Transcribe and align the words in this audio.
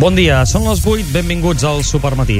Bon 0.00 0.14
dia, 0.16 0.38
són 0.48 0.62
les 0.64 0.78
8, 0.80 1.10
benvinguts 1.12 1.60
al 1.68 1.82
Supermatí. 1.84 2.38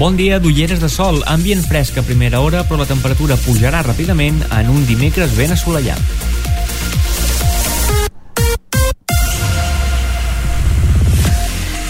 Bon 0.00 0.14
dia 0.16 0.38
d'ulleres 0.40 0.80
de 0.80 0.88
sol, 0.88 1.18
ambient 1.28 1.60
fresc 1.60 1.98
a 2.00 2.04
primera 2.06 2.40
hora, 2.40 2.62
però 2.64 2.78
la 2.80 2.88
temperatura 2.88 3.36
pujarà 3.42 3.82
ràpidament 3.84 4.38
en 4.56 4.70
un 4.72 4.86
dimecres 4.88 5.34
ben 5.36 5.52
assolellat. 5.52 6.00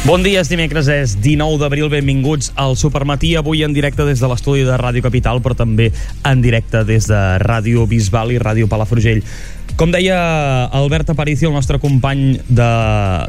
Bon 0.06 0.22
dia, 0.22 0.42
és 0.42 0.50
dimecres, 0.50 0.86
és 0.86 1.16
19 1.18 1.58
d'abril, 1.58 1.86
benvinguts 1.90 2.52
al 2.62 2.76
Supermatí, 2.78 3.32
avui 3.38 3.62
en 3.66 3.72
directe 3.74 4.04
des 4.06 4.18
de 4.22 4.28
l'estudi 4.30 4.66
de 4.66 4.74
Ràdio 4.78 5.02
Capital, 5.02 5.38
però 5.42 5.54
també 5.58 5.88
en 6.22 6.42
directe 6.42 6.82
des 6.86 7.06
de 7.10 7.22
Ràdio 7.42 7.86
Bisbal 7.90 8.34
i 8.34 8.38
Ràdio 8.38 8.66
Palafrugell. 8.70 9.22
Com 9.76 9.90
deia 9.92 10.16
Albert 10.72 11.10
Aparicio, 11.12 11.50
el 11.50 11.54
nostre 11.54 11.76
company 11.76 12.38
de, 12.48 12.68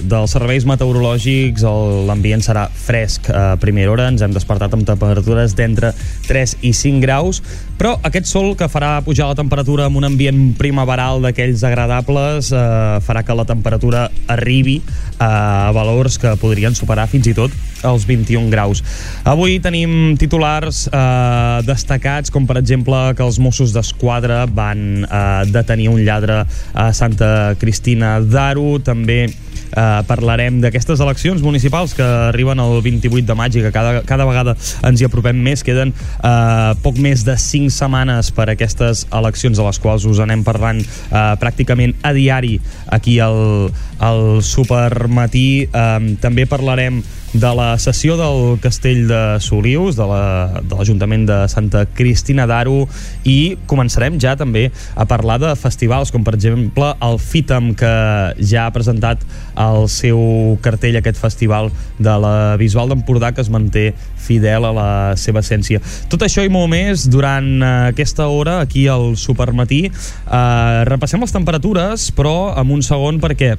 dels 0.08 0.32
serveis 0.32 0.64
meteorològics, 0.64 1.66
l'ambient 2.08 2.40
serà 2.46 2.70
fresc 2.72 3.28
a 3.36 3.58
primera 3.60 3.92
hora, 3.92 4.06
ens 4.08 4.24
hem 4.24 4.32
despertat 4.32 4.72
amb 4.78 4.88
temperatures 4.88 5.58
d'entre 5.60 5.92
3 6.30 6.54
i 6.64 6.72
5 6.72 7.04
graus, 7.04 7.42
però 7.78 7.94
aquest 8.08 8.26
sol 8.30 8.56
que 8.58 8.70
farà 8.72 8.98
pujar 9.06 9.30
la 9.30 9.38
temperatura 9.38 9.86
en 9.88 9.98
un 10.00 10.08
ambient 10.08 10.40
primaveral 10.58 11.22
d'aquells 11.22 11.64
agradables 11.68 12.52
eh, 12.52 12.62
farà 13.06 13.24
que 13.26 13.36
la 13.38 13.46
temperatura 13.46 14.08
arribi 14.34 14.80
a 15.22 15.70
valors 15.76 16.18
que 16.22 16.34
podrien 16.42 16.76
superar 16.78 17.08
fins 17.12 17.30
i 17.30 17.36
tot 17.38 17.54
els 17.86 18.08
21 18.10 18.50
graus. 18.50 18.82
Avui 19.28 19.60
tenim 19.62 20.16
titulars 20.18 20.88
eh, 20.90 21.62
destacats, 21.68 22.34
com 22.34 22.48
per 22.50 22.58
exemple 22.62 23.14
que 23.18 23.26
els 23.26 23.38
Mossos 23.38 23.76
d'Esquadra 23.76 24.46
van 24.50 25.04
eh, 25.06 25.44
detenir 25.54 25.92
un 25.94 26.02
lladre 26.02 26.44
a 26.74 26.90
Santa 26.98 27.54
Cristina 27.62 28.18
d'Aro, 28.22 28.80
també 28.82 29.28
eh, 29.72 30.02
parlarem 30.08 30.62
d'aquestes 30.64 31.02
eleccions 31.04 31.44
municipals 31.46 31.96
que 31.98 32.06
arriben 32.30 32.60
el 32.64 32.82
28 32.86 33.26
de 33.28 33.38
maig 33.38 33.58
i 33.58 33.66
que 33.66 33.74
cada, 33.76 34.02
cada 34.08 34.28
vegada 34.30 34.56
ens 34.88 35.02
hi 35.02 35.08
apropem 35.08 35.38
més. 35.44 35.64
Queden 35.68 35.94
eh, 35.94 36.72
poc 36.84 37.00
més 37.04 37.26
de 37.28 37.38
5 37.42 37.74
setmanes 37.74 38.32
per 38.36 38.48
a 38.48 38.56
aquestes 38.56 39.06
eleccions 39.12 39.60
a 39.60 39.68
les 39.68 39.82
quals 39.84 40.08
us 40.10 40.22
anem 40.24 40.46
parlant 40.48 40.82
eh, 40.82 41.34
pràcticament 41.42 41.98
a 42.04 42.14
diari 42.18 42.58
aquí 42.94 43.20
al, 43.24 43.70
al 44.00 44.42
Supermatí. 44.46 45.48
Eh, 45.68 46.18
també 46.24 46.48
parlarem 46.50 47.02
de 47.34 47.50
la 47.56 47.78
sessió 47.78 48.16
del 48.18 48.60
Castell 48.64 49.08
de 49.10 49.22
Solius, 49.44 49.98
de 49.98 50.06
l'Ajuntament 50.08 51.26
la, 51.28 51.34
de, 51.34 51.40
de 51.44 51.52
Santa 51.52 51.84
Cristina 51.98 52.48
d'Aro, 52.48 52.86
i 53.28 53.58
començarem 53.68 54.16
ja 54.22 54.36
també 54.40 54.68
a 54.96 55.06
parlar 55.10 55.38
de 55.42 55.52
festivals, 55.60 56.12
com 56.14 56.24
per 56.24 56.38
exemple 56.38 56.94
el 57.04 57.20
FITAM, 57.20 57.74
que 57.78 57.94
ja 58.40 58.66
ha 58.66 58.74
presentat 58.76 59.24
el 59.60 59.88
seu 59.92 60.58
cartell, 60.64 61.00
aquest 61.00 61.20
festival 61.20 61.72
de 62.00 62.18
la 62.24 62.36
Bisbal 62.60 62.94
d'Empordà, 62.94 63.34
que 63.36 63.44
es 63.44 63.52
manté 63.52 63.92
fidel 64.28 64.68
a 64.68 64.74
la 64.76 64.90
seva 65.20 65.44
essència. 65.44 65.82
Tot 66.12 66.24
això 66.26 66.46
i 66.46 66.52
molt 66.52 66.72
més 66.72 67.08
durant 67.12 67.50
aquesta 67.64 68.28
hora 68.32 68.62
aquí 68.64 68.88
al 68.92 69.16
Supermatí. 69.20 69.88
Eh, 69.88 70.84
repassem 70.88 71.24
les 71.24 71.36
temperatures, 71.36 72.12
però 72.16 72.54
en 72.58 72.72
un 72.78 72.86
segon 72.86 73.20
perquè 73.24 73.56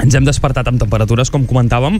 ens 0.00 0.16
hem 0.16 0.26
despertat 0.26 0.68
amb 0.70 0.80
temperatures, 0.80 1.30
com 1.32 1.44
comentàvem, 1.48 1.98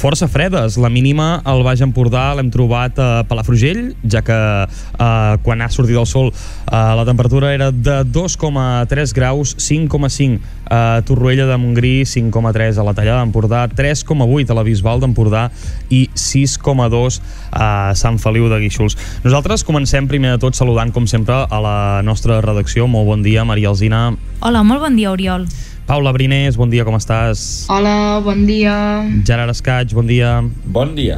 força 0.00 0.28
fredes. 0.32 0.78
La 0.80 0.88
mínima 0.88 1.42
al 1.44 1.64
Baix 1.66 1.82
Empordà 1.84 2.30
l'hem 2.36 2.48
trobat 2.52 2.98
a 3.02 3.08
Palafrugell, 3.28 3.90
ja 4.08 4.22
que 4.24 4.38
eh, 4.64 5.34
quan 5.44 5.60
ha 5.60 5.68
sortit 5.72 5.98
el 5.98 6.08
sol 6.08 6.30
eh, 6.30 6.72
la 6.72 7.04
temperatura 7.08 7.52
era 7.52 7.70
de 7.70 8.00
2,3 8.08 9.14
graus, 9.16 9.54
5,5 9.58 10.40
a 10.70 11.02
Torroella 11.04 11.48
de 11.50 11.58
Montgrí, 11.58 12.06
5,3 12.06 12.78
a 12.78 12.86
la 12.86 12.94
Tallada 12.94 13.24
d'Empordà, 13.24 13.64
3,8 13.68 14.50
a 14.50 14.56
la 14.56 14.64
Bisbal 14.64 15.02
d'Empordà 15.02 15.48
i 15.90 16.06
6,2 16.14 17.18
a 17.50 17.70
Sant 17.98 18.20
Feliu 18.22 18.48
de 18.48 18.60
Guíxols. 18.62 18.96
Nosaltres 19.26 19.66
comencem 19.66 20.08
primer 20.08 20.36
de 20.36 20.44
tot 20.46 20.56
saludant, 20.56 20.94
com 20.94 21.10
sempre, 21.10 21.42
a 21.44 21.60
la 21.60 21.78
nostra 22.06 22.40
redacció. 22.40 22.86
Molt 22.86 23.10
bon 23.10 23.26
dia, 23.26 23.44
Maria 23.44 23.74
Alzina. 23.74 24.06
Hola, 24.40 24.62
molt 24.64 24.86
bon 24.86 24.96
dia, 24.96 25.10
Oriol. 25.12 25.50
Paula 25.90 26.12
Brinés, 26.14 26.54
bon 26.54 26.70
dia, 26.70 26.84
com 26.86 26.94
estàs? 26.94 27.66
Hola, 27.66 28.20
bon 28.22 28.44
dia. 28.46 29.02
Gerard 29.26 29.50
Escaig, 29.50 29.90
bon 29.90 30.06
dia. 30.06 30.36
Bon 30.70 30.92
dia. 30.94 31.16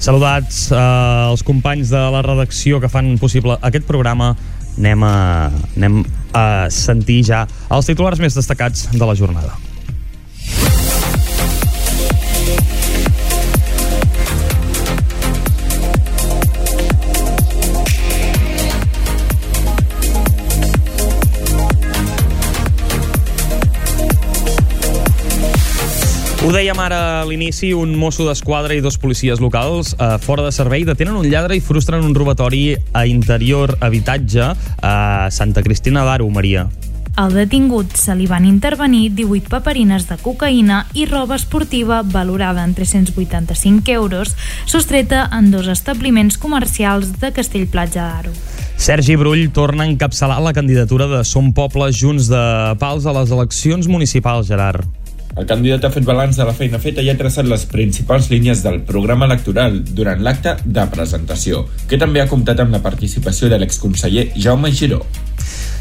Saludats 0.00 0.70
eh, 0.72 0.78
els 1.28 1.44
companys 1.44 1.92
de 1.92 2.00
la 2.14 2.22
redacció 2.24 2.80
que 2.80 2.88
fan 2.88 3.12
possible 3.20 3.58
aquest 3.60 3.84
programa. 3.84 4.30
Anem 4.78 5.04
a, 5.04 5.14
anem 5.76 6.00
a 6.32 6.44
sentir 6.72 7.18
ja 7.28 7.42
els 7.68 7.92
titulars 7.92 8.24
més 8.24 8.40
destacats 8.40 8.88
de 8.94 9.04
la 9.04 9.18
jornada. 9.20 9.52
Ho 26.40 26.48
dèiem 26.48 26.78
ara 26.80 26.98
a 27.20 27.24
l'inici, 27.28 27.74
un 27.76 27.90
mosso 28.00 28.24
d'esquadra 28.24 28.72
i 28.72 28.80
dos 28.80 28.96
policies 28.96 29.42
locals 29.44 29.90
eh, 29.92 30.14
fora 30.24 30.46
de 30.46 30.52
servei 30.56 30.86
detenen 30.88 31.18
un 31.20 31.26
lladre 31.28 31.58
i 31.58 31.60
frustren 31.60 32.00
un 32.00 32.14
robatori 32.16 32.72
a 32.96 33.02
interior 33.04 33.74
habitatge 33.84 34.46
a 34.80 35.28
Santa 35.28 35.60
Cristina 35.60 36.00
d'Aro, 36.08 36.30
Maria. 36.32 36.64
Al 37.20 37.34
detingut 37.36 37.92
se 38.00 38.14
li 38.16 38.24
van 38.30 38.46
intervenir 38.48 39.10
18 39.18 39.52
paperines 39.52 40.06
de 40.08 40.16
cocaïna 40.22 40.86
i 40.96 41.04
roba 41.10 41.36
esportiva 41.36 42.00
valorada 42.08 42.64
en 42.64 42.72
385 42.72 43.92
euros, 43.92 44.32
sostreta 44.64 45.26
en 45.36 45.50
dos 45.52 45.68
establiments 45.68 46.40
comercials 46.40 47.18
de 47.20 47.34
Castellplatja 47.36 48.06
d'Aro. 48.06 48.32
Sergi 48.80 49.18
Brull 49.20 49.50
torna 49.52 49.84
a 49.84 49.92
encapçalar 49.92 50.40
la 50.40 50.54
candidatura 50.56 51.04
de 51.04 51.20
Som 51.28 51.52
Poble 51.52 51.92
Junts 51.92 52.32
de 52.32 52.40
Pals 52.80 53.04
a 53.04 53.12
les 53.20 53.28
eleccions 53.28 53.92
municipals, 53.92 54.48
Gerard. 54.48 54.88
El 55.38 55.46
candidat 55.46 55.84
ha 55.86 55.92
fet 55.94 56.06
balanç 56.06 56.40
de 56.40 56.44
la 56.46 56.54
feina 56.56 56.80
feta 56.82 57.04
i 57.06 57.10
ha 57.10 57.16
traçat 57.18 57.46
les 57.46 57.62
principals 57.70 58.30
línies 58.32 58.64
del 58.66 58.80
programa 58.86 59.28
electoral 59.30 59.78
durant 59.94 60.24
l'acte 60.26 60.56
de 60.64 60.86
presentació, 60.90 61.66
que 61.88 61.98
també 62.02 62.20
ha 62.20 62.28
comptat 62.30 62.60
amb 62.64 62.74
la 62.74 62.82
participació 62.82 63.48
de 63.48 63.60
l'exconseller 63.62 64.30
Jaume 64.34 64.72
Giró. 64.74 65.04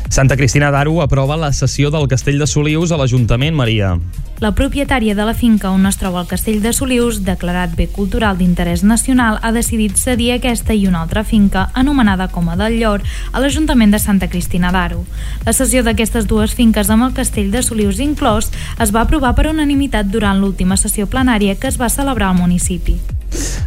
Santa 0.10 0.36
Cristina 0.36 0.72
d'Aro 0.74 1.02
aprova 1.04 1.38
la 1.38 1.52
cessió 1.54 1.92
del 1.94 2.08
Castell 2.10 2.40
de 2.42 2.48
Solius 2.50 2.92
a 2.92 2.98
l'Ajuntament, 2.98 3.54
Maria. 3.56 3.94
La 4.40 4.54
propietària 4.56 5.14
de 5.14 5.26
la 5.28 5.36
finca 5.36 5.70
on 5.70 5.84
es 5.86 6.00
troba 6.00 6.22
el 6.24 6.28
Castell 6.28 6.62
de 6.64 6.72
Solius, 6.74 7.20
declarat 7.28 7.76
bé 7.76 7.90
cultural 7.92 8.40
d'interès 8.40 8.86
nacional, 8.88 9.38
ha 9.44 9.52
decidit 9.52 10.00
cedir 10.00 10.32
aquesta 10.34 10.74
i 10.74 10.88
una 10.88 11.04
altra 11.04 11.26
finca, 11.28 11.68
anomenada 11.76 12.30
com 12.32 12.50
a 12.50 12.56
del 12.56 12.80
Llor, 12.80 13.04
a 13.34 13.44
l'Ajuntament 13.44 13.92
de 13.92 14.00
Santa 14.00 14.32
Cristina 14.32 14.72
d'Aro. 14.72 15.04
La 15.46 15.54
cessió 15.54 15.84
d'aquestes 15.84 16.26
dues 16.26 16.56
finques 16.56 16.90
amb 16.90 17.10
el 17.10 17.14
Castell 17.14 17.52
de 17.52 17.62
Solius 17.62 18.00
inclòs 18.00 18.50
es 18.80 18.96
va 18.96 19.06
aprovar 19.06 19.36
per 19.36 19.50
unanimitat 19.52 20.10
durant 20.10 20.40
l'última 20.40 20.80
sessió 20.80 21.06
plenària 21.06 21.60
que 21.60 21.68
es 21.68 21.78
va 21.78 21.92
celebrar 21.92 22.32
al 22.32 22.40
municipi. 22.40 23.19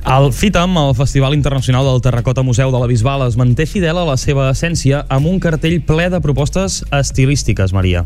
El 0.05 0.33
FITAM, 0.33 0.77
el 0.77 0.95
Festival 0.97 1.33
Internacional 1.33 1.85
del 1.85 2.03
Terracota 2.03 2.43
Museu 2.43 2.73
de 2.73 2.81
la 2.81 2.89
Bisbal, 2.91 3.23
es 3.29 3.37
manté 3.39 3.67
fidel 3.67 4.01
a 4.01 4.05
la 4.05 4.17
seva 4.19 4.49
essència 4.51 5.05
amb 5.09 5.31
un 5.31 5.39
cartell 5.39 5.79
ple 5.87 6.09
de 6.11 6.21
propostes 6.21 6.83
estilístiques, 6.91 7.73
Maria. 7.73 8.03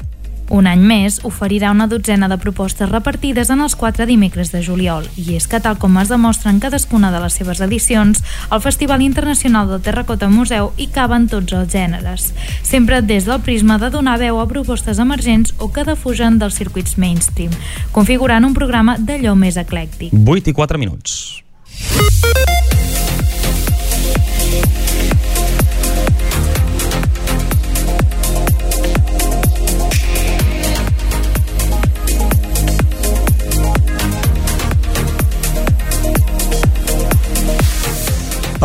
Un 0.52 0.68
any 0.70 0.82
més 0.86 1.16
oferirà 1.26 1.72
una 1.74 1.88
dotzena 1.90 2.28
de 2.30 2.36
propostes 2.38 2.86
repartides 2.90 3.48
en 3.50 3.64
els 3.64 3.74
quatre 3.74 4.06
dimecres 4.06 4.52
de 4.52 4.60
juliol, 4.62 5.08
i 5.18 5.34
és 5.34 5.48
que, 5.50 5.58
tal 5.58 5.78
com 5.82 5.96
es 5.98 6.12
demostra 6.12 6.52
en 6.52 6.60
cadascuna 6.62 7.10
de 7.10 7.22
les 7.24 7.34
seves 7.40 7.62
edicions, 7.64 8.20
al 8.50 8.62
Festival 8.62 9.02
Internacional 9.02 9.66
del 9.72 9.82
Terracota 9.82 10.28
Museu 10.30 10.70
hi 10.76 10.86
caben 10.92 11.26
tots 11.32 11.56
els 11.56 11.72
gèneres, 11.72 12.28
sempre 12.62 13.00
des 13.02 13.26
del 13.26 13.40
prisma 13.40 13.80
de 13.82 13.90
donar 13.90 14.20
veu 14.22 14.38
a 14.38 14.46
propostes 14.46 15.00
emergents 15.02 15.56
o 15.58 15.72
que 15.72 15.88
defugen 15.88 16.38
dels 16.38 16.60
circuits 16.60 16.94
mainstream, 17.00 17.50
configurant 17.90 18.46
un 18.46 18.54
programa 18.54 19.00
d'allò 19.00 19.34
més 19.34 19.58
eclèctic. 19.58 20.14
8 20.14 20.52
i 20.52 20.54
4 20.54 20.78
minuts. 20.78 21.45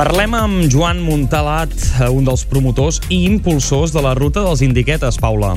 Parlem 0.01 0.31
amb 0.33 0.63
Joan 0.71 1.01
Montalat, 1.05 1.73
un 2.09 2.23
dels 2.25 2.41
promotors 2.49 2.97
i 3.13 3.19
impulsors 3.27 3.91
de 3.93 4.01
la 4.01 4.15
ruta 4.17 4.41
dels 4.41 4.63
Indiquetes, 4.65 5.19
Paula. 5.21 5.51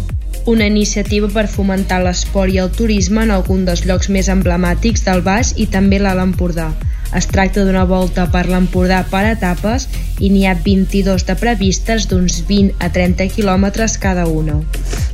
Una 0.50 0.66
iniciativa 0.68 1.30
per 1.32 1.46
fomentar 1.48 2.02
l'esport 2.04 2.52
i 2.52 2.58
el 2.60 2.68
turisme 2.74 3.22
en 3.24 3.32
algun 3.32 3.62
dels 3.64 3.86
llocs 3.88 4.10
més 4.12 4.28
emblemàtics 4.28 5.06
del 5.06 5.22
Baix 5.24 5.54
i 5.56 5.64
també 5.72 6.02
l'Alt 6.02 6.20
Empordà. 6.26 6.66
Es 7.14 7.28
tracta 7.30 7.62
d'una 7.62 7.84
volta 7.86 8.26
per 8.26 8.48
l'Empordà 8.50 9.04
per 9.06 9.22
etapes 9.30 9.86
i 10.18 10.32
n'hi 10.34 10.48
ha 10.50 10.56
22 10.58 11.22
de 11.28 11.36
previstes 11.38 12.08
d'uns 12.10 12.40
20 12.48 12.82
a 12.82 12.90
30 12.90 13.28
quilòmetres 13.36 13.94
cada 14.02 14.26
una. 14.26 14.58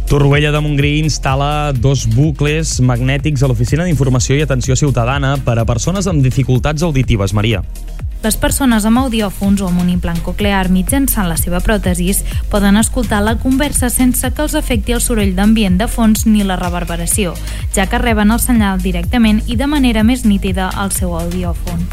Torroella 0.08 0.50
de 0.50 0.62
Montgrí 0.64 0.96
instal·la 1.04 1.70
dos 1.76 2.06
bucles 2.10 2.78
magnètics 2.80 3.44
a 3.44 3.50
l'Oficina 3.52 3.84
d'Informació 3.84 4.38
i 4.38 4.46
Atenció 4.46 4.74
Ciutadana 4.80 5.36
per 5.44 5.58
a 5.60 5.66
persones 5.68 6.08
amb 6.10 6.24
dificultats 6.24 6.82
auditives. 6.82 7.36
Maria. 7.36 7.60
Les 8.20 8.36
persones 8.36 8.84
amb 8.84 9.00
audiòfons 9.00 9.62
o 9.64 9.68
amb 9.70 9.80
un 9.80 9.88
implant 9.88 10.18
coclear 10.20 10.66
mitjançant 10.68 11.28
la 11.30 11.38
seva 11.40 11.62
pròtesis 11.64 12.20
poden 12.52 12.76
escoltar 12.76 13.22
la 13.24 13.38
conversa 13.40 13.88
sense 13.88 14.28
que 14.28 14.44
els 14.44 14.56
afecti 14.58 14.92
el 14.92 15.00
soroll 15.00 15.32
d'ambient 15.38 15.78
de 15.80 15.88
fons 15.88 16.26
ni 16.28 16.44
la 16.44 16.58
reverberació, 16.60 17.32
ja 17.72 17.86
que 17.88 18.02
reben 18.02 18.30
el 18.30 18.42
senyal 18.42 18.82
directament 18.84 19.40
i 19.46 19.56
de 19.56 19.68
manera 19.70 20.04
més 20.04 20.26
nítida 20.28 20.68
al 20.68 20.92
seu 20.92 21.16
audiòfon. 21.16 21.86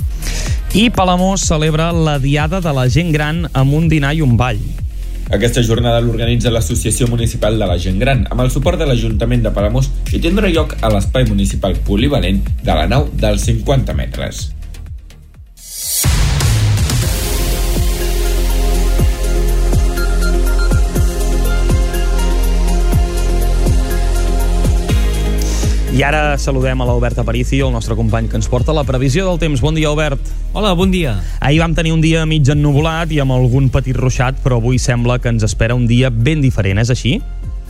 I 0.75 0.89
Palamós 0.91 1.47
celebra 1.47 1.93
la 1.95 2.17
Diada 2.19 2.59
de 2.59 2.75
la 2.75 2.89
Gent 2.91 3.15
Gran 3.15 3.45
amb 3.53 3.79
un 3.79 3.87
dinar 3.87 4.11
i 4.13 4.21
un 4.21 4.35
ball. 4.35 4.59
Aquesta 5.31 5.63
jornada 5.63 6.03
l'organitza 6.03 6.51
l'Associació 6.51 7.07
Municipal 7.07 7.55
de 7.59 7.71
la 7.71 7.79
Gent 7.79 8.03
Gran 8.03 8.27
amb 8.27 8.43
el 8.43 8.51
suport 8.51 8.79
de 8.79 8.87
l'Ajuntament 8.87 9.47
de 9.47 9.55
Palamós 9.55 9.89
i 10.11 10.19
tindrà 10.19 10.51
lloc 10.51 10.75
a 10.81 10.91
l'espai 10.91 11.27
municipal 11.31 11.79
polivalent 11.87 12.43
de 12.63 12.75
la 12.75 12.87
nau 12.91 13.07
dels 13.15 13.47
50 13.47 13.95
metres. 13.95 14.56
I 25.97 26.03
ara 26.05 26.35
saludem 26.37 26.77
a 26.77 26.85
l'Albert 26.85 27.17
Aparicio, 27.17 27.65
el 27.65 27.73
nostre 27.73 27.95
company 27.97 28.27
que 28.29 28.37
ens 28.37 28.45
porta 28.45 28.69
la 28.69 28.83
previsió 28.85 29.23
del 29.25 29.39
temps. 29.41 29.63
Bon 29.65 29.73
dia, 29.73 29.87
Albert. 29.89 30.21
Hola, 30.53 30.75
bon 30.77 30.91
dia. 30.93 31.15
Ahir 31.41 31.63
vam 31.63 31.73
tenir 31.73 31.95
un 31.95 32.03
dia 32.05 32.21
mig 32.29 32.45
ennuvolat 32.53 33.09
i 33.15 33.17
amb 33.23 33.33
algun 33.33 33.71
petit 33.73 33.97
ruixat, 33.97 34.37
però 34.43 34.59
avui 34.61 34.77
sembla 34.77 35.17
que 35.17 35.33
ens 35.33 35.41
espera 35.47 35.73
un 35.73 35.87
dia 35.89 36.11
ben 36.13 36.43
diferent, 36.45 36.77
és 36.77 36.93
així? 36.93 37.15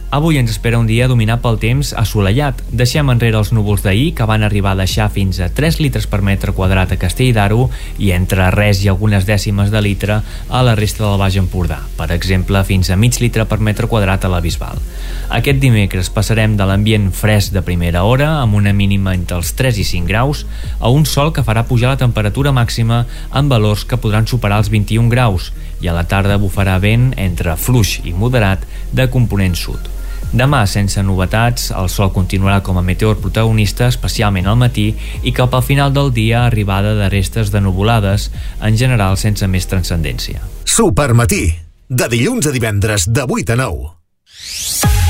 Avui 0.10 0.38
ens 0.40 0.54
espera 0.54 0.78
un 0.80 0.86
dia 0.88 1.10
dominat 1.12 1.42
pel 1.44 1.58
temps 1.60 1.90
assolellat. 2.00 2.62
Deixem 2.72 3.10
enrere 3.12 3.36
els 3.42 3.50
núvols 3.52 3.82
d'ahir, 3.84 4.14
que 4.16 4.28
van 4.30 4.46
arribar 4.48 4.72
a 4.72 4.80
deixar 4.80 5.10
fins 5.12 5.42
a 5.44 5.50
3 5.52 5.82
litres 5.84 6.08
per 6.08 6.22
metre 6.24 6.54
quadrat 6.56 6.94
a 6.96 6.98
Castell 7.02 7.34
d'Aro 7.36 7.66
i 8.00 8.14
entre 8.16 8.48
res 8.56 8.86
i 8.86 8.88
algunes 8.88 9.28
dècimes 9.28 9.68
de 9.68 9.82
litre 9.84 10.22
a 10.24 10.64
la 10.64 10.78
resta 10.80 11.04
del 11.04 11.20
Baix 11.20 11.36
Empordà. 11.44 11.82
Per 12.00 12.08
exemple, 12.16 12.64
fins 12.64 12.88
a 12.88 12.96
mig 12.96 13.20
litre 13.20 13.44
per 13.52 13.60
metre 13.60 13.92
quadrat 13.92 14.24
a 14.24 14.32
la 14.32 14.40
Bisbal. 14.40 14.80
Aquest 15.28 15.60
dimecres 15.60 16.08
passarem 16.08 16.56
de 16.56 16.64
l'ambient 16.64 17.12
fresc 17.12 17.52
de 17.52 17.66
primera 17.68 18.06
hora, 18.08 18.38
amb 18.40 18.56
una 18.56 18.72
mínima 18.72 19.12
entre 19.12 19.42
els 19.42 19.52
3 19.60 19.84
i 19.84 19.90
5 19.92 20.08
graus, 20.08 20.46
a 20.80 20.88
un 20.88 21.04
sol 21.04 21.36
que 21.36 21.44
farà 21.44 21.68
pujar 21.68 21.92
la 21.92 22.00
temperatura 22.00 22.56
màxima 22.56 23.04
amb 23.30 23.52
valors 23.52 23.84
que 23.84 24.00
podran 24.00 24.24
superar 24.24 24.64
els 24.64 24.72
21 24.72 25.12
graus 25.12 25.52
i 25.82 25.88
a 25.88 25.94
la 25.96 26.06
tarda 26.10 26.40
bufarà 26.42 26.78
vent 26.82 27.12
entre 27.18 27.56
fluix 27.60 28.00
i 28.04 28.14
moderat 28.14 28.66
de 28.92 29.08
component 29.14 29.56
sud. 29.58 29.94
Demà, 30.28 30.66
sense 30.68 31.00
novetats, 31.08 31.70
el 31.72 31.88
sol 31.90 32.12
continuarà 32.12 32.60
com 32.64 32.78
a 32.78 32.84
meteor 32.84 33.16
protagonista, 33.24 33.88
especialment 33.88 34.50
al 34.50 34.60
matí, 34.60 34.90
i 35.24 35.32
cap 35.32 35.56
al 35.56 35.64
final 35.64 35.94
del 35.96 36.12
dia 36.12 36.44
arribada 36.46 36.96
de 37.00 37.08
restes 37.14 37.52
de 37.54 37.64
nuvolades, 37.64 38.30
en 38.62 38.78
general 38.78 39.18
sense 39.18 39.48
més 39.48 39.70
transcendència. 39.72 40.44
Supermatí, 40.68 41.46
de 41.88 42.12
dilluns 42.12 42.52
a 42.52 42.56
divendres 42.56 43.08
de 43.08 43.24
8 43.24 43.56
a 43.56 43.62
9. 43.64 45.07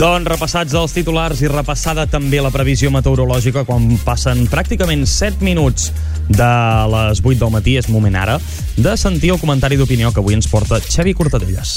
Doncs 0.00 0.30
repassats 0.30 0.72
els 0.80 0.94
titulars 0.96 1.42
i 1.44 1.48
repassada 1.50 2.06
també 2.08 2.38
la 2.40 2.48
previsió 2.48 2.88
meteorològica 2.88 3.66
quan 3.68 3.84
passen 4.00 4.46
pràcticament 4.48 5.02
7 5.04 5.44
minuts 5.44 5.90
de 6.24 6.46
les 6.94 7.20
8 7.20 7.36
del 7.42 7.50
matí, 7.52 7.74
és 7.76 7.90
moment 7.92 8.16
ara, 8.16 8.38
de 8.80 8.94
sentir 8.96 9.34
el 9.34 9.40
comentari 9.42 9.76
d'opinió 9.76 10.08
que 10.08 10.22
avui 10.22 10.38
ens 10.38 10.48
porta 10.48 10.78
Xavi 10.80 11.12
Cortadelles. 11.18 11.74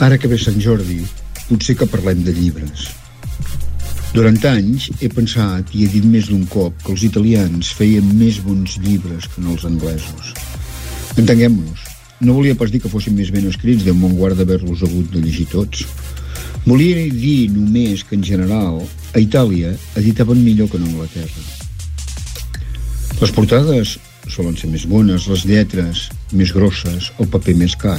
Ara 0.00 0.16
que 0.16 0.30
ve 0.32 0.38
Sant 0.40 0.56
Jordi, 0.64 1.02
potser 1.50 1.76
que 1.76 1.90
parlem 1.92 2.22
de 2.24 2.32
llibres. 2.32 2.86
Durant 4.16 4.40
anys 4.48 4.88
he 5.02 5.12
pensat 5.12 5.76
i 5.76 5.84
he 5.84 5.92
dit 5.92 6.08
més 6.08 6.32
d'un 6.32 6.48
cop 6.48 6.80
que 6.86 6.94
els 6.96 7.04
italians 7.04 7.74
feien 7.76 8.14
més 8.16 8.40
bons 8.40 8.78
llibres 8.80 9.28
que 9.28 9.44
no 9.44 9.58
els 9.58 9.68
anglesos. 9.68 10.32
Entenguem-nos, 11.20 11.84
no 12.24 12.38
volia 12.40 12.56
pas 12.56 12.72
dir 12.72 12.80
que 12.80 12.88
fossin 12.88 13.12
més 13.20 13.28
ben 13.34 13.44
escrits, 13.52 13.84
Déu 13.84 14.00
me'n 14.00 14.16
guarda 14.16 14.48
haver-los 14.48 14.86
hagut 14.88 15.12
de 15.12 15.20
llegir 15.20 15.50
tots. 15.52 15.84
Volia 16.62 17.08
dir 17.10 17.50
només 17.50 18.04
que, 18.06 18.14
en 18.14 18.22
general, 18.22 18.78
a 19.12 19.18
Itàlia 19.18 19.72
editaven 19.98 20.38
millor 20.44 20.68
que 20.70 20.78
en 20.78 20.86
Anglaterra. 20.86 21.42
Les 23.18 23.32
portades 23.34 23.96
solen 24.30 24.54
ser 24.58 24.70
més 24.70 24.84
bones, 24.86 25.26
les 25.26 25.42
lletres 25.48 26.04
més 26.30 26.52
grosses, 26.54 27.10
el 27.18 27.28
paper 27.34 27.56
més 27.58 27.74
car. 27.74 27.98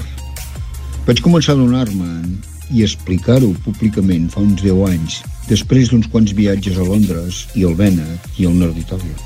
Vaig 1.04 1.20
començar 1.20 1.58
a 1.58 1.60
donar-me'n 1.60 2.40
i 2.72 2.86
explicar-ho 2.88 3.52
públicament 3.68 4.30
fa 4.32 4.40
uns 4.40 4.64
10 4.64 4.80
anys, 4.88 5.20
després 5.50 5.92
d'uns 5.92 6.08
quants 6.08 6.32
viatges 6.32 6.80
a 6.80 6.88
Londres 6.88 7.44
i 7.60 7.68
al 7.68 7.76
Vènet 7.76 8.40
i 8.40 8.48
al 8.48 8.56
nord 8.56 8.80
d'Itàlia. 8.80 9.18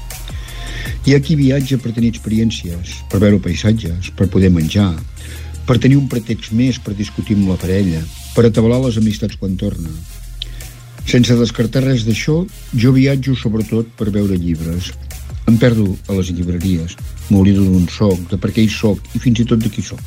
Hi 1.06 1.14
ha 1.14 1.22
qui 1.22 1.38
viatja 1.38 1.78
per 1.78 1.94
tenir 1.94 2.10
experiències, 2.16 2.98
per 3.12 3.22
veure 3.22 3.38
paisatges, 3.44 4.10
per 4.18 4.32
poder 4.34 4.50
menjar, 4.52 4.96
per 5.70 5.78
tenir 5.78 6.02
un 6.02 6.10
pretext 6.10 6.58
més 6.58 6.82
per 6.82 6.98
discutir 6.98 7.38
amb 7.38 7.54
la 7.54 7.62
parella, 7.62 8.02
per 8.38 8.46
atabalar 8.46 8.84
les 8.84 9.00
amistats 9.02 9.40
quan 9.42 9.58
torna. 9.58 9.90
Sense 11.10 11.34
descartar 11.40 11.82
res 11.82 12.04
d'això, 12.06 12.44
jo 12.78 12.92
viatjo 12.94 13.34
sobretot 13.34 13.90
per 13.98 14.12
veure 14.14 14.38
llibres. 14.38 14.92
Em 15.50 15.58
perdo 15.58 15.88
a 16.06 16.18
les 16.20 16.30
llibreries, 16.30 16.94
m'oblido 17.32 17.66
d'on 17.66 17.88
soc, 17.90 18.28
de 18.30 18.38
per 18.38 18.52
què 18.54 18.62
hi 18.62 18.70
soc 18.70 19.02
i 19.16 19.22
fins 19.24 19.42
i 19.42 19.46
tot 19.50 19.64
de 19.64 19.72
qui 19.74 19.82
soc. 19.82 20.04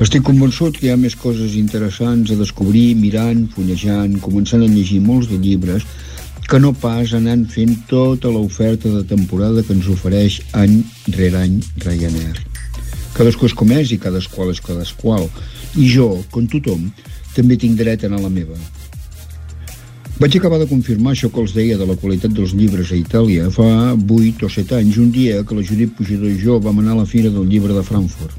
Estic 0.00 0.24
convençut 0.26 0.78
que 0.78 0.88
hi 0.88 0.92
ha 0.94 0.96
més 0.98 1.18
coses 1.20 1.52
interessants 1.58 2.32
a 2.32 2.38
descobrir 2.38 2.94
mirant, 2.98 3.44
fullejant, 3.52 4.16
començant 4.24 4.64
a 4.64 4.70
llegir 4.70 5.02
molts 5.04 5.28
de 5.30 5.36
llibres 5.42 5.84
que 6.48 6.60
no 6.62 6.72
pas 6.76 7.12
anant 7.18 7.44
fent 7.50 7.76
tota 7.90 8.32
l'oferta 8.32 8.90
de 8.94 9.04
temporada 9.10 9.62
que 9.62 9.76
ens 9.76 9.90
ofereix 9.92 10.40
any 10.64 10.80
rere 11.18 11.44
any 11.44 11.60
Ryanair. 11.84 12.40
Cadascú 13.14 13.46
és 13.46 13.54
com 13.54 13.70
és 13.76 13.92
i 13.94 14.00
cadasqual 14.02 14.50
és 14.50 14.62
cadasqual. 14.64 15.28
I 15.78 15.86
jo, 15.90 16.08
com 16.34 16.48
tothom, 16.50 16.88
també 17.36 17.58
tinc 17.60 17.76
dret 17.78 18.04
a 18.04 18.10
anar 18.10 18.22
a 18.22 18.26
la 18.28 18.32
meva. 18.32 18.56
Vaig 20.14 20.36
acabar 20.38 20.60
de 20.60 20.68
confirmar 20.70 21.10
això 21.10 21.26
que 21.26 21.42
els 21.42 21.52
deia 21.56 21.74
de 21.74 21.86
la 21.88 21.96
qualitat 21.98 22.30
dels 22.30 22.52
llibres 22.54 22.92
a 22.94 22.96
Itàlia 23.00 23.48
fa 23.50 23.66
8 23.98 24.46
o 24.46 24.50
7 24.56 24.76
anys, 24.78 25.00
un 25.02 25.10
dia 25.10 25.42
que 25.42 25.56
la 25.58 25.64
Judit 25.66 25.90
Pujador 25.98 26.30
i 26.30 26.38
jo 26.38 26.60
vam 26.62 26.78
anar 26.78 26.94
a 26.94 27.00
la 27.00 27.06
Fira 27.10 27.32
del 27.34 27.48
Llibre 27.50 27.74
de 27.74 27.82
Frankfurt. 27.82 28.38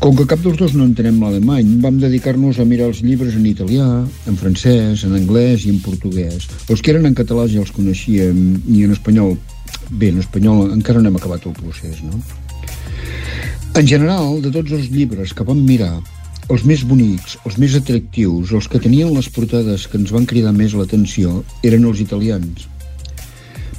Com 0.00 0.16
que 0.16 0.24
cap 0.26 0.40
dels 0.40 0.56
dos 0.56 0.72
no 0.72 0.86
entenem 0.88 1.20
l'alemany, 1.20 1.76
vam 1.84 2.00
dedicar-nos 2.00 2.58
a 2.58 2.64
mirar 2.64 2.88
els 2.90 3.02
llibres 3.04 3.36
en 3.36 3.44
italià, 3.46 3.86
en 4.26 4.40
francès, 4.40 5.04
en 5.04 5.14
anglès 5.20 5.68
i 5.68 5.74
en 5.74 5.82
portuguès. 5.84 6.48
Els 6.72 6.80
que 6.80 6.94
eren 6.94 7.04
en 7.06 7.14
català 7.14 7.44
ja 7.52 7.60
els 7.60 7.72
coneixíem, 7.76 8.40
i 8.64 8.86
en 8.88 8.96
espanyol, 8.96 9.36
bé, 9.90 10.10
en 10.14 10.24
espanyol 10.24 10.72
encara 10.72 11.04
no 11.04 11.12
hem 11.12 11.20
acabat 11.20 11.44
el 11.46 11.54
procés, 11.60 12.00
no? 12.08 12.24
En 13.76 13.86
general, 13.86 14.40
de 14.40 14.50
tots 14.54 14.72
els 14.72 14.90
llibres 14.90 15.36
que 15.36 15.46
vam 15.46 15.60
mirar, 15.60 15.98
els 16.52 16.64
més 16.68 16.82
bonics, 16.84 17.38
els 17.48 17.56
més 17.60 17.74
atractius, 17.78 18.52
els 18.52 18.68
que 18.68 18.80
tenien 18.82 19.12
les 19.14 19.28
portades 19.32 19.86
que 19.88 19.96
ens 20.00 20.12
van 20.12 20.26
cridar 20.28 20.52
més 20.52 20.74
l'atenció, 20.76 21.40
eren 21.64 21.86
els 21.88 22.02
italians. 22.04 22.66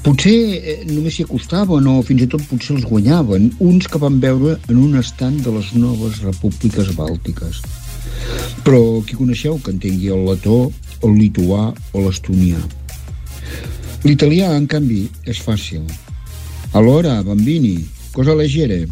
Potser 0.06 0.38
eh, 0.58 0.76
només 0.90 1.16
s'hi 1.16 1.26
acostaven 1.26 1.88
o 1.90 2.00
fins 2.06 2.26
i 2.26 2.30
tot 2.30 2.44
potser 2.50 2.76
els 2.76 2.88
guanyaven, 2.90 3.52
uns 3.62 3.90
que 3.90 4.02
van 4.02 4.20
veure 4.22 4.58
en 4.70 4.82
un 4.82 4.98
estant 5.02 5.38
de 5.46 5.54
les 5.54 5.72
noves 5.78 6.22
repúbliques 6.26 6.92
bàltiques. 6.98 7.62
Però 8.66 8.82
qui 9.06 9.18
coneixeu 9.18 9.60
que 9.62 9.74
entengui 9.74 10.12
el 10.14 10.26
letó, 10.28 10.60
el 11.06 11.18
lituà 11.20 11.72
o 11.94 12.06
l'estonià? 12.06 12.62
L'italià, 14.06 14.52
en 14.54 14.68
canvi, 14.70 15.08
és 15.26 15.42
fàcil. 15.42 15.86
Allora, 16.78 17.22
bambini, 17.26 17.80
cosa 18.14 18.38
leggere? 18.38 18.84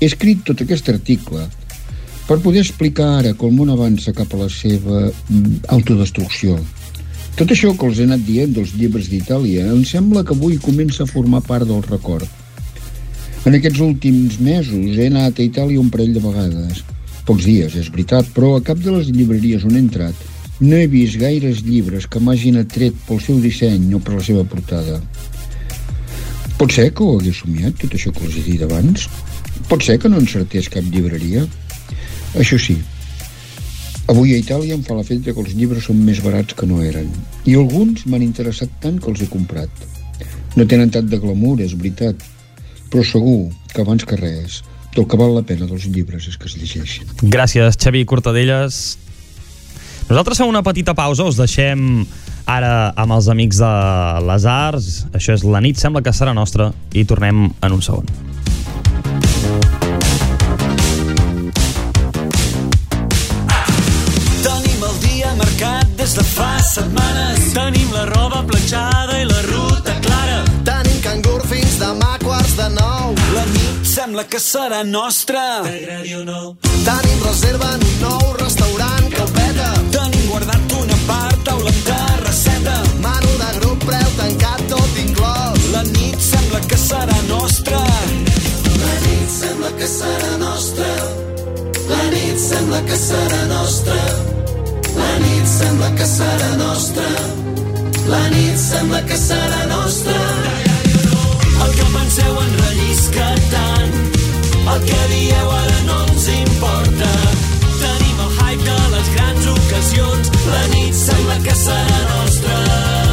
He 0.00 0.10
escrit 0.10 0.42
tot 0.46 0.62
aquest 0.62 0.90
article 0.90 1.46
per 2.26 2.40
poder 2.42 2.64
explicar 2.64 3.08
ara 3.20 3.34
que 3.34 3.46
el 3.46 3.54
món 3.54 3.70
avança 3.70 4.14
cap 4.16 4.32
a 4.34 4.40
la 4.44 4.48
seva 4.50 5.06
mm, 5.06 5.66
autodestrucció, 5.76 6.58
tot 7.36 7.52
això 7.52 7.74
que 7.76 7.84
els 7.84 7.98
he 8.00 8.06
anat 8.08 8.22
dient 8.24 8.54
dels 8.56 8.72
llibres 8.80 9.10
d'Itàlia 9.12 9.66
em 9.68 9.82
sembla 9.84 10.24
que 10.24 10.32
avui 10.32 10.56
comença 10.56 11.04
a 11.04 11.10
formar 11.10 11.42
part 11.44 11.68
del 11.68 11.82
record. 11.84 12.24
En 13.44 13.54
aquests 13.54 13.82
últims 13.84 14.38
mesos 14.40 14.96
he 14.96 15.10
anat 15.10 15.36
a 15.36 15.44
Itàlia 15.44 15.82
un 15.82 15.90
parell 15.92 16.14
de 16.16 16.22
vegades. 16.24 16.80
Pocs 17.28 17.44
dies, 17.44 17.76
és 17.76 17.90
veritat, 17.92 18.30
però 18.32 18.54
a 18.56 18.62
cap 18.64 18.80
de 18.80 18.94
les 18.94 19.10
llibreries 19.12 19.68
on 19.68 19.76
he 19.76 19.82
entrat 19.84 20.24
no 20.60 20.78
he 20.80 20.86
vist 20.88 21.18
gaires 21.20 21.60
llibres 21.66 22.06
que 22.08 22.20
m'hagin 22.24 22.56
atret 22.62 22.96
pel 23.04 23.20
seu 23.20 23.36
disseny 23.44 23.92
o 23.92 24.00
per 24.00 24.16
la 24.16 24.24
seva 24.24 24.44
portada. 24.48 24.96
Pot 26.56 26.72
ser 26.72 26.88
que 26.96 27.04
ho 27.04 27.18
hagués 27.18 27.42
somiat, 27.42 27.76
tot 27.82 27.92
això 27.98 28.14
que 28.16 28.24
us 28.24 28.40
he 28.40 28.44
dit 28.46 28.64
abans? 28.64 29.04
Pot 29.68 29.84
ser 29.84 29.98
que 30.00 30.08
no 30.08 30.22
encertés 30.22 30.70
cap 30.72 30.88
llibreria? 30.88 31.44
Això 32.36 32.58
sí, 32.60 32.76
avui 34.12 34.34
a 34.34 34.38
Itàlia 34.38 34.76
em 34.76 34.84
fa 34.86 34.94
l'efecte 34.98 35.32
que 35.32 35.42
els 35.42 35.56
llibres 35.56 35.88
són 35.88 36.00
més 36.04 36.22
barats 36.24 36.54
que 36.54 36.68
no 36.68 36.82
eren. 36.84 37.10
I 37.48 37.56
alguns 37.56 38.06
m'han 38.06 38.24
interessat 38.26 38.72
tant 38.82 39.00
que 39.00 39.10
els 39.12 39.24
he 39.24 39.28
comprat. 39.32 39.84
No 40.56 40.64
tenen 40.68 40.92
tant 40.92 41.08
de 41.08 41.20
glamour, 41.20 41.60
és 41.60 41.74
veritat, 41.76 42.22
però 42.92 43.04
segur 43.04 43.50
que 43.72 43.82
abans 43.82 44.04
que 44.08 44.16
res 44.20 44.62
el 44.96 45.06
que 45.06 45.18
val 45.20 45.34
la 45.36 45.42
pena 45.44 45.66
dels 45.68 45.86
llibres 45.92 46.28
és 46.30 46.38
que 46.40 46.48
es 46.48 46.56
llegeixin. 46.56 47.08
Gràcies, 47.22 47.76
Xavi 47.76 48.04
Cortadelles. 48.08 48.96
Nosaltres 50.08 50.40
fem 50.40 50.48
una 50.48 50.62
petita 50.64 50.94
pausa, 50.96 51.26
us 51.26 51.38
deixem 51.40 52.06
ara 52.46 52.92
amb 52.96 53.16
els 53.16 53.28
amics 53.32 53.60
de 53.60 53.72
les 54.28 54.46
arts. 54.48 55.04
Això 55.12 55.34
és 55.34 55.44
La 55.44 55.60
nit 55.60 55.80
sembla 55.80 56.02
que 56.02 56.14
serà 56.14 56.34
nostra 56.34 56.70
i 56.94 57.04
tornem 57.04 57.50
en 57.50 57.76
un 57.76 57.82
segon. 57.82 58.35
Setmanes. 66.76 67.52
Tenim 67.56 67.92
la 67.92 68.04
roba 68.12 68.42
planxada 68.48 69.20
i 69.20 69.24
la 69.24 69.40
ruta 69.48 69.94
clara. 70.04 70.40
Tenim 70.68 70.98
cangur 71.06 71.40
fins 71.48 71.78
demà 71.80 72.12
quarts 72.24 72.54
de 72.58 72.68
nou. 72.74 73.14
La 73.36 73.44
nit 73.54 73.88
sembla 73.94 74.26
que 74.32 74.40
serà 74.42 74.82
nostra. 74.84 75.44
T'agradi 75.66 76.14
o 76.20 76.22
no? 76.28 76.42
Tenim 76.88 77.24
reserva 77.24 77.72
en 77.78 77.86
un 77.88 77.96
nou 78.04 78.36
restaurant 78.42 79.08
que 79.14 79.24
ho 79.24 79.28
peta. 79.38 79.70
Tenim 79.96 80.28
guardat 80.32 80.76
una 80.82 81.00
part, 81.08 81.40
taula 81.48 81.72
amb 81.72 81.82
terrasseta. 81.88 82.76
Manu 83.08 83.34
de 83.42 83.50
grup, 83.58 83.88
preu 83.88 84.14
tancat, 84.20 84.68
tot 84.74 85.02
inclòs. 85.06 85.68
La 85.72 85.84
nit 85.90 86.20
sembla 86.30 86.64
que 86.68 86.80
serà 86.86 87.20
nostra. 87.32 87.82
La 88.84 88.94
nit 89.08 89.36
sembla 89.40 89.72
que 89.80 89.92
serà 89.98 90.32
nostra. 90.44 90.94
La 91.92 92.02
nit 92.12 92.48
sembla 92.50 92.84
que 92.90 93.04
serà 93.08 93.44
nostra. 93.54 94.35
La 94.96 95.12
nit 95.22 95.46
sembla 95.46 95.90
que 95.98 96.06
serà 96.10 96.50
nostra. 96.60 97.06
La 98.12 98.22
nit 98.34 98.58
sembla 98.60 99.00
que 99.08 99.18
serà 99.20 99.62
nostra. 99.72 100.20
El 101.64 101.74
que 101.78 101.88
penseu 101.96 102.38
en 102.44 102.54
rellisca 102.62 103.30
tant. 103.54 103.98
El 104.74 104.86
que 104.90 105.00
dieu 105.14 105.50
ara 105.62 105.80
no 105.88 105.98
ens 106.06 106.28
importa. 106.36 107.10
Tenim 107.80 108.22
el 108.28 108.32
hype 108.38 108.70
de 108.70 108.78
les 108.94 109.12
grans 109.16 109.50
ocasions. 109.56 110.32
La 110.52 110.62
nit 110.76 111.02
sembla 111.06 111.42
que 111.48 111.60
serà 111.66 112.00
nostra. 112.14 113.05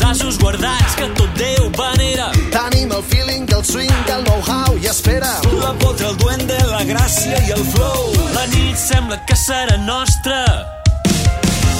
Uns 0.00 0.20
assos 0.20 0.38
guardats 0.38 0.94
que 0.96 1.06
tot 1.12 1.28
Déu 1.36 1.68
venera. 1.76 2.30
Tenim 2.50 2.90
el 2.90 3.02
feeling, 3.02 3.44
el 3.52 3.62
swing, 3.62 3.92
el 4.08 4.22
know-how 4.24 4.78
i 4.80 4.86
espera. 4.86 5.28
La 5.60 5.74
potra, 5.74 6.08
el 6.08 6.16
duende, 6.16 6.56
la 6.70 6.80
gràcia 6.88 7.36
i 7.44 7.52
el 7.52 7.60
flow. 7.74 8.08
La 8.32 8.46
nit 8.46 8.80
sembla 8.80 9.18
que 9.28 9.36
serà 9.36 9.76
nostra. 9.84 10.40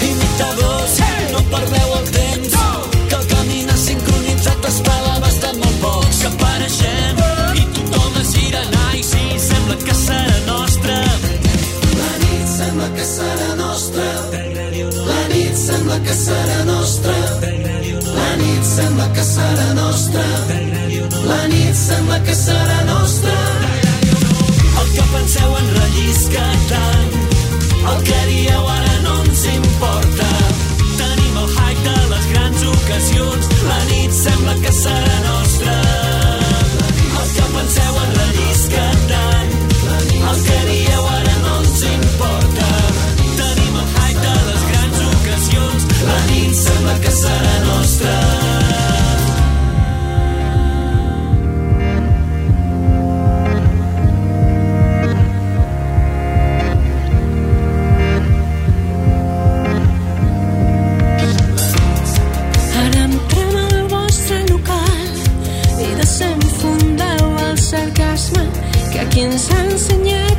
Imitadors, 0.05 0.99
no 1.33 1.41
perdeu 1.49 1.97
el 1.97 2.11
temps. 2.19 2.59
Que 3.09 3.17
el 3.23 3.27
camina 3.33 3.77
sincronitzat 3.87 4.69
espela 4.69 5.17
bastant 5.25 5.57
molt 5.65 5.81
pocs. 5.81 6.21
Que 6.21 6.33
apareixem 6.35 7.25
i 7.57 7.67
tothom 7.79 8.21
es 8.21 8.35
gira 8.37 8.67
i 9.01 9.05
sí, 9.13 9.25
sembla 9.49 9.81
que 9.81 9.97
serà 9.97 10.41
nostra. 10.45 11.01
La 11.97 12.13
nit 12.27 12.57
sembla 12.59 12.93
que 12.99 13.13
serà 13.17 13.55
nostra. 13.65 14.11
La 15.09 15.23
nit 15.33 15.40
sembla 15.61 15.99
que 16.01 16.15
serà 16.15 16.65
nostra. 16.65 17.15
La 18.17 18.31
nit 18.41 18.65
sembla 18.65 19.07
que 19.15 19.25
serà 19.25 19.67
nostra. 19.75 20.25
La 21.29 21.41
nit 21.53 21.77
sembla 21.77 22.19
que 22.27 22.35
serà 22.35 22.79
nostra. 22.89 23.37
El 24.81 24.89
que 24.95 25.05
penseu 25.15 25.59
en 25.61 25.69
rellisca 25.81 26.47
tant. 26.73 27.13
El 27.93 28.01
que 28.09 28.23
dieu 28.31 28.73
ara 28.77 28.97
no 29.05 29.19
ens 29.27 29.45
importa. 29.57 30.31
Tenim 31.03 31.43
el 31.45 31.53
hype 31.59 31.85
de 31.91 32.09
les 32.15 32.33
grans 32.33 32.67
ocasions. 32.77 33.53
La 33.69 33.83
nit 33.93 34.19
sembla 34.25 34.57
que 34.65 34.75
serà 34.81 35.21
nostra. 35.29 35.40
Que 69.01 69.07
aquí 69.07 69.21
ens 69.21 69.49
ha 69.51 69.63
ensenyat 69.65 70.30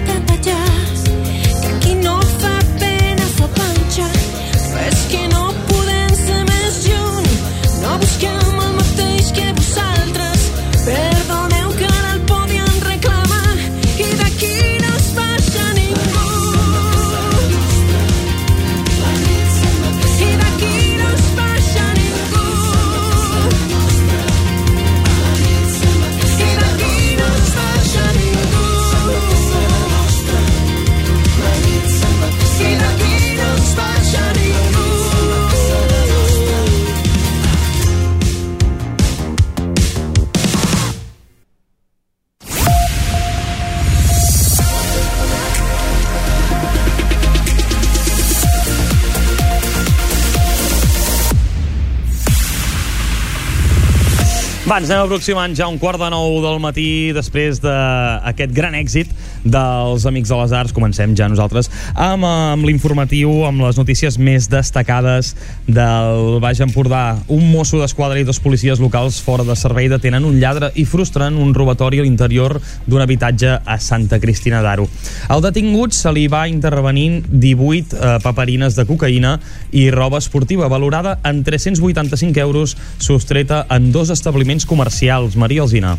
ens 54.82 54.90
anem 54.90 55.06
aproximant 55.06 55.54
ja 55.54 55.68
un 55.70 55.78
quart 55.78 56.02
de 56.02 56.08
nou 56.10 56.40
del 56.42 56.58
matí 56.64 57.12
després 57.14 57.60
d'aquest 57.62 58.54
gran 58.56 58.74
èxit 58.74 59.12
dels 59.44 60.06
Amics 60.06 60.30
de 60.30 60.38
les 60.40 60.54
Arts. 60.56 60.74
Comencem 60.76 61.16
ja 61.18 61.30
nosaltres 61.32 61.70
amb, 61.96 62.26
amb 62.26 62.68
l'informatiu, 62.68 63.44
amb 63.48 63.64
les 63.66 63.80
notícies 63.80 64.18
més 64.22 64.48
destacades 64.52 65.34
del 65.68 66.40
Baix 66.44 66.62
Empordà. 66.64 67.18
Un 67.32 67.48
mosso 67.52 67.80
d'esquadra 67.82 68.20
i 68.20 68.28
dos 68.28 68.42
policies 68.44 68.82
locals 68.84 69.22
fora 69.24 69.46
de 69.48 69.56
servei 69.56 69.90
detenen 69.92 70.26
un 70.28 70.40
lladre 70.42 70.72
i 70.76 70.86
frustren 70.86 71.40
un 71.42 71.54
robatori 71.58 72.02
a 72.02 72.06
l'interior 72.06 72.60
d'un 72.86 73.02
habitatge 73.02 73.58
a 73.66 73.80
Santa 73.80 74.20
Cristina 74.20 74.62
d'Aro. 74.62 74.88
Al 75.30 75.44
detingut 75.44 75.96
se 75.98 76.12
li 76.14 76.28
va 76.32 76.46
intervenint 76.52 77.22
18 77.32 77.98
eh, 77.98 78.16
paperines 78.24 78.78
de 78.78 78.86
cocaïna 78.88 79.38
i 79.72 79.90
roba 79.92 80.22
esportiva 80.22 80.70
valorada 80.72 81.18
en 81.24 81.44
385 81.44 82.40
euros 82.40 82.78
sostreta 82.98 83.66
en 83.70 83.92
dos 83.92 84.10
establiments 84.10 84.66
comercials. 84.66 85.36
Maria 85.36 85.64
Alzina. 85.64 85.98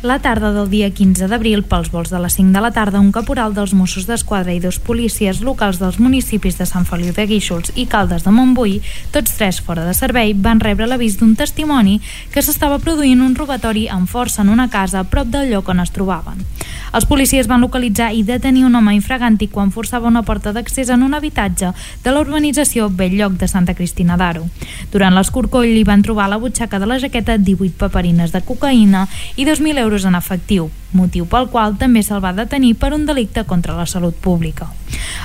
La 0.00 0.20
tarda 0.20 0.52
del 0.52 0.70
dia 0.70 0.92
15 0.94 1.26
d'abril, 1.26 1.64
pels 1.66 1.88
vols 1.90 2.12
de 2.12 2.20
les 2.22 2.36
5 2.38 2.52
de 2.54 2.60
la 2.62 2.70
tarda, 2.70 3.00
un 3.02 3.10
caporal 3.10 3.50
dels 3.56 3.72
Mossos 3.74 4.04
d'Esquadra 4.06 4.52
i 4.54 4.60
dos 4.62 4.78
policies 4.78 5.40
locals 5.42 5.80
dels 5.82 5.98
municipis 5.98 6.54
de 6.54 6.68
Sant 6.70 6.86
Feliu 6.86 7.10
de 7.16 7.24
Guíxols 7.26 7.72
i 7.74 7.88
Caldes 7.90 8.22
de 8.22 8.30
Montbui, 8.30 8.76
tots 9.10 9.34
tres 9.34 9.58
fora 9.58 9.82
de 9.82 9.96
servei, 9.98 10.36
van 10.38 10.62
rebre 10.62 10.86
l'avís 10.86 11.18
d'un 11.18 11.34
testimoni 11.34 11.96
que 12.30 12.44
s'estava 12.46 12.78
produint 12.78 13.24
un 13.26 13.34
robatori 13.34 13.88
amb 13.90 14.06
força 14.06 14.44
en 14.46 14.54
una 14.54 14.68
casa 14.70 15.02
a 15.02 15.08
prop 15.10 15.34
del 15.34 15.50
lloc 15.50 15.74
on 15.74 15.82
es 15.82 15.90
trobaven. 15.90 16.46
Els 16.94 17.04
policies 17.04 17.48
van 17.50 17.60
localitzar 17.60 18.12
i 18.14 18.22
detenir 18.22 18.62
un 18.64 18.78
home 18.78 18.94
infragàntic 18.94 19.50
quan 19.52 19.74
forçava 19.74 20.08
una 20.08 20.22
porta 20.22 20.54
d'accés 20.54 20.88
en 20.94 21.02
un 21.02 21.18
habitatge 21.18 21.72
de 22.04 22.14
la 22.14 22.22
urbanització 22.22 22.86
Belllloc 22.88 23.34
de 23.42 23.48
Santa 23.50 23.74
Cristina 23.74 24.16
d'Aro. 24.16 24.46
Durant 24.92 25.12
l'escorcoll 25.18 25.68
li 25.74 25.84
van 25.84 26.06
trobar 26.06 26.28
a 26.28 26.32
la 26.32 26.40
butxaca 26.40 26.78
de 26.78 26.86
la 26.86 27.02
jaqueta 27.02 27.36
18 27.36 27.76
paperines 27.82 28.32
de 28.32 28.40
cocaïna 28.40 29.04
i 29.36 29.44
2.000 29.44 29.76
euros 29.76 29.87
en 30.04 30.14
efectiu. 30.14 30.70
Motiu 30.92 31.26
pel 31.28 31.48
qual 31.52 31.76
també 31.78 32.02
se'l 32.02 32.22
va 32.24 32.32
detenir 32.36 32.74
per 32.80 32.94
un 32.96 33.06
delicte 33.06 33.44
contra 33.44 33.76
la 33.76 33.86
salut 33.86 34.16
pública. 34.16 34.68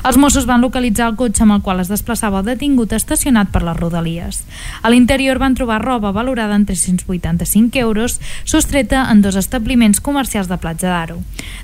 Els 0.04 0.18
Mossos 0.20 0.46
van 0.46 0.62
localitzar 0.62 1.08
el 1.08 1.16
cotxe 1.16 1.46
amb 1.46 1.56
el 1.56 1.62
qual 1.64 1.80
es 1.80 1.90
desplaçava 1.92 2.42
el 2.42 2.50
detingut 2.50 2.92
estacionat 2.96 3.52
per 3.54 3.62
les 3.64 3.78
rodalies. 3.78 4.42
A 4.82 4.92
l'interior 4.92 5.40
van 5.40 5.56
trobar 5.56 5.80
roba 5.84 6.12
valorada 6.12 6.58
en 6.60 6.66
385 6.68 7.80
euros, 7.80 8.20
sostreta 8.44 9.06
en 9.12 9.22
dos 9.22 9.38
establiments 9.40 10.02
comercials 10.04 10.50
de 10.52 10.58
Platja 10.60 10.90
d'Aro. 10.92 11.22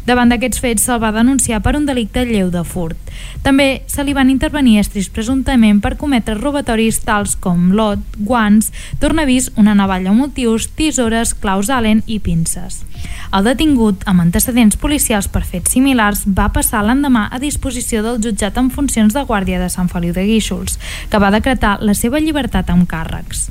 Davant 0.07 0.31
d'aquests 0.31 0.63
fets 0.63 0.87
se'l 0.87 1.01
va 1.03 1.11
denunciar 1.15 1.59
per 1.65 1.75
un 1.75 1.85
delicte 1.89 2.23
lleu 2.25 2.49
de 2.53 2.63
furt. 2.63 2.97
També 3.43 3.83
se 3.87 4.03
li 4.03 4.15
van 4.15 4.31
intervenir 4.31 4.79
estris 4.79 5.11
presumptament 5.11 5.83
per 5.83 5.97
cometre 5.99 6.37
robatoris 6.39 7.03
tals 7.03 7.35
com 7.35 7.73
lot, 7.75 7.99
guants, 8.17 8.71
tornavís, 9.03 9.51
una 9.59 9.75
navalla 9.75 10.13
amb 10.13 10.23
motius, 10.23 10.69
tisores, 10.79 11.35
claus 11.35 11.69
Allen 11.69 12.03
i 12.07 12.19
pinces. 12.23 12.83
El 13.29 13.45
detingut, 13.45 14.01
amb 14.09 14.23
antecedents 14.23 14.79
policials 14.81 15.27
per 15.29 15.43
fets 15.45 15.75
similars, 15.75 16.23
va 16.25 16.49
passar 16.53 16.81
l'endemà 16.85 17.27
a 17.29 17.39
disposició 17.41 18.01
del 18.05 18.17
jutjat 18.23 18.57
en 18.57 18.71
funcions 18.73 19.13
de 19.13 19.23
guàrdia 19.29 19.61
de 19.61 19.69
Sant 19.69 19.91
Feliu 19.91 20.15
de 20.15 20.25
Guíxols, 20.25 20.79
que 21.09 21.21
va 21.21 21.33
decretar 21.35 21.77
la 21.85 21.93
seva 21.93 22.21
llibertat 22.23 22.73
amb 22.73 22.89
càrrecs. 22.89 23.49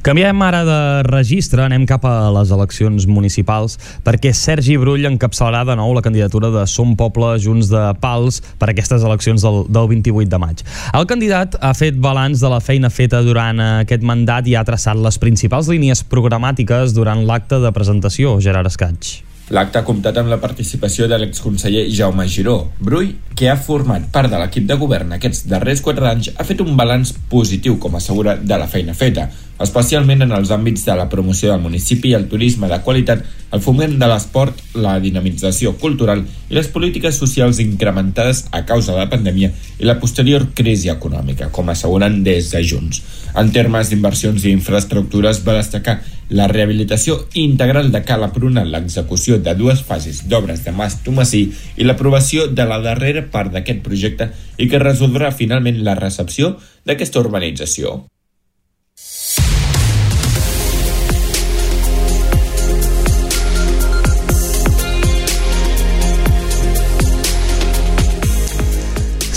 Canviem 0.00 0.40
ara 0.40 0.62
de 0.64 0.78
registre, 1.04 1.60
anem 1.60 1.82
cap 1.84 2.06
a 2.08 2.30
les 2.32 2.48
eleccions 2.56 3.04
municipals, 3.04 3.76
perquè 4.00 4.32
Sergi 4.32 4.78
Brull 4.80 5.04
encapçalarà 5.04 5.60
de 5.68 5.76
nou 5.76 5.92
la 5.92 6.00
candidatura 6.00 6.48
de 6.54 6.62
Som 6.64 6.94
Poble 6.96 7.34
Junts 7.44 7.68
de 7.68 7.82
Pals 8.00 8.40
per 8.56 8.70
aquestes 8.72 9.04
eleccions 9.04 9.44
del, 9.44 9.66
del 9.68 9.90
28 9.92 10.32
de 10.32 10.40
maig. 10.40 10.64
El 10.96 11.04
candidat 11.04 11.58
ha 11.60 11.74
fet 11.76 12.00
balanç 12.00 12.40
de 12.40 12.48
la 12.48 12.62
feina 12.64 12.88
feta 12.88 13.20
durant 13.26 13.60
aquest 13.60 14.06
mandat 14.06 14.48
i 14.48 14.56
ha 14.56 14.64
traçat 14.64 14.96
les 14.96 15.20
principals 15.20 15.68
línies 15.68 16.00
programàtiques 16.08 16.96
durant 16.96 17.26
l'acte 17.28 17.60
de 17.60 17.74
presentació, 17.76 18.38
Gerard 18.40 18.72
Escaig. 18.72 19.18
L'acte 19.50 19.80
ha 19.80 19.84
comptat 19.84 20.16
amb 20.16 20.30
la 20.30 20.38
participació 20.40 21.08
de 21.10 21.16
l'exconseller 21.18 21.88
Jaume 21.90 22.24
Giró. 22.30 22.70
Brull, 22.78 23.12
que 23.36 23.50
ha 23.50 23.58
format 23.58 24.06
part 24.14 24.30
de 24.30 24.38
l'equip 24.38 24.64
de 24.68 24.76
govern 24.78 25.12
aquests 25.16 25.42
darrers 25.50 25.82
quatre 25.82 26.06
anys, 26.06 26.30
ha 26.38 26.46
fet 26.46 26.62
un 26.62 26.76
balanç 26.78 27.12
positiu, 27.28 27.76
com 27.82 27.98
assegura, 27.98 28.36
de 28.38 28.58
la 28.62 28.70
feina 28.70 28.94
feta, 28.94 29.26
especialment 29.60 30.24
en 30.24 30.32
els 30.32 30.50
àmbits 30.54 30.86
de 30.86 30.96
la 30.96 31.08
promoció 31.12 31.50
del 31.50 31.60
municipi, 31.60 32.14
el 32.16 32.28
turisme 32.28 32.68
de 32.70 32.80
qualitat, 32.84 33.24
el 33.52 33.60
foment 33.60 33.96
de 33.98 34.06
l'esport, 34.08 34.56
la 34.78 34.94
dinamització 35.02 35.74
cultural 35.80 36.22
i 36.48 36.54
les 36.56 36.68
polítiques 36.70 37.16
socials 37.18 37.58
incrementades 37.60 38.44
a 38.52 38.62
causa 38.66 38.94
de 38.94 39.02
la 39.02 39.10
pandèmia 39.10 39.50
i 39.78 39.88
la 39.88 39.98
posterior 40.00 40.46
crisi 40.54 40.88
econòmica, 40.92 41.50
com 41.50 41.68
asseguren 41.68 42.22
des 42.24 42.52
de 42.54 42.62
Junts. 42.64 43.02
En 43.36 43.50
termes 43.52 43.90
d'inversions 43.90 44.46
i 44.46 44.54
infraestructures 44.54 45.42
va 45.46 45.58
destacar 45.58 45.98
la 46.30 46.46
rehabilitació 46.46 47.18
integral 47.34 47.90
de 47.90 48.04
Cala 48.06 48.30
Pruna, 48.32 48.64
l'execució 48.64 49.40
de 49.42 49.54
dues 49.58 49.82
fases 49.82 50.22
d'obres 50.30 50.62
de 50.64 50.72
Mas 50.72 51.00
Tomassí 51.04 51.42
i 51.76 51.84
l'aprovació 51.84 52.46
de 52.46 52.68
la 52.70 52.78
darrera 52.84 53.26
part 53.34 53.52
d'aquest 53.52 53.82
projecte 53.82 54.30
i 54.56 54.70
que 54.70 54.82
resoldrà 54.82 55.34
finalment 55.34 55.82
la 55.84 55.98
recepció 55.98 56.54
d'aquesta 56.86 57.20
urbanització. 57.20 57.98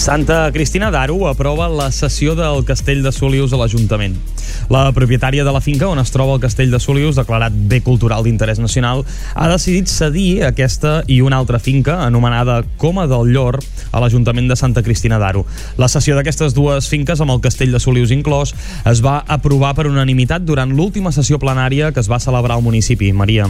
Santa 0.04 0.52
Cristina 0.52 0.90
d'Aro 0.92 1.30
aprova 1.30 1.70
la 1.72 1.86
cessió 1.96 2.34
del 2.36 2.66
castell 2.68 3.00
de 3.06 3.12
Solius 3.16 3.54
a 3.56 3.58
l'Ajuntament. 3.62 4.18
La 4.68 4.82
propietària 4.92 5.46
de 5.48 5.52
la 5.56 5.62
finca 5.64 5.88
on 5.88 6.02
es 6.02 6.10
troba 6.12 6.34
el 6.36 6.42
castell 6.44 6.74
de 6.74 6.80
Solius, 6.84 7.16
declarat 7.16 7.56
bé 7.72 7.80
cultural 7.86 8.26
d'interès 8.26 8.60
nacional, 8.60 9.06
ha 9.32 9.48
decidit 9.48 9.88
cedir 9.88 10.44
aquesta 10.44 11.06
i 11.08 11.22
una 11.24 11.40
altra 11.40 11.56
finca, 11.56 12.02
anomenada 12.04 12.66
Coma 12.76 13.06
del 13.08 13.32
Llor, 13.32 13.62
a 13.94 14.02
l'Ajuntament 14.04 14.52
de 14.52 14.58
Santa 14.60 14.84
Cristina 14.84 15.22
d'Aro. 15.24 15.46
La 15.80 15.88
cessió 15.88 16.18
d'aquestes 16.20 16.52
dues 16.52 16.90
finques, 16.92 17.22
amb 17.24 17.32
el 17.32 17.40
castell 17.40 17.72
de 17.72 17.80
Solius 17.80 18.12
inclòs, 18.12 18.52
es 18.84 19.00
va 19.06 19.22
aprovar 19.24 19.72
per 19.80 19.88
unanimitat 19.88 20.44
durant 20.44 20.76
l'última 20.76 21.16
sessió 21.16 21.40
plenària 21.40 21.94
que 21.96 22.04
es 22.04 22.12
va 22.12 22.20
celebrar 22.20 22.60
al 22.60 22.68
municipi. 22.68 23.14
Maria. 23.16 23.48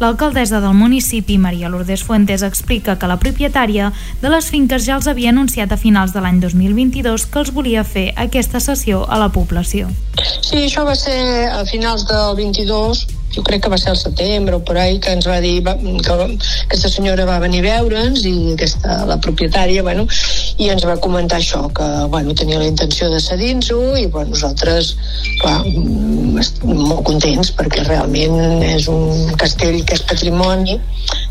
L'alcaldessa 0.00 0.62
del 0.64 0.72
municipi, 0.72 1.36
Maria 1.36 1.68
Lourdes 1.68 2.02
Fuentes, 2.02 2.40
explica 2.42 2.94
que 2.96 3.08
la 3.10 3.18
propietària 3.20 3.90
de 4.22 4.30
les 4.32 4.46
finques 4.48 4.86
ja 4.86 4.94
els 4.96 5.08
havia 5.10 5.28
anunciat 5.28 5.74
a 5.74 5.76
finals 5.76 6.14
de 6.14 6.22
l'any 6.24 6.38
2022 6.40 7.26
que 7.28 7.42
els 7.42 7.50
volia 7.52 7.84
fer 7.84 8.06
aquesta 8.16 8.62
sessió 8.64 9.02
a 9.04 9.18
la 9.20 9.28
població. 9.34 9.90
Sí, 10.40 10.64
això 10.64 10.86
va 10.88 10.96
ser 10.96 11.20
a 11.52 11.66
finals 11.68 12.06
del 12.08 12.32
22, 12.40 13.04
jo 13.34 13.42
crec 13.46 13.62
que 13.62 13.70
va 13.70 13.78
ser 13.78 13.92
al 13.92 13.98
setembre 13.98 14.56
o 14.56 14.62
per 14.66 14.76
ahí, 14.78 14.98
que 14.98 15.12
ens 15.14 15.28
va 15.28 15.38
dir 15.42 15.60
va, 15.66 15.76
que 15.78 16.16
aquesta 16.64 16.90
senyora 16.90 17.26
va 17.28 17.38
venir 17.42 17.62
a 17.62 17.80
veure'ns 17.80 18.24
i 18.26 18.34
aquesta, 18.54 19.04
la 19.06 19.18
propietària, 19.22 19.84
bueno, 19.86 20.06
i 20.58 20.70
ens 20.72 20.86
va 20.86 20.98
comentar 21.02 21.38
això, 21.38 21.62
que 21.74 21.86
bueno, 22.10 22.34
tenia 22.34 22.58
la 22.58 22.68
intenció 22.70 23.10
de 23.12 23.20
cedir-nos-ho 23.22 23.96
i 24.00 24.06
bueno, 24.06 24.34
nosaltres, 24.34 24.94
clar, 25.42 25.60
molt 26.64 27.04
contents 27.06 27.54
perquè 27.58 27.86
realment 27.86 28.64
és 28.66 28.90
un 28.90 29.36
castell 29.40 29.78
que 29.84 29.98
és 29.98 30.04
patrimoni, 30.10 30.80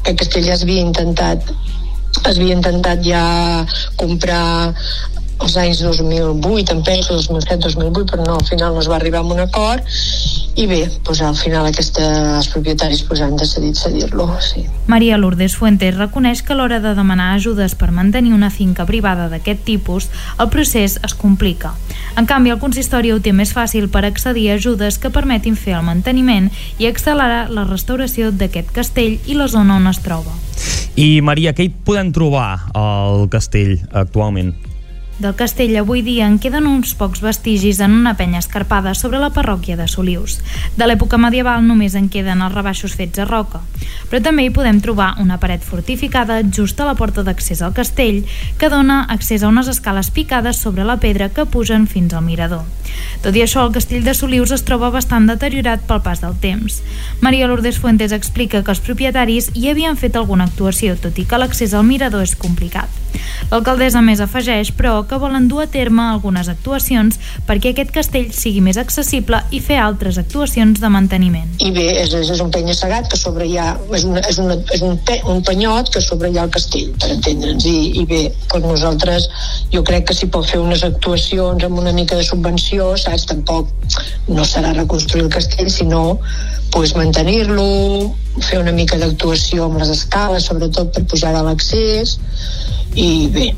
que 0.04 0.16
el 0.16 0.20
castell 0.24 0.48
ja 0.48 0.56
es 0.56 0.66
havia 0.68 0.86
intentat 0.88 1.54
es 2.20 2.38
havia 2.40 2.56
intentat 2.56 3.04
ja 3.06 3.24
comprar 4.00 4.74
als 5.40 5.56
anys 5.56 5.80
2008, 5.86 6.74
em 6.74 6.82
penso, 6.84 7.16
2007-2008, 7.16 8.10
però 8.12 8.26
no, 8.26 8.36
al 8.36 8.48
final 8.48 8.74
no 8.76 8.82
es 8.84 8.90
va 8.92 8.98
arribar 8.98 9.22
a 9.22 9.30
un 9.36 9.40
acord 9.40 9.86
i 10.60 10.66
bé, 10.68 10.80
doncs 11.08 11.22
al 11.24 11.38
final 11.40 11.70
aquests 11.70 12.50
propietaris 12.52 13.06
doncs, 13.08 13.22
han 13.24 13.38
decidit 13.40 13.80
cedir-lo, 13.80 14.28
sí. 14.44 14.66
Maria 14.92 15.18
Lourdes 15.18 15.56
Fuentes 15.56 15.96
reconeix 15.96 16.42
que 16.44 16.52
a 16.52 16.58
l'hora 16.60 16.82
de 16.84 16.92
demanar 16.98 17.30
ajudes 17.38 17.78
per 17.80 17.94
mantenir 17.96 18.34
una 18.36 18.50
finca 18.52 18.86
privada 18.86 19.30
d'aquest 19.32 19.64
tipus, 19.64 20.10
el 20.38 20.50
procés 20.52 20.98
es 21.00 21.16
complica. 21.16 21.72
En 22.20 22.28
canvi, 22.28 22.52
el 22.52 22.60
consistori 22.60 23.14
ho 23.14 23.22
té 23.24 23.32
més 23.32 23.54
fàcil 23.56 23.88
per 23.88 24.04
accedir 24.04 24.50
a 24.50 24.58
ajudes 24.60 25.00
que 25.00 25.14
permetin 25.16 25.56
fer 25.56 25.78
el 25.80 25.86
manteniment 25.88 26.50
i 26.78 26.90
accelerar 26.90 27.48
la 27.56 27.64
restauració 27.70 28.34
d'aquest 28.36 28.74
castell 28.76 29.16
i 29.28 29.40
la 29.40 29.48
zona 29.48 29.80
on 29.80 29.88
es 29.88 30.04
troba. 30.04 30.36
I 31.00 31.22
Maria, 31.24 31.56
què 31.56 31.70
hi 31.70 31.72
podem 31.72 32.12
trobar 32.12 32.50
al 32.76 33.30
castell 33.32 33.78
actualment? 33.94 34.58
Del 35.20 35.36
castell 35.36 35.76
avui 35.76 36.00
dia 36.00 36.30
en 36.32 36.38
queden 36.40 36.64
uns 36.64 36.94
pocs 36.96 37.20
vestigis 37.20 37.82
en 37.84 37.92
una 37.92 38.14
penya 38.16 38.40
escarpada 38.40 38.94
sobre 38.96 39.20
la 39.20 39.34
parròquia 39.36 39.76
de 39.76 39.84
Solius. 39.92 40.38
De 40.80 40.88
l'època 40.88 41.18
medieval 41.20 41.66
només 41.68 41.98
en 42.00 42.08
queden 42.08 42.40
els 42.46 42.56
rebaixos 42.56 42.96
fets 42.96 43.20
a 43.20 43.26
roca, 43.28 43.60
però 44.08 44.22
també 44.24 44.46
hi 44.48 44.54
podem 44.56 44.80
trobar 44.80 45.10
una 45.20 45.36
paret 45.42 45.66
fortificada 45.68 46.38
just 46.48 46.80
a 46.80 46.88
la 46.88 46.96
porta 46.96 47.26
d'accés 47.28 47.60
al 47.60 47.76
castell 47.76 48.22
que 48.58 48.70
dona 48.72 49.02
accés 49.12 49.44
a 49.44 49.52
unes 49.52 49.68
escales 49.68 50.08
picades 50.08 50.64
sobre 50.64 50.88
la 50.88 50.96
pedra 51.04 51.28
que 51.36 51.44
pugen 51.46 51.90
fins 51.92 52.16
al 52.16 52.24
mirador. 52.24 52.64
Tot 53.20 53.36
i 53.36 53.44
això, 53.44 53.68
el 53.68 53.76
castell 53.76 54.08
de 54.08 54.16
Solius 54.16 54.56
es 54.56 54.64
troba 54.64 54.88
bastant 54.96 55.28
deteriorat 55.28 55.84
pel 55.84 56.00
pas 56.00 56.24
del 56.24 56.40
temps. 56.40 56.80
Maria 57.20 57.52
Lourdes 57.52 57.84
Fuentes 57.84 58.16
explica 58.16 58.64
que 58.64 58.72
els 58.72 58.80
propietaris 58.88 59.52
hi 59.52 59.68
havien 59.68 60.00
fet 60.00 60.16
alguna 60.16 60.48
actuació, 60.48 60.96
tot 60.96 61.20
i 61.20 61.28
que 61.28 61.44
l'accés 61.44 61.76
al 61.76 61.84
mirador 61.84 62.24
és 62.24 62.40
complicat. 62.40 63.09
L'alcaldessa 63.50 64.02
més 64.06 64.22
afegeix, 64.22 64.72
però, 64.78 65.00
que 65.10 65.18
volen 65.22 65.48
dur 65.50 65.64
a 65.64 65.70
terme 65.72 66.04
algunes 66.06 66.50
actuacions 66.52 67.18
perquè 67.48 67.74
aquest 67.74 67.94
castell 67.96 68.30
sigui 68.36 68.62
més 68.62 68.78
accessible 68.78 69.42
i 69.56 69.62
fer 69.64 69.80
altres 69.82 70.20
actuacions 70.22 70.82
de 70.82 70.92
manteniment. 70.94 71.50
I 71.66 71.72
bé, 71.76 71.88
és, 72.04 72.14
és 72.14 72.44
un 72.44 72.52
penya 72.54 72.76
segat 72.78 73.10
que 73.10 73.18
sobre 73.18 73.48
hi 73.50 73.58
ha, 73.58 73.72
és, 73.96 74.06
una, 74.06 74.22
és, 74.30 74.38
una, 74.44 74.60
és 74.76 74.86
un, 74.86 75.00
pe, 75.08 75.20
un 75.30 75.42
penyot 75.46 75.90
que 75.94 76.04
sobre 76.06 76.30
hi 76.30 76.38
ha 76.38 76.46
el 76.46 76.54
castell, 76.54 76.94
per 77.02 77.12
entendre'ns, 77.16 77.66
i, 77.66 77.78
i 78.04 78.06
bé, 78.10 78.22
doncs 78.54 78.68
nosaltres 78.68 79.28
jo 79.74 79.84
crec 79.88 80.10
que 80.10 80.18
s'hi 80.18 80.30
pot 80.34 80.48
fer 80.50 80.62
unes 80.62 80.86
actuacions 80.86 81.66
amb 81.66 81.82
una 81.82 81.94
mica 81.96 82.20
de 82.20 82.26
subvenció, 82.28 82.94
saps? 83.02 83.26
Tampoc 83.30 83.70
no 84.30 84.46
serà 84.46 84.74
reconstruir 84.78 85.26
el 85.26 85.34
castell, 85.34 85.70
sinó 85.74 86.20
pues, 86.72 86.96
mantenir-lo, 86.96 87.66
fer 88.46 88.60
una 88.62 88.74
mica 88.76 88.98
d'actuació 89.02 89.66
amb 89.68 89.80
les 89.82 89.92
escales, 89.94 90.48
sobretot 90.50 90.94
per 90.96 91.04
pujar 91.12 91.34
de 91.36 91.44
l'accés, 91.48 92.18
i 92.96 93.28
bé, 93.34 93.50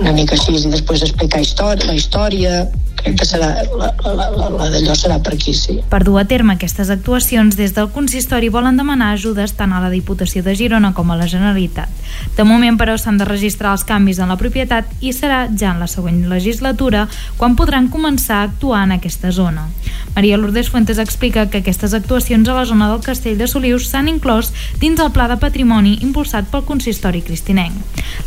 una 0.00 0.12
mica 0.16 0.36
així 0.36 0.56
i 0.56 0.72
després 0.72 1.04
explicar 1.06 1.42
història, 1.44 1.88
la 1.90 1.98
història 1.98 2.54
crec 3.00 3.18
que 3.20 3.26
serà, 3.26 3.50
la, 3.76 3.90
la, 4.04 4.28
la, 4.30 4.48
la 4.54 4.68
d'allò 4.72 4.94
serà 4.98 5.18
per 5.24 5.34
aquí, 5.36 5.54
sí. 5.56 5.78
Per 5.90 6.02
dur 6.06 6.18
a 6.20 6.26
terme 6.28 6.54
aquestes 6.54 6.90
actuacions, 6.92 7.56
des 7.58 7.74
del 7.76 7.90
consistori 7.94 8.50
volen 8.52 8.78
demanar 8.80 9.12
ajudes 9.14 9.56
tant 9.58 9.72
a 9.74 9.80
la 9.82 9.90
Diputació 9.92 10.44
de 10.46 10.54
Girona 10.58 10.92
com 10.96 11.10
a 11.10 11.18
la 11.18 11.28
Generalitat. 11.30 11.88
De 12.36 12.44
moment, 12.44 12.78
però, 12.80 12.96
s'han 12.98 13.18
de 13.20 13.28
registrar 13.28 13.74
els 13.76 13.84
canvis 13.88 14.20
en 14.20 14.30
la 14.32 14.38
propietat 14.40 14.88
i 15.00 15.14
serà 15.16 15.46
ja 15.50 15.72
en 15.74 15.82
la 15.82 15.88
següent 15.90 16.22
legislatura 16.30 17.06
quan 17.38 17.56
podran 17.56 17.88
començar 17.92 18.40
a 18.40 18.48
actuar 18.50 18.84
en 18.86 18.96
aquesta 18.98 19.32
zona. 19.32 19.68
Maria 20.14 20.36
Lourdes 20.36 20.70
Fuentes 20.70 20.98
explica 20.98 21.46
que 21.50 21.60
aquestes 21.62 21.94
actuacions 21.94 22.48
a 22.48 22.54
la 22.54 22.64
zona 22.66 22.88
del 22.90 23.02
Castell 23.04 23.38
de 23.38 23.46
Solius 23.46 23.86
s'han 23.90 24.10
inclòs 24.10 24.50
dins 24.82 25.00
el 25.00 25.12
Pla 25.14 25.28
de 25.30 25.38
Patrimoni 25.40 25.98
impulsat 26.02 26.50
pel 26.50 26.66
consistori 26.66 27.22
cristinenc. 27.22 27.76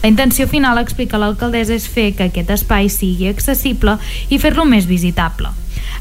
La 0.01 0.09
intenció 0.09 0.47
final, 0.47 0.79
explica 0.79 1.19
l'alcaldessa, 1.19 1.75
és 1.75 1.87
fer 1.87 2.11
que 2.15 2.29
aquest 2.29 2.53
espai 2.55 2.89
sigui 2.89 3.27
accessible 3.29 3.97
i 4.29 4.39
fer-lo 4.39 4.62
més 4.65 4.87
visitable. 4.87 5.51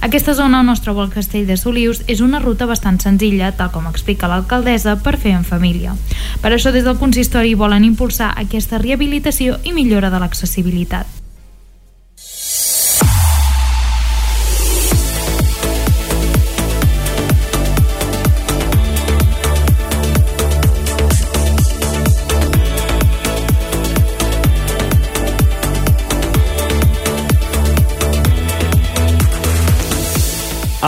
Aquesta 0.03 0.35
zona 0.35 0.61
on 0.61 0.73
es 0.73 0.83
troba 0.83 1.05
el 1.05 1.13
castell 1.15 1.47
de 1.47 1.57
Solius 1.57 2.03
és 2.11 2.21
una 2.21 2.41
ruta 2.43 2.67
bastant 2.67 2.99
senzilla, 2.99 3.53
tal 3.55 3.71
com 3.71 3.87
explica 3.87 4.31
l'alcaldessa, 4.31 4.97
per 4.99 5.15
fer 5.17 5.37
en 5.39 5.47
família. 5.47 5.95
Per 6.43 6.51
això 6.51 6.75
des 6.75 6.85
del 6.85 6.99
consistori 6.99 7.55
volen 7.55 7.87
impulsar 7.87 8.35
aquesta 8.35 8.83
rehabilitació 8.83 9.61
i 9.63 9.73
millora 9.73 10.11
de 10.11 10.19
l'accessibilitat. 10.19 11.22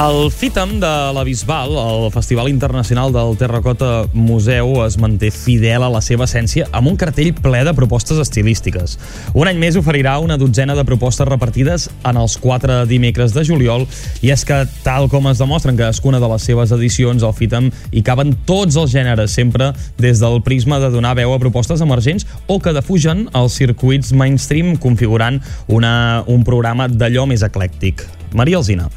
El 0.04 0.30
FITAM 0.30 0.80
de 0.80 1.12
la 1.14 1.22
Bisbal, 1.24 1.70
el 1.78 2.12
Festival 2.12 2.50
Internacional 2.50 3.10
del 3.10 3.38
Terracota 3.38 4.04
Museu, 4.12 4.84
es 4.84 4.98
manté 5.00 5.30
fidel 5.32 5.80
a 5.80 5.88
la 5.88 6.02
seva 6.04 6.26
essència 6.26 6.66
amb 6.76 6.90
un 6.90 6.98
cartell 7.00 7.30
ple 7.32 7.62
de 7.64 7.72
propostes 7.72 8.18
estilístiques. 8.20 8.98
Un 9.32 9.48
any 9.48 9.56
més 9.62 9.78
oferirà 9.80 10.18
una 10.20 10.36
dotzena 10.36 10.74
de 10.76 10.84
propostes 10.84 11.24
repartides 11.28 11.86
en 12.04 12.18
els 12.20 12.34
quatre 12.36 12.82
dimecres 12.90 13.32
de 13.32 13.46
juliol 13.48 13.86
i 14.20 14.32
és 14.34 14.44
que, 14.44 14.58
tal 14.84 15.08
com 15.08 15.30
es 15.30 15.40
demostra 15.40 15.72
en 15.72 15.80
cadascuna 15.80 16.20
de 16.20 16.28
les 16.34 16.44
seves 16.50 16.74
edicions, 16.76 17.24
al 17.24 17.32
FITAM 17.38 17.70
hi 17.88 18.02
caben 18.04 18.34
tots 18.44 18.76
els 18.76 18.92
gèneres, 18.92 19.32
sempre 19.32 19.70
des 19.96 20.20
del 20.20 20.42
prisma 20.44 20.82
de 20.82 20.92
donar 20.92 21.14
veu 21.16 21.32
a 21.32 21.40
propostes 21.40 21.80
emergents 21.80 22.28
o 22.44 22.58
que 22.60 22.76
defugen 22.76 23.30
els 23.32 23.56
circuits 23.56 24.12
mainstream 24.12 24.76
configurant 24.76 25.40
una, 25.64 25.94
un 26.26 26.44
programa 26.44 26.90
d'allò 26.92 27.24
més 27.30 27.46
eclèctic. 27.46 28.04
Maria 28.34 28.60
Alzina. 28.60 28.90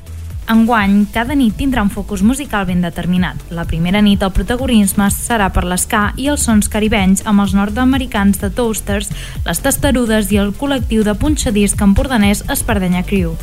Enguany, 0.47 1.09
cada 1.11 1.35
nit 1.35 1.57
tindrà 1.59 1.81
un 1.83 1.89
focus 1.91 2.21
musical 2.23 2.63
ben 2.69 2.79
determinat. 2.79 3.41
La 3.51 3.65
primera 3.67 3.99
nit 3.99 4.21
el 4.23 4.31
protagonisme 4.31 5.09
serà 5.11 5.49
per 5.51 5.65
l'esca 5.67 6.13
i 6.15 6.29
els 6.31 6.45
sons 6.47 6.69
caribenys 6.71 7.25
amb 7.27 7.43
els 7.43 7.51
nord-americans 7.57 8.39
de 8.39 8.47
Toasters, 8.55 9.11
les 9.43 9.59
testarudes 9.65 10.31
i 10.31 10.39
el 10.39 10.53
col·lectiu 10.55 11.03
de 11.03 11.17
punxadisc 11.19 11.83
empordanès 11.83 12.45
Espardenya 12.47 13.03
Crew. 13.03 13.35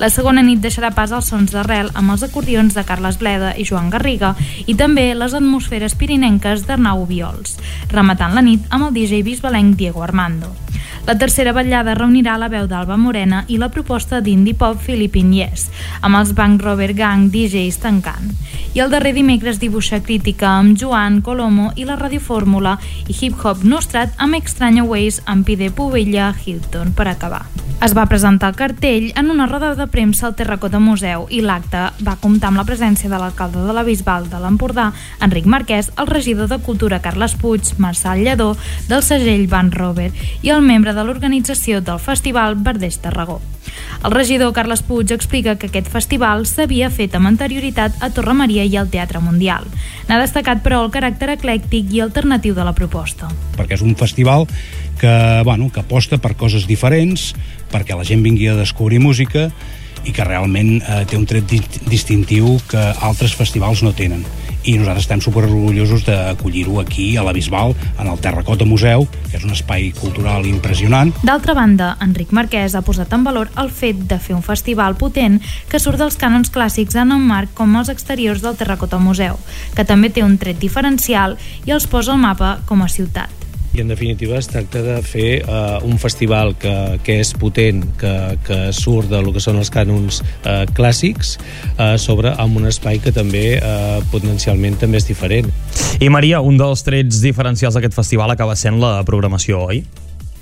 La 0.00 0.08
segona 0.08 0.40
nit 0.40 0.64
deixarà 0.64 0.94
pas 0.96 1.12
als 1.12 1.28
sons 1.28 1.52
d'arrel 1.52 1.92
amb 1.92 2.16
els 2.16 2.24
acordions 2.24 2.72
de 2.72 2.88
Carles 2.88 3.20
Bleda 3.20 3.52
i 3.52 3.68
Joan 3.68 3.92
Garriga 3.92 4.32
i 4.64 4.80
també 4.80 5.10
les 5.12 5.36
atmosferes 5.36 5.92
pirinenques 5.92 6.64
d'Arnau 6.64 7.04
Viols, 7.04 7.58
rematant 7.92 8.32
la 8.32 8.44
nit 8.48 8.64
amb 8.70 8.88
el 8.88 8.96
DJ 8.96 9.20
bisbalenc 9.28 9.76
Diego 9.76 10.08
Armando. 10.08 10.56
La 11.06 11.16
tercera 11.18 11.52
vetllada 11.56 11.94
reunirà 11.94 12.36
la 12.38 12.48
veu 12.52 12.66
d'Alba 12.66 12.96
Morena 12.96 13.44
i 13.48 13.58
la 13.58 13.68
proposta 13.68 14.20
d'indie 14.20 14.56
pop 14.58 14.80
Philippine 14.82 15.36
Yes, 15.36 15.68
amb 16.00 16.18
els 16.18 16.32
Bank 16.34 16.62
Robert 16.66 16.96
Gang 16.98 17.30
DJs 17.30 17.78
tancant. 17.82 18.32
I 18.74 18.82
el 18.84 18.90
darrer 18.92 19.14
dimecres 19.16 19.60
dibuixa 19.62 20.02
crítica 20.04 20.50
amb 20.58 20.76
Joan 20.78 21.22
Colomo 21.24 21.70
i 21.76 21.86
la 21.88 21.96
radiofórmula 22.00 22.76
i 23.06 23.14
hip-hop 23.14 23.62
nostrat 23.64 24.12
amb 24.18 24.36
Extraña 24.36 24.84
Ways 24.84 25.22
amb 25.24 25.46
Pide 25.46 25.70
Pubella 25.70 26.34
Hilton 26.44 26.92
per 26.96 27.08
acabar. 27.12 27.46
Es 27.84 27.92
va 27.92 28.06
presentar 28.08 28.48
el 28.48 28.56
cartell 28.56 29.10
en 29.20 29.28
una 29.30 29.44
roda 29.46 29.74
de 29.76 29.84
premsa 29.92 30.24
al 30.26 30.34
Terracota 30.34 30.78
Museu 30.80 31.26
i 31.28 31.42
l'acte 31.44 31.82
va 32.06 32.14
comptar 32.22 32.48
amb 32.48 32.56
la 32.56 32.64
presència 32.64 33.10
de 33.12 33.18
l'alcalde 33.20 33.66
de 33.66 33.74
la 33.76 33.82
Bisbal 33.84 34.30
de 34.32 34.40
l'Empordà, 34.40 34.86
Enric 35.20 35.44
Marquès, 35.44 35.90
el 36.00 36.08
regidor 36.08 36.48
de 36.48 36.56
Cultura 36.64 37.02
Carles 37.04 37.36
Puig, 37.36 37.74
Marçal 37.76 38.24
Lledó, 38.24 38.54
del 38.88 39.04
segell 39.04 39.44
Van 39.52 39.68
Robert 39.76 40.16
i 40.40 40.54
el 40.56 40.64
membre 40.66 40.92
de 40.92 41.04
l'organització 41.06 41.80
del 41.80 42.00
Festival 42.02 42.56
Verdeix 42.58 42.98
Tarragó. 43.00 43.38
El 44.04 44.12
regidor 44.12 44.52
Carles 44.54 44.82
Puig 44.86 45.12
explica 45.14 45.56
que 45.56 45.70
aquest 45.70 45.88
festival 45.90 46.44
s'havia 46.46 46.90
fet 46.92 47.14
amb 47.16 47.30
anterioritat 47.30 48.02
a 48.04 48.10
Torre 48.14 48.34
Maria 48.36 48.66
i 48.66 48.76
al 48.76 48.90
Teatre 48.92 49.22
Mundial. 49.24 49.64
N'ha 50.08 50.20
destacat, 50.20 50.62
però, 50.64 50.82
el 50.84 50.92
caràcter 50.94 51.30
eclèctic 51.34 51.94
i 51.94 52.02
alternatiu 52.04 52.54
de 52.54 52.66
la 52.66 52.74
proposta. 52.76 53.30
Perquè 53.56 53.78
és 53.78 53.86
un 53.86 53.96
festival 53.98 54.46
que, 55.00 55.14
bueno, 55.48 55.70
que 55.72 55.82
aposta 55.82 56.18
per 56.18 56.36
coses 56.36 56.68
diferents, 56.68 57.32
perquè 57.72 57.96
la 57.96 58.06
gent 58.06 58.22
vingui 58.26 58.50
a 58.50 58.58
descobrir 58.58 59.00
música 59.00 59.48
i 60.06 60.12
que 60.14 60.26
realment 60.26 60.76
eh, 60.78 61.04
té 61.08 61.18
un 61.18 61.26
tret 61.26 61.50
distintiu 61.88 62.58
que 62.70 62.82
altres 63.00 63.34
festivals 63.34 63.82
no 63.82 63.94
tenen 63.96 64.22
i 64.66 64.76
nosaltres 64.76 65.06
estem 65.06 65.22
super 65.22 65.44
orgullosos 65.46 66.04
d'acollir-ho 66.06 66.80
aquí 66.82 67.14
a 67.16 67.24
la 67.24 67.32
Bisbal, 67.32 67.74
en 67.98 68.10
el 68.10 68.18
Terracota 68.18 68.66
Museu, 68.66 69.06
que 69.30 69.38
és 69.38 69.46
un 69.46 69.54
espai 69.54 69.92
cultural 69.96 70.46
impressionant. 70.50 71.14
D'altra 71.22 71.54
banda, 71.54 71.94
Enric 72.02 72.34
Marquès 72.36 72.74
ha 72.74 72.84
posat 72.86 73.14
en 73.14 73.24
valor 73.26 73.52
el 73.62 73.70
fet 73.70 74.04
de 74.10 74.18
fer 74.18 74.34
un 74.36 74.44
festival 74.46 74.98
potent 74.98 75.38
que 75.70 75.80
surt 75.82 76.02
dels 76.02 76.18
cànons 76.18 76.50
clàssics 76.52 76.98
en 76.98 77.14
un 77.14 77.24
marc 77.24 77.54
com 77.54 77.78
els 77.78 77.92
exteriors 77.94 78.42
del 78.42 78.58
Terracota 78.58 78.98
Museu, 78.98 79.38
que 79.78 79.86
també 79.86 80.10
té 80.10 80.26
un 80.26 80.38
tret 80.42 80.58
diferencial 80.60 81.38
i 81.64 81.74
els 81.76 81.86
posa 81.86 82.16
al 82.16 82.22
mapa 82.22 82.58
com 82.66 82.82
a 82.82 82.90
ciutat 82.90 83.45
i 83.76 83.82
en 83.84 83.88
definitiva 83.88 84.38
es 84.38 84.48
tracta 84.48 84.82
de 84.82 84.96
fer 85.04 85.42
uh, 85.44 85.84
un 85.84 85.98
festival 86.00 86.54
que, 86.60 86.72
que 87.04 87.18
és 87.22 87.32
potent, 87.36 87.82
que, 88.00 88.14
que 88.46 88.58
surt 88.76 89.10
de 89.12 89.20
lo 89.22 89.34
que 89.34 89.42
són 89.42 89.60
els 89.60 89.70
cànons 89.72 90.22
uh, 90.22 90.64
clàssics 90.76 91.36
uh, 91.76 91.94
sobre 92.00 92.32
amb 92.40 92.56
un 92.60 92.70
espai 92.70 93.00
que 93.04 93.12
també 93.14 93.58
uh, 93.58 94.00
potencialment 94.12 94.80
també 94.80 95.02
és 95.02 95.08
diferent. 95.08 95.52
I 96.00 96.10
Maria, 96.12 96.40
un 96.40 96.58
dels 96.60 96.84
trets 96.86 97.20
diferencials 97.24 97.76
d'aquest 97.76 97.96
festival 97.96 98.32
acaba 98.32 98.56
sent 98.56 98.80
la 98.80 98.98
programació, 99.08 99.66
oi? 99.68 99.84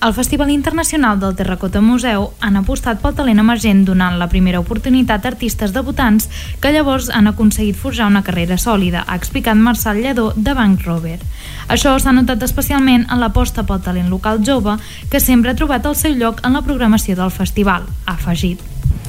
El 0.04 0.12
Festival 0.12 0.50
Internacional 0.50 1.18
del 1.18 1.34
Terracota 1.34 1.80
Museu 1.80 2.26
han 2.44 2.58
apostat 2.60 2.98
pel 3.00 3.14
talent 3.16 3.38
emergent 3.40 3.78
donant 3.88 4.18
la 4.20 4.26
primera 4.28 4.58
oportunitat 4.60 5.24
a 5.24 5.30
artistes 5.30 5.72
debutants 5.72 6.26
que 6.60 6.72
llavors 6.74 7.08
han 7.08 7.30
aconseguit 7.30 7.78
forjar 7.80 8.10
una 8.12 8.20
carrera 8.26 8.58
sòlida, 8.60 9.06
ha 9.08 9.16
explicat 9.16 9.56
Marçal 9.56 10.02
Lledó 10.04 10.26
de 10.36 10.52
Bank 10.52 10.84
Robert. 10.84 11.24
Això 11.72 11.94
s'ha 11.96 12.12
notat 12.12 12.44
especialment 12.44 13.08
en 13.08 13.24
l'aposta 13.24 13.64
pel 13.64 13.80
talent 13.80 14.12
local 14.12 14.44
jove 14.44 14.76
que 15.08 15.24
sempre 15.24 15.54
ha 15.54 15.56
trobat 15.56 15.88
el 15.88 15.96
seu 15.96 16.12
lloc 16.20 16.44
en 16.44 16.52
la 16.52 16.64
programació 16.68 17.16
del 17.16 17.32
festival, 17.32 17.88
ha 18.04 18.18
afegit 18.20 18.60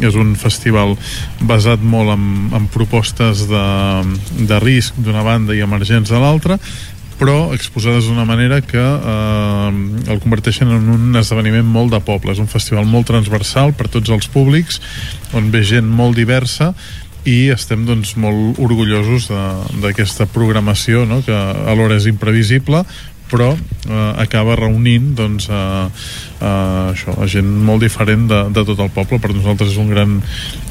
és 0.03 0.15
un 0.19 0.33
festival 0.35 0.97
basat 1.47 1.79
molt 1.79 2.11
en, 2.11 2.23
en 2.55 2.65
propostes 2.71 3.45
de, 3.47 3.65
de 4.43 4.57
risc 4.59 4.97
d'una 4.99 5.23
banda 5.23 5.55
i 5.55 5.63
emergents 5.63 6.11
de 6.11 6.19
l'altra 6.19 6.57
però 7.19 7.53
exposades 7.55 8.09
d'una 8.09 8.25
manera 8.27 8.59
que 8.65 8.81
eh, 8.81 9.69
el 10.11 10.21
converteixen 10.23 10.71
en 10.71 10.91
un 10.91 11.15
esdeveniment 11.19 11.67
molt 11.67 11.93
de 11.95 12.01
poble. 12.03 12.35
És 12.35 12.43
un 12.43 12.51
festival 12.51 12.87
molt 12.89 13.07
transversal 13.11 13.73
per 13.77 13.89
tots 13.91 14.11
els 14.11 14.29
públics, 14.31 14.81
on 15.33 15.51
ve 15.53 15.63
gent 15.63 15.87
molt 15.87 16.17
diversa 16.19 16.73
i 17.25 17.49
estem 17.49 17.87
doncs, 17.87 18.13
molt 18.21 18.59
orgullosos 18.61 19.31
d'aquesta 19.81 20.27
programació 20.29 21.07
no? 21.09 21.23
que 21.25 21.33
alhora 21.33 21.97
és 21.97 22.05
imprevisible 22.11 22.83
però 23.31 23.51
eh, 23.53 24.11
acaba 24.21 24.57
reunint 24.59 25.13
doncs, 25.17 25.49
eh, 25.49 25.85
eh, 26.39 26.91
això, 26.91 27.15
gent 27.31 27.49
molt 27.65 27.85
diferent 27.85 28.27
de, 28.31 28.41
de 28.55 28.65
tot 28.67 28.83
el 28.85 28.91
poble. 28.95 29.19
Per 29.21 29.33
nosaltres 29.33 29.73
és 29.73 29.81
un 29.81 29.91
gran 29.93 30.19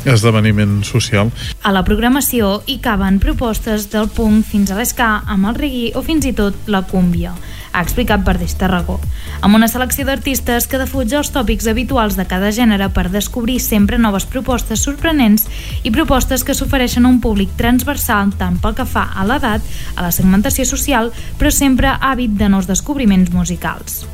esdeveniment 0.04 0.80
social. 0.86 1.32
A 1.62 1.74
la 1.74 1.84
programació 1.86 2.60
hi 2.66 2.78
caben 2.84 3.20
propostes 3.22 3.88
del 3.92 4.10
punk 4.14 4.46
fins 4.50 4.70
a 4.70 4.78
l'esca, 4.78 5.16
amb 5.26 5.50
el 5.50 5.60
reggae 5.60 5.92
o 5.98 6.04
fins 6.06 6.28
i 6.28 6.34
tot 6.36 6.68
la 6.70 6.84
cúmbia 6.88 7.34
ha 7.74 7.82
explicat 7.82 8.22
Verdeix 8.22 8.54
Tarragó, 8.54 9.00
amb 9.42 9.58
una 9.58 9.66
selecció 9.68 10.06
d'artistes 10.06 10.68
que 10.70 10.78
defuig 10.78 11.12
els 11.18 11.32
tòpics 11.34 11.66
habituals 11.70 12.14
de 12.14 12.26
cada 12.30 12.52
gènere 12.54 12.86
per 12.94 13.08
descobrir 13.10 13.58
sempre 13.60 13.98
noves 13.98 14.28
propostes 14.30 14.84
sorprenents 14.86 15.48
i 15.82 15.90
propostes 15.90 16.46
que 16.46 16.54
s'ofereixen 16.54 17.04
a 17.04 17.10
un 17.10 17.18
públic 17.24 17.50
transversal 17.58 18.30
tant 18.38 18.60
pel 18.62 18.76
que 18.78 18.86
fa 18.86 19.08
a 19.10 19.26
l'edat, 19.26 19.66
a 19.96 20.06
la 20.06 20.12
segmentació 20.14 20.64
social, 20.70 21.10
però 21.40 21.50
sempre 21.50 21.96
hàbit 21.98 22.38
de 22.38 22.48
nous 22.48 22.70
descobriments 22.70 23.34
musicals. 23.34 24.04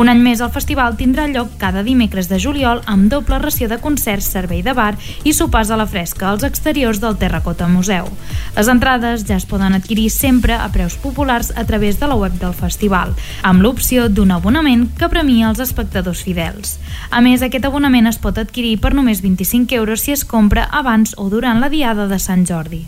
Un 0.00 0.08
any 0.08 0.20
més 0.22 0.40
el 0.40 0.52
festival 0.54 0.96
tindrà 0.96 1.26
lloc 1.28 1.56
cada 1.60 1.82
dimecres 1.84 2.30
de 2.30 2.38
juliol 2.40 2.80
amb 2.88 3.10
doble 3.12 3.40
ració 3.42 3.68
de 3.68 3.80
concerts, 3.82 4.30
servei 4.32 4.62
de 4.62 4.72
bar 4.72 4.94
i 5.28 5.34
sopars 5.36 5.70
a 5.70 5.76
la 5.76 5.88
fresca 5.90 6.30
als 6.30 6.46
exteriors 6.46 7.02
del 7.02 7.18
Terracota 7.20 7.68
Museu. 7.68 8.08
Les 8.56 8.70
entrades 8.70 9.26
ja 9.28 9.36
es 9.36 9.48
poden 9.50 9.74
adquirir 9.76 10.08
sempre 10.14 10.56
a 10.56 10.70
preus 10.72 10.96
populars 10.96 11.52
a 11.56 11.66
través 11.66 12.00
de 12.00 12.08
la 12.08 12.16
web 12.16 12.38
del 12.40 12.54
festival 12.54 13.09
amb 13.42 13.62
l'opció 13.64 14.08
d'un 14.08 14.34
abonament 14.36 14.88
que 14.98 15.10
premia 15.12 15.50
els 15.50 15.62
espectadors 15.62 16.24
fidels. 16.26 16.78
A 17.10 17.20
més, 17.24 17.42
aquest 17.42 17.66
abonament 17.68 18.10
es 18.10 18.20
pot 18.22 18.38
adquirir 18.38 18.76
per 18.80 18.94
només 18.94 19.22
25 19.24 19.74
euros 19.80 20.06
si 20.06 20.16
es 20.16 20.24
compra 20.24 20.68
abans 20.70 21.14
o 21.18 21.28
durant 21.28 21.60
la 21.60 21.72
diada 21.72 22.08
de 22.08 22.18
Sant 22.18 22.46
Jordi. 22.46 22.86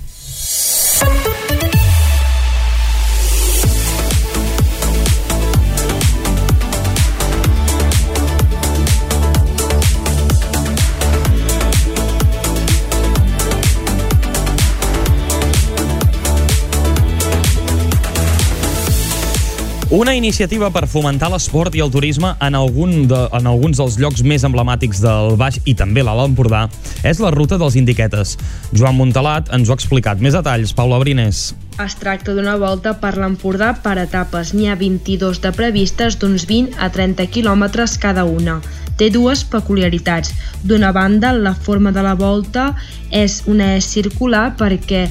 Una 19.92 20.14
iniciativa 20.16 20.70
per 20.72 20.86
fomentar 20.88 21.28
l'esport 21.28 21.74
i 21.76 21.82
el 21.84 21.90
turisme 21.92 22.30
en, 22.40 22.54
algun 22.56 23.02
de, 23.10 23.18
en 23.36 23.48
alguns 23.50 23.76
dels 23.76 23.98
llocs 24.00 24.22
més 24.24 24.40
emblemàtics 24.48 25.02
del 25.04 25.34
Baix 25.36 25.58
i 25.68 25.74
també 25.76 26.00
l'Alt 26.00 26.30
Empordà 26.30 26.62
és 27.04 27.18
la 27.20 27.28
ruta 27.34 27.58
dels 27.60 27.76
Indiquetes. 27.76 28.38
Joan 28.72 28.96
Montalat 28.96 29.50
ens 29.52 29.68
ho 29.68 29.74
ha 29.74 29.76
explicat. 29.76 30.22
Més 30.24 30.32
detalls, 30.32 30.72
Paula 30.72 30.96
Brines. 31.02 31.42
Es 31.84 31.96
tracta 32.00 32.32
d'una 32.32 32.54
volta 32.56 32.94
per 33.02 33.18
l'Empordà 33.20 33.74
per 33.84 33.98
etapes. 34.00 34.54
N'hi 34.56 34.70
ha 34.72 34.78
22 34.80 35.42
de 35.44 35.52
previstes 35.58 36.16
d'uns 36.16 36.46
20 36.48 36.80
a 36.80 36.88
30 36.94 37.28
quilòmetres 37.34 37.98
cada 38.00 38.24
una. 38.24 38.62
Té 38.96 39.10
dues 39.12 39.44
peculiaritats. 39.44 40.32
D'una 40.64 40.94
banda, 40.96 41.34
la 41.36 41.52
forma 41.52 41.92
de 41.92 42.00
la 42.08 42.16
volta 42.16 42.70
és 43.12 43.42
una 43.44 43.74
circular 43.84 44.54
perquè 44.56 45.04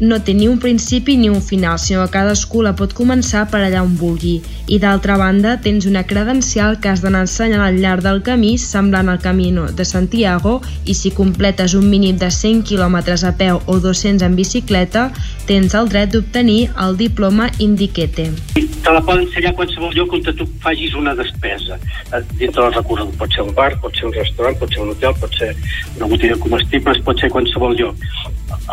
no 0.00 0.18
té 0.24 0.32
ni 0.34 0.48
un 0.48 0.58
principi 0.58 1.16
ni 1.16 1.28
un 1.28 1.42
final, 1.44 1.78
sinó 1.78 2.06
que 2.06 2.16
cadascú 2.16 2.62
la 2.64 2.72
pot 2.76 2.94
començar 2.96 3.44
per 3.52 3.60
allà 3.60 3.82
on 3.84 3.94
vulgui. 4.00 4.40
I 4.72 4.78
d'altra 4.80 5.18
banda, 5.20 5.58
tens 5.60 5.86
una 5.86 6.06
credencial 6.08 6.78
que 6.80 6.88
has 6.88 7.02
d'anar 7.04 7.26
ensenyant 7.26 7.62
al 7.64 7.80
llarg 7.82 8.04
del 8.04 8.22
camí, 8.24 8.56
semblant 8.58 9.10
al 9.12 9.20
Camino 9.20 9.66
de 9.68 9.84
Santiago, 9.84 10.60
i 10.84 10.96
si 10.96 11.12
completes 11.12 11.74
un 11.76 11.90
mínim 11.92 12.16
de 12.18 12.30
100 12.30 12.64
km 12.64 12.98
a 13.28 13.34
peu 13.36 13.60
o 13.66 13.78
200 13.78 14.24
en 14.26 14.36
bicicleta, 14.36 15.10
tens 15.46 15.74
el 15.74 15.88
dret 15.92 16.12
d'obtenir 16.14 16.70
el 16.80 16.96
diploma 16.96 17.50
Indiquete. 17.58 18.30
Te 18.54 18.92
la 18.94 19.02
poden 19.04 19.26
ensenyar 19.26 19.52
a 19.52 19.58
qualsevol 19.58 19.92
lloc 19.94 20.14
on 20.16 20.22
tu 20.24 20.46
facis 20.64 20.94
una 20.96 21.14
despesa. 21.14 21.76
Eh, 22.14 22.22
Dintre 22.40 22.62
del 22.62 22.74
recorregut 22.74 23.16
pot 23.20 23.32
ser 23.34 23.44
un 23.44 23.54
bar, 23.54 23.74
pot 23.82 23.96
ser 23.96 24.06
un 24.08 24.14
restaurant, 24.16 24.56
pot 24.56 24.72
ser 24.72 24.82
un 24.82 24.94
hotel, 24.94 25.12
pot 25.20 25.34
ser 25.36 25.54
una 25.98 26.06
botiga 26.06 26.34
de 26.34 26.40
comestibles, 26.40 27.02
pot 27.04 27.20
ser 27.20 27.28
qualsevol 27.30 27.76
lloc. 27.76 28.06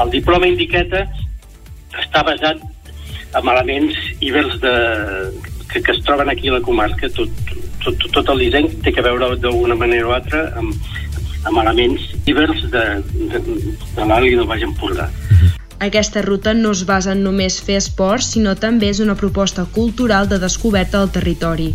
El 0.04 0.14
diploma 0.14 0.50
Indiqueta 0.50 1.04
està 1.98 2.24
basat 2.28 2.62
en 3.38 3.50
elements 3.54 3.98
ibers 4.24 4.60
de, 4.64 4.74
que, 5.72 5.82
que 5.82 5.92
es 5.92 6.04
troben 6.04 6.30
aquí 6.30 6.50
a 6.50 6.58
la 6.58 6.62
comarca. 6.62 7.10
Tot, 7.16 7.30
tot, 7.84 8.08
tot, 8.14 8.32
el 8.34 8.46
disseny 8.46 8.70
té 8.86 8.94
que 8.94 9.06
veure 9.06 9.34
d'alguna 9.36 9.78
manera 9.80 10.10
o 10.10 10.16
altra 10.16 10.48
amb, 10.60 10.74
amb 11.48 11.62
elements 11.64 12.10
ibers 12.26 12.66
de, 12.74 12.86
de, 13.34 13.42
de 13.42 14.08
l'Alt 14.08 14.32
i 14.32 14.36
del 14.36 14.50
Baix 14.50 14.66
Empordà. 14.68 15.10
Aquesta 15.80 16.24
ruta 16.24 16.56
no 16.56 16.72
es 16.74 16.80
basa 16.90 17.12
en 17.14 17.20
només 17.22 17.60
fer 17.62 17.76
esport, 17.78 18.24
sinó 18.26 18.56
també 18.58 18.88
és 18.90 18.98
una 19.04 19.14
proposta 19.16 19.68
cultural 19.76 20.26
de 20.30 20.40
descoberta 20.42 20.98
del 20.98 21.12
territori. 21.14 21.68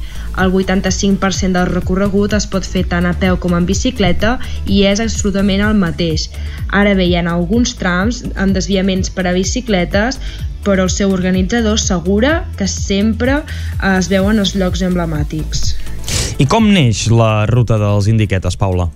El 0.43 0.51
85% 0.51 1.55
del 1.55 1.69
recorregut 1.71 2.35
es 2.35 2.49
pot 2.51 2.67
fer 2.67 2.83
tant 2.91 3.07
a 3.07 3.13
peu 3.15 3.39
com 3.39 3.55
en 3.55 3.69
bicicleta 3.69 4.33
i 4.67 4.83
és 4.91 4.99
absolutament 5.05 5.63
el 5.63 5.79
mateix. 5.79 6.27
Ara 6.75 6.97
bé, 6.99 7.07
hi 7.07 7.15
ha 7.15 7.23
alguns 7.31 7.77
trams 7.79 8.25
amb 8.35 8.59
desviaments 8.59 9.13
per 9.15 9.29
a 9.31 9.37
bicicletes, 9.37 10.19
però 10.67 10.89
el 10.89 10.91
seu 10.91 11.15
organitzador 11.15 11.79
assegura 11.79 12.41
que 12.59 12.67
sempre 12.67 13.39
es 13.93 14.11
veuen 14.11 14.43
els 14.43 14.57
llocs 14.59 14.83
emblemàtics. 14.83 15.77
I 16.43 16.51
com 16.51 16.73
neix 16.75 17.07
la 17.07 17.47
ruta 17.47 17.79
dels 17.79 18.11
Indiquetes, 18.11 18.59
Paula? 18.59 18.91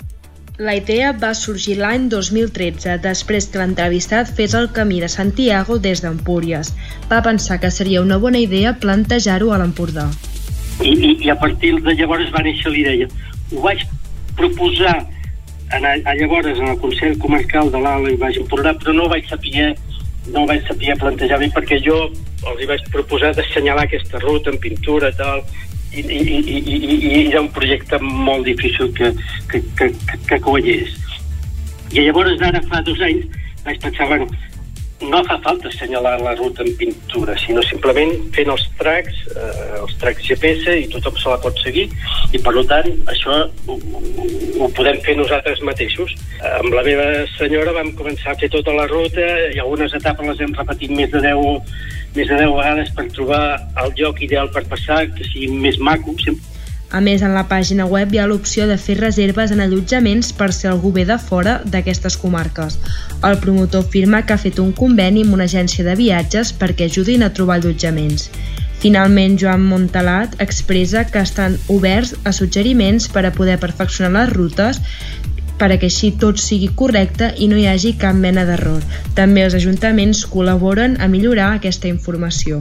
La 0.57 0.73
idea 0.73 1.11
va 1.13 1.35
sorgir 1.37 1.75
l'any 1.77 2.07
2013, 2.09 2.95
després 3.05 3.47
que 3.53 3.61
l'entrevistat 3.61 4.31
fes 4.39 4.55
el 4.57 4.71
camí 4.73 5.03
de 5.03 5.11
Santiago 5.13 5.77
des 5.87 6.01
d'Empúries. 6.01 6.71
Va 7.11 7.19
pensar 7.27 7.59
que 7.61 7.71
seria 7.71 8.01
una 8.01 8.17
bona 8.17 8.41
idea 8.41 8.73
plantejar-ho 8.81 9.53
a 9.53 9.59
l'Empordà. 9.61 10.07
I, 10.81 10.95
i, 10.95 11.11
I 11.27 11.31
a 11.35 11.37
partir 11.43 11.75
de 11.85 11.93
llavors 11.99 12.33
va 12.33 12.41
néixer 12.47 12.73
l'idea. 12.73 13.09
Ho 13.53 13.67
vaig 13.67 13.85
proposar 14.41 14.95
en, 15.77 15.85
a, 15.85 16.17
llavors 16.23 16.49
en 16.57 16.73
el 16.73 16.81
Consell 16.81 17.19
Comarcal 17.21 17.69
de 17.75 17.85
l'Alt 17.85 18.15
i 18.15 18.17
Baix 18.25 18.41
Empordà, 18.41 18.73
però 18.81 18.97
no 18.97 19.11
vaig 19.13 19.29
saber 19.29 19.75
no 20.33 20.47
vaig 20.49 20.65
saber 20.67 20.97
plantejar 20.99 21.39
bé 21.39 21.51
perquè 21.55 21.77
jo 21.85 22.01
els 22.09 22.63
hi 22.63 22.67
vaig 22.67 22.83
proposar 22.95 23.35
d'assenyalar 23.37 23.85
aquesta 23.85 24.19
ruta 24.25 24.51
en 24.51 24.59
pintura 24.63 25.13
tal, 25.21 25.45
i, 25.93 26.01
i, 26.01 26.39
i, 26.39 26.77
i, 26.77 27.11
era 27.27 27.43
un 27.45 27.51
projecte 27.55 27.99
molt 28.03 28.47
difícil 28.49 28.93
que, 28.97 29.13
que, 29.51 29.63
que, 29.79 29.91
que, 30.07 30.21
que 30.29 30.41
coallés. 30.45 30.95
I 31.93 32.09
llavors 32.09 32.43
ara 32.43 32.63
fa 32.67 32.83
dos 32.87 33.01
anys 33.07 33.27
vaig 33.67 33.81
pensar, 33.83 34.09
bueno, 34.11 34.27
no 35.01 35.23
fa 35.25 35.39
falta 35.45 35.69
assenyalar 35.69 36.21
la 36.23 36.35
ruta 36.35 36.63
en 36.63 36.77
pintura, 36.77 37.37
sinó 37.39 37.63
simplement 37.63 38.15
fent 38.33 38.49
els 38.49 38.65
tracks, 38.79 39.19
eh, 39.35 39.81
els 39.81 39.93
tracks 40.01 40.25
GPS 40.25 40.77
i 40.81 40.89
tothom 40.93 41.19
se 41.21 41.29
la 41.29 41.41
pot 41.43 41.61
seguir 41.61 41.85
i 42.33 42.41
per 42.41 42.55
tant 42.71 42.89
això 43.13 43.37
ho, 43.69 43.77
ho 43.77 44.71
podem 44.79 45.01
fer 45.05 45.17
nosaltres 45.21 45.61
mateixos. 45.69 46.17
Amb 46.55 46.73
la 46.73 46.87
meva 46.87 47.07
senyora 47.37 47.77
vam 47.77 47.93
començar 47.99 48.33
a 48.33 48.41
fer 48.41 48.49
tota 48.53 48.73
la 48.73 48.89
ruta 48.89 49.29
i 49.53 49.61
algunes 49.61 49.93
etapes 50.01 50.33
les 50.33 50.41
hem 50.41 50.57
repetit 50.57 50.97
més 50.97 51.13
de 51.13 51.21
10, 51.29 51.79
més 52.17 52.29
de 52.33 52.41
10 52.41 52.57
vegades 52.57 52.93
per 52.97 53.09
trobar 53.13 53.45
el 53.85 53.97
lloc 54.01 54.23
ideal 54.25 54.49
per 54.53 54.65
passar, 54.65 55.05
que 55.13 55.29
sigui 55.29 55.53
més 55.53 55.79
maco, 55.79 56.17
sempre 56.25 56.56
a 56.91 57.01
més, 57.01 57.23
en 57.23 57.33
la 57.35 57.47
pàgina 57.51 57.85
web 57.91 58.13
hi 58.15 58.21
ha 58.23 58.27
l'opció 58.31 58.67
de 58.71 58.77
fer 58.79 58.95
reserves 59.01 59.51
en 59.51 59.63
allotjaments 59.65 60.31
per 60.39 60.53
si 60.55 60.69
algú 60.71 60.93
ve 60.95 61.05
de 61.09 61.17
fora 61.19 61.57
d'aquestes 61.65 62.17
comarques. 62.23 62.79
El 63.27 63.39
promotor 63.43 63.83
afirma 63.85 64.23
que 64.27 64.37
ha 64.37 64.43
fet 64.43 64.61
un 64.63 64.71
conveni 64.73 65.25
amb 65.27 65.35
una 65.35 65.49
agència 65.51 65.85
de 65.85 65.97
viatges 65.99 66.55
perquè 66.61 66.87
ajudin 66.87 67.27
a 67.27 67.33
trobar 67.35 67.59
allotjaments. 67.59 68.31
Finalment, 68.79 69.35
Joan 69.41 69.65
Montalat 69.67 70.39
expressa 70.47 71.07
que 71.11 71.25
estan 71.27 71.59
oberts 71.73 72.15
a 72.25 72.33
suggeriments 72.33 73.09
per 73.11 73.25
a 73.27 73.35
poder 73.35 73.59
perfeccionar 73.59 74.13
les 74.29 74.35
rutes 74.37 74.83
perquè 75.59 75.89
així 75.89 76.13
tot 76.21 76.39
sigui 76.39 76.69
correcte 76.77 77.33
i 77.41 77.49
no 77.51 77.59
hi 77.59 77.67
hagi 77.67 77.97
cap 77.99 78.15
mena 78.15 78.45
d'error. 78.47 78.83
També 79.19 79.43
els 79.43 79.57
ajuntaments 79.59 80.27
col·laboren 80.31 81.01
a 81.01 81.09
millorar 81.09 81.55
aquesta 81.57 81.89
informació. 81.89 82.61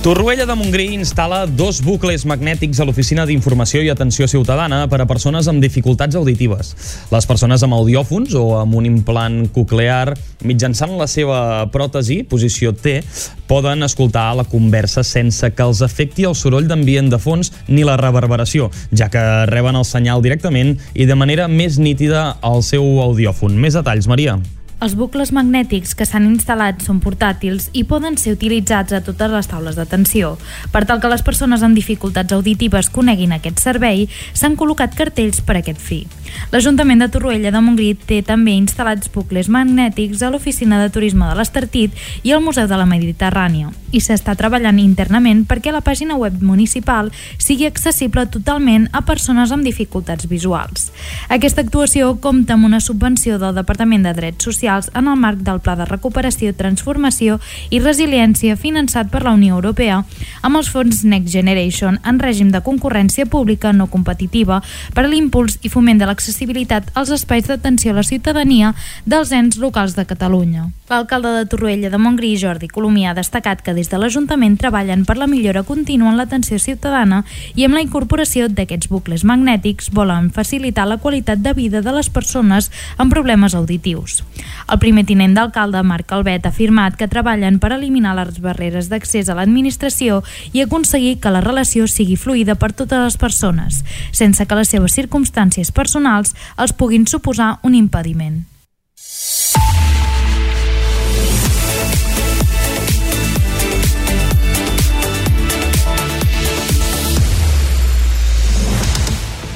Torroella 0.00 0.46
de 0.48 0.54
Montgrí 0.56 0.86
instal·la 0.96 1.42
dos 1.44 1.82
bucles 1.84 2.22
magnètics 2.24 2.78
a 2.80 2.86
l'Oficina 2.88 3.26
d'Informació 3.28 3.82
i 3.84 3.90
Atenció 3.92 4.24
Ciutadana 4.32 4.78
per 4.88 5.02
a 5.02 5.06
persones 5.06 5.44
amb 5.50 5.60
dificultats 5.60 6.16
auditives. 6.16 6.70
Les 7.12 7.26
persones 7.28 7.60
amb 7.66 7.76
audiòfons 7.76 8.32
o 8.40 8.44
amb 8.56 8.78
un 8.78 8.86
implant 8.88 9.42
coclear, 9.52 10.14
mitjançant 10.48 10.94
la 10.96 11.04
seva 11.04 11.40
pròtesi, 11.74 12.22
posició 12.30 12.72
T, 12.72 13.02
poden 13.50 13.84
escoltar 13.84 14.30
la 14.38 14.46
conversa 14.48 15.04
sense 15.04 15.50
que 15.52 15.66
els 15.68 15.82
afecti 15.84 16.24
el 16.24 16.38
soroll 16.38 16.70
d'ambient 16.70 17.10
de 17.12 17.18
fons 17.20 17.52
ni 17.68 17.84
la 17.84 17.98
reverberació, 18.00 18.70
ja 18.96 19.10
que 19.12 19.26
reben 19.52 19.76
el 19.76 19.84
senyal 19.84 20.24
directament 20.24 20.78
i 20.94 21.04
de 21.04 21.18
manera 21.18 21.44
més 21.44 21.76
nítida 21.76 22.38
al 22.40 22.64
seu 22.64 22.88
audiòfon. 23.04 23.60
Més 23.60 23.76
detalls, 23.76 24.08
Maria. 24.08 24.38
Els 24.80 24.94
bucles 24.96 25.28
magnètics 25.36 25.90
que 25.92 26.06
s'han 26.08 26.24
instal·lat 26.24 26.78
són 26.80 27.02
portàtils 27.04 27.66
i 27.76 27.82
poden 27.84 28.14
ser 28.16 28.32
utilitzats 28.32 28.94
a 28.96 29.02
totes 29.04 29.28
les 29.28 29.48
taules 29.50 29.76
d'atenció. 29.76 30.30
Per 30.72 30.86
tal 30.88 31.02
que 31.02 31.10
les 31.12 31.20
persones 31.20 31.60
amb 31.60 31.76
dificultats 31.76 32.32
auditives 32.32 32.88
coneguin 32.88 33.34
aquest 33.36 33.60
servei, 33.60 34.06
s'han 34.32 34.56
col·locat 34.56 34.96
cartells 34.96 35.42
per 35.44 35.58
a 35.58 35.60
aquest 35.60 35.84
fi. 35.84 36.00
L'Ajuntament 36.48 37.04
de 37.04 37.10
Torroella 37.12 37.52
de 37.52 37.60
Montgrí 37.60 37.90
té 38.08 38.22
també 38.24 38.56
instal·lats 38.56 39.12
bucles 39.12 39.52
magnètics 39.52 40.24
a 40.24 40.32
l'Oficina 40.32 40.80
de 40.80 40.88
Turisme 40.94 41.28
de 41.28 41.36
l'Estartit 41.36 41.92
i 42.24 42.32
al 42.32 42.40
Museu 42.40 42.64
de 42.70 42.80
la 42.80 42.88
Mediterrània 42.88 43.74
i 43.92 44.00
s'està 44.00 44.34
treballant 44.38 44.78
internament 44.78 45.44
perquè 45.48 45.72
la 45.74 45.82
pàgina 45.84 46.16
web 46.20 46.42
municipal 46.42 47.10
sigui 47.38 47.66
accessible 47.66 48.26
totalment 48.30 48.88
a 48.92 49.02
persones 49.06 49.52
amb 49.52 49.66
dificultats 49.66 50.28
visuals. 50.30 50.90
Aquesta 51.28 51.64
actuació 51.64 52.14
compta 52.20 52.54
amb 52.54 52.68
una 52.68 52.80
subvenció 52.80 53.38
del 53.38 53.54
Departament 53.54 54.06
de 54.06 54.14
Drets 54.16 54.44
Socials 54.44 54.90
en 54.94 55.08
el 55.08 55.18
marc 55.20 55.42
del 55.46 55.60
Pla 55.60 55.76
de 55.76 55.86
Recuperació, 55.88 56.52
Transformació 56.56 57.38
i 57.70 57.80
Resiliència 57.80 58.56
finançat 58.56 59.10
per 59.10 59.22
la 59.24 59.34
Unió 59.36 59.56
Europea 59.58 60.02
amb 60.42 60.60
els 60.60 60.70
fons 60.72 61.04
Next 61.04 61.32
Generation 61.32 61.98
en 62.04 62.20
règim 62.22 62.50
de 62.50 62.62
concurrència 62.64 63.26
pública 63.26 63.72
no 63.72 63.88
competitiva 63.90 64.60
per 64.94 65.04
a 65.04 65.10
l'impuls 65.10 65.58
i 65.62 65.72
foment 65.72 66.00
de 66.00 66.08
l'accessibilitat 66.08 66.90
als 66.94 67.12
espais 67.14 67.48
d'atenció 67.48 67.92
a 67.92 68.00
la 68.00 68.06
ciutadania 68.06 68.74
dels 69.06 69.32
ens 69.32 69.58
locals 69.58 69.96
de 69.96 70.06
Catalunya. 70.06 70.68
L'alcalde 70.90 71.30
de 71.36 71.46
Torroella 71.46 71.90
de 71.90 71.98
Montgrí, 71.98 72.34
Jordi 72.36 72.68
Colomí, 72.68 73.06
ha 73.06 73.14
destacat 73.14 73.62
que 73.62 73.74
des 73.80 73.88
de 73.88 73.96
l'Ajuntament 73.96 74.58
treballen 74.60 75.06
per 75.08 75.16
la 75.16 75.28
millora 75.30 75.62
contínua 75.64 76.10
en 76.10 76.18
l'atenció 76.18 76.58
ciutadana 76.60 77.22
i 77.56 77.64
amb 77.64 77.78
la 77.78 77.80
incorporació 77.84 78.48
d'aquests 78.52 78.90
bucles 78.92 79.24
magnètics 79.24 79.88
volen 79.96 80.28
facilitar 80.36 80.84
la 80.88 80.98
qualitat 81.00 81.40
de 81.40 81.54
vida 81.56 81.80
de 81.80 81.94
les 81.96 82.10
persones 82.12 82.68
amb 83.00 83.12
problemes 83.12 83.56
auditius. 83.56 84.20
El 84.68 84.80
primer 84.82 85.06
tinent 85.08 85.32
d'alcalde, 85.36 85.80
Marc 85.82 86.10
Calvet, 86.12 86.44
ha 86.44 86.52
afirmat 86.52 86.98
que 87.00 87.08
treballen 87.08 87.56
per 87.62 87.72
eliminar 87.72 88.12
les 88.18 88.42
barreres 88.44 88.90
d'accés 88.92 89.30
a 89.30 89.38
l'administració 89.38 90.20
i 90.52 90.60
aconseguir 90.60 91.16
que 91.22 91.32
la 91.32 91.40
relació 91.44 91.88
sigui 91.88 92.20
fluida 92.20 92.58
per 92.60 92.74
totes 92.76 93.00
les 93.00 93.16
persones, 93.16 93.80
sense 94.12 94.44
que 94.44 94.60
les 94.60 94.68
seves 94.68 94.96
circumstàncies 94.98 95.72
personals 95.72 96.36
els 96.58 96.76
puguin 96.76 97.08
suposar 97.08 97.56
un 97.64 97.78
impediment. 97.80 98.42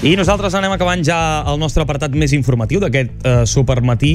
I 0.05 0.19
nosaltres 0.21 0.53
anem 0.53 0.75
acabant 0.75 1.01
ja 1.01 1.17
el 1.49 1.57
nostre 1.57 1.81
apartat 1.81 2.12
més 2.12 2.35
informatiu 2.37 2.77
d'aquest 2.83 3.23
eh, 3.25 3.47
supermatí 3.49 4.11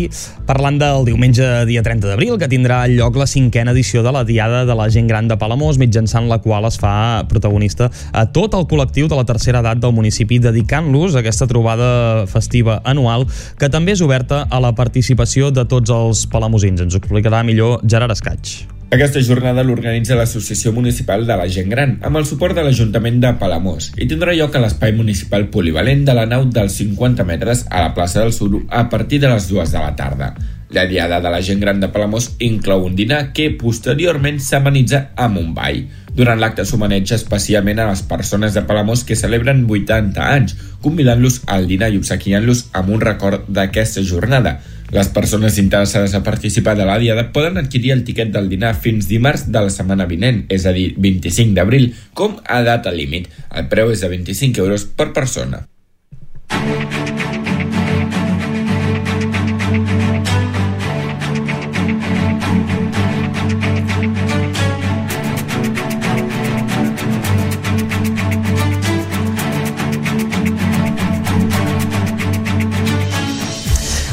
parlant 0.46 0.78
del 0.78 1.08
diumenge 1.08 1.48
dia 1.66 1.82
30 1.82 2.12
d'abril 2.12 2.38
que 2.38 2.50
tindrà 2.52 2.84
lloc 2.92 3.18
la 3.18 3.26
cinquena 3.26 3.74
edició 3.74 4.06
de 4.06 4.14
la 4.14 4.22
Diada 4.22 4.62
de 4.70 4.78
la 4.78 4.86
Gent 4.94 5.10
Gran 5.10 5.26
de 5.26 5.40
Palamós 5.42 5.82
mitjançant 5.82 6.30
la 6.30 6.38
qual 6.46 6.70
es 6.70 6.78
fa 6.78 7.26
protagonista 7.26 7.90
a 8.14 8.28
tot 8.30 8.54
el 8.54 8.70
col·lectiu 8.70 9.10
de 9.10 9.18
la 9.18 9.26
tercera 9.26 9.66
edat 9.66 9.82
del 9.82 9.98
municipi 9.98 10.38
dedicant-los 10.38 11.18
a 11.18 11.24
aquesta 11.26 11.50
trobada 11.50 12.28
festiva 12.30 12.84
anual 12.86 13.26
que 13.58 13.74
també 13.74 13.98
és 13.98 14.06
oberta 14.06 14.46
a 14.46 14.62
la 14.62 14.76
participació 14.78 15.50
de 15.50 15.66
tots 15.66 15.90
els 15.90 16.28
palamosins. 16.30 16.86
Ens 16.86 16.94
ho 16.94 17.02
explicarà 17.02 17.42
millor 17.42 17.80
Gerard 17.82 18.14
Escaig. 18.14 18.60
Aquesta 18.90 19.22
jornada 19.22 19.62
l'organitza 19.62 20.16
l'Associació 20.18 20.72
Municipal 20.74 21.28
de 21.28 21.36
la 21.38 21.44
Gent 21.54 21.68
Gran, 21.70 21.92
amb 22.02 22.18
el 22.18 22.24
suport 22.26 22.58
de 22.58 22.64
l'Ajuntament 22.66 23.20
de 23.22 23.30
Palamós, 23.38 23.92
i 24.02 24.08
tindrà 24.10 24.34
lloc 24.34 24.56
a 24.58 24.62
l'espai 24.64 24.96
municipal 24.98 25.46
polivalent 25.54 26.02
de 26.08 26.16
la 26.18 26.24
nau 26.26 26.48
dels 26.50 26.80
50 26.82 27.22
metres 27.30 27.68
a 27.70 27.84
la 27.84 27.92
plaça 27.94 28.24
del 28.24 28.34
Suro 28.34 28.64
a 28.74 28.88
partir 28.90 29.20
de 29.22 29.30
les 29.30 29.46
dues 29.52 29.70
de 29.70 29.78
la 29.78 29.92
tarda. 30.00 30.32
La 30.74 30.88
Diada 30.90 31.20
de 31.22 31.30
la 31.30 31.44
Gent 31.46 31.62
Gran 31.62 31.78
de 31.84 31.92
Palamós 31.94 32.32
inclou 32.42 32.88
un 32.88 32.98
dinar 32.98 33.28
que 33.38 33.52
posteriorment 33.62 34.42
s'amenitza 34.42 35.04
amb 35.14 35.38
un 35.38 35.54
ball. 35.54 35.84
Durant 36.18 36.42
l'acte 36.42 36.66
s'homenatja 36.66 37.20
especialment 37.22 37.84
a 37.84 37.88
les 37.92 38.02
persones 38.10 38.58
de 38.58 38.66
Palamós 38.66 39.06
que 39.06 39.18
celebren 39.18 39.68
80 39.70 40.18
anys, 40.34 40.58
convidant-los 40.82 41.44
al 41.46 41.70
dinar 41.70 41.94
i 41.94 42.02
obsequiant-los 42.02 42.66
amb 42.74 42.90
un 42.98 43.06
record 43.06 43.46
d'aquesta 43.54 44.02
jornada. 44.02 44.58
Les 44.92 45.10
persones 45.14 45.60
interessades 45.62 46.16
a 46.18 46.24
participar 46.26 46.76
de 46.78 46.86
la 46.86 46.98
Diada 46.98 47.28
poden 47.32 47.60
adquirir 47.62 47.92
el 47.94 48.04
tiquet 48.04 48.32
del 48.34 48.50
dinar 48.50 48.74
fins 48.74 49.08
dimarts 49.10 49.46
de 49.54 49.62
la 49.62 49.74
setmana 49.74 50.10
vinent, 50.10 50.46
és 50.50 50.66
a 50.66 50.74
dir, 50.74 50.96
25 50.98 51.54
d'abril, 51.54 51.92
com 52.18 52.40
a 52.46 52.64
data 52.66 52.94
límit. 52.94 53.30
El 53.54 53.70
preu 53.70 53.94
és 53.94 54.02
de 54.02 54.10
25 54.10 54.66
euros 54.66 54.90
per 54.90 55.12
persona. 55.14 55.68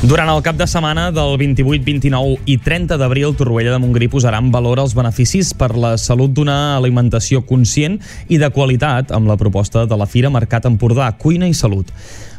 Durant 0.06 0.28
el 0.30 0.38
cap 0.46 0.54
de 0.54 0.68
setmana 0.70 1.08
del 1.10 1.32
28, 1.34 1.82
29 1.82 2.36
i 2.46 2.54
30 2.62 2.94
d'abril, 2.94 3.32
Torroella 3.34 3.72
de 3.74 3.80
Montgrí 3.82 4.06
posarà 4.06 4.38
en 4.38 4.52
valor 4.54 4.78
els 4.78 4.92
beneficis 4.94 5.48
per 5.50 5.72
la 5.74 5.96
salut 5.98 6.30
d'una 6.30 6.76
alimentació 6.76 7.40
conscient 7.42 7.96
i 8.30 8.38
de 8.38 8.46
qualitat 8.54 9.10
amb 9.10 9.26
la 9.26 9.34
proposta 9.40 9.82
de 9.82 9.98
la 9.98 10.06
Fira 10.06 10.30
Mercat 10.30 10.68
Empordà, 10.70 11.08
Cuina 11.18 11.48
i 11.50 11.56
Salut. 11.58 11.90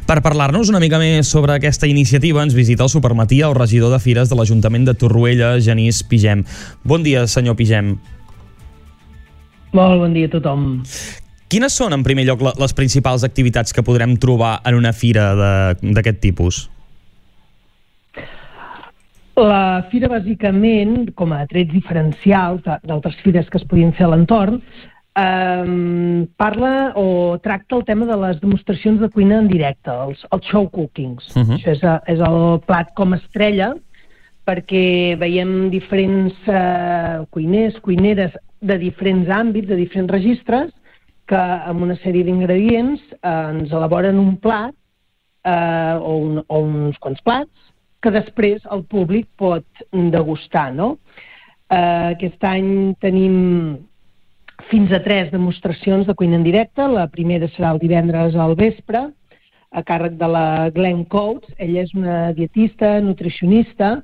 Per 0.08 0.16
parlar-nos 0.24 0.70
una 0.72 0.80
mica 0.80 0.96
més 1.02 1.28
sobre 1.28 1.58
aquesta 1.58 1.90
iniciativa 1.90 2.40
ens 2.40 2.56
visita 2.56 2.86
el 2.86 2.88
Supermatí 2.94 3.42
el 3.44 3.52
regidor 3.58 3.92
de 3.92 4.00
Fires 4.00 4.32
de 4.32 4.40
l'Ajuntament 4.40 4.88
de 4.88 4.96
Torroella, 4.96 5.52
Genís 5.60 6.00
Pigem. 6.00 6.46
Bon 6.88 7.04
dia, 7.04 7.26
senyor 7.28 7.58
Pigem. 7.60 7.98
Molt 9.76 10.00
bon 10.06 10.16
dia 10.16 10.32
a 10.32 10.36
tothom. 10.38 10.64
Quines 11.52 11.76
són, 11.76 11.92
en 11.92 12.00
primer 12.00 12.24
lloc, 12.32 12.48
les 12.48 12.72
principals 12.72 13.28
activitats 13.28 13.76
que 13.76 13.84
podrem 13.84 14.16
trobar 14.16 14.62
en 14.64 14.80
una 14.80 14.96
fira 14.96 15.34
d'aquest 15.36 16.24
tipus? 16.24 16.64
La 19.38 19.86
fira, 19.92 20.08
bàsicament, 20.10 21.12
com 21.14 21.30
a 21.30 21.44
trets 21.46 21.70
diferencials 21.70 22.64
d'altres 22.66 23.18
fires 23.22 23.46
que 23.46 23.60
es 23.60 23.66
podien 23.70 23.92
fer 23.94 24.08
a 24.08 24.10
l'entorn, 24.10 24.56
eh, 25.14 26.24
parla 26.36 26.72
o 26.98 27.38
tracta 27.44 27.76
el 27.76 27.84
tema 27.86 28.06
de 28.06 28.16
les 28.18 28.40
demostracions 28.40 28.98
de 29.00 29.08
cuina 29.14 29.38
en 29.38 29.46
directe, 29.46 29.94
els, 29.94 30.24
els 30.32 30.50
show 30.50 30.66
cookings. 30.68 31.30
Uh 31.36 31.42
-huh. 31.42 31.54
Això 31.54 31.70
és, 31.70 31.84
és 32.14 32.20
el 32.20 32.60
plat 32.66 32.90
com 32.96 33.14
estrella, 33.14 33.74
perquè 34.44 35.16
veiem 35.18 35.70
diferents 35.70 36.34
eh, 36.48 37.24
cuiners, 37.30 37.78
cuineres 37.80 38.32
de 38.60 38.78
diferents 38.78 39.28
àmbits, 39.28 39.68
de 39.68 39.76
diferents 39.76 40.10
registres, 40.10 40.72
que 41.26 41.36
amb 41.36 41.82
una 41.82 41.94
sèrie 41.96 42.24
d'ingredients 42.24 43.00
eh, 43.22 43.50
ens 43.50 43.70
elaboren 43.70 44.18
un 44.18 44.36
plat 44.36 44.74
eh, 45.44 45.94
o, 46.00 46.16
un, 46.16 46.44
o 46.48 46.58
uns 46.58 46.98
quants 46.98 47.20
plats 47.22 47.68
que 48.02 48.12
després 48.14 48.64
el 48.70 48.84
públic 48.84 49.26
pot 49.36 49.66
degustar, 49.92 50.70
no? 50.74 50.96
Eh, 51.68 52.14
aquest 52.14 52.44
any 52.48 52.94
tenim 53.02 53.78
fins 54.70 54.92
a 54.92 55.02
tres 55.04 55.30
demostracions 55.32 56.06
de 56.06 56.14
cuina 56.14 56.38
en 56.38 56.46
directe. 56.46 56.86
La 56.88 57.08
primera 57.12 57.48
serà 57.54 57.72
el 57.74 57.82
divendres 57.82 58.36
al 58.36 58.56
vespre, 58.58 59.08
a 59.70 59.82
càrrec 59.84 60.16
de 60.20 60.28
la 60.30 60.46
Glenn 60.74 61.04
Coates. 61.04 61.54
Ella 61.58 61.84
és 61.84 61.94
una 61.94 62.32
dietista, 62.36 62.98
nutricionista, 63.04 63.98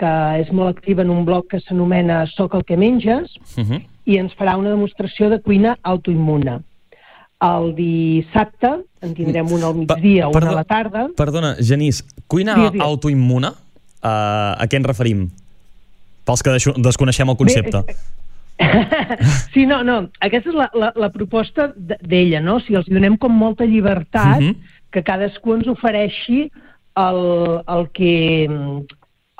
que 0.00 0.12
és 0.40 0.50
molt 0.56 0.78
activa 0.78 1.04
en 1.04 1.12
un 1.12 1.26
blog 1.28 1.50
que 1.50 1.60
s'anomena 1.60 2.22
Soc 2.32 2.54
el 2.56 2.64
que 2.64 2.76
menges, 2.76 3.36
uh 3.56 3.64
-huh. 3.64 3.82
i 4.04 4.16
ens 4.16 4.32
farà 4.36 4.56
una 4.56 4.70
demostració 4.70 5.28
de 5.28 5.40
cuina 5.40 5.76
autoimmune. 5.82 6.60
El 7.40 7.74
dissabte 7.74 8.68
en 9.00 9.14
tindrem 9.16 9.48
una 9.52 9.68
al 9.68 9.74
migdia, 9.74 10.28
una 10.28 10.50
a 10.50 10.52
la 10.58 10.64
tarda. 10.64 11.06
Perdona, 11.16 11.54
Genís, 11.58 12.02
cuina 12.26 12.54
Sí, 12.54 12.68
sí. 12.74 12.78
autoimmune, 12.84 13.48
uh, 13.48 14.56
a 14.60 14.66
què 14.68 14.76
ens 14.76 14.86
referim? 14.86 15.30
Pels 16.28 16.42
que 16.44 16.50
deixo- 16.52 16.74
desconeixem 16.76 17.28
el 17.32 17.36
concepte. 17.40 17.80
Bé, 17.86 17.96
Sí, 19.54 19.64
no, 19.64 19.82
no, 19.82 20.10
aquesta 20.20 20.50
és 20.50 20.54
la, 20.54 20.66
la, 20.76 20.92
la 20.94 21.08
proposta 21.10 21.70
d'ella, 21.76 22.42
no? 22.44 22.58
Si 22.60 22.74
els 22.76 22.86
donem 22.92 23.16
com 23.16 23.32
molta 23.32 23.64
llibertat, 23.64 24.40
Mhm. 24.40 24.56
que 24.92 25.02
cadascú 25.02 25.54
ens 25.54 25.66
ofereixi 25.68 26.50
el, 26.96 27.62
el 27.66 27.88
que 27.94 28.44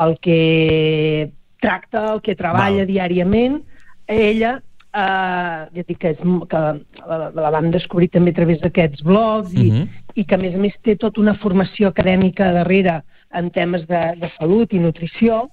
el 0.01 0.19
que 0.23 1.31
tracta, 1.61 2.15
el 2.15 2.23
que 2.23 2.35
treballa 2.35 2.79
Val. 2.79 2.87
diàriament, 2.89 3.61
ella 4.09 4.63
eh, 4.95 5.69
ja 5.77 5.85
dic 5.87 5.99
que, 6.03 6.11
és, 6.15 6.19
que 6.51 6.61
la, 7.07 7.31
la 7.35 7.51
vam 7.55 7.71
descobrir 7.71 8.09
també 8.11 8.31
a 8.35 8.39
través 8.41 8.61
d'aquests 8.61 9.03
blogs 9.07 9.53
i, 9.55 9.71
Mhm. 9.71 9.89
i 10.17 10.25
que 10.25 10.35
a 10.35 10.39
més 10.39 10.55
a 10.55 10.59
més 10.59 10.75
té 10.83 10.97
tota 10.97 11.21
una 11.21 11.35
formació 11.35 11.89
acadèmica 11.89 12.53
darrere 12.53 13.03
en 13.33 13.51
temes 13.51 13.87
de, 13.87 14.01
de 14.21 14.31
salut 14.39 14.73
i 14.73 14.79
nutrició, 14.83 15.49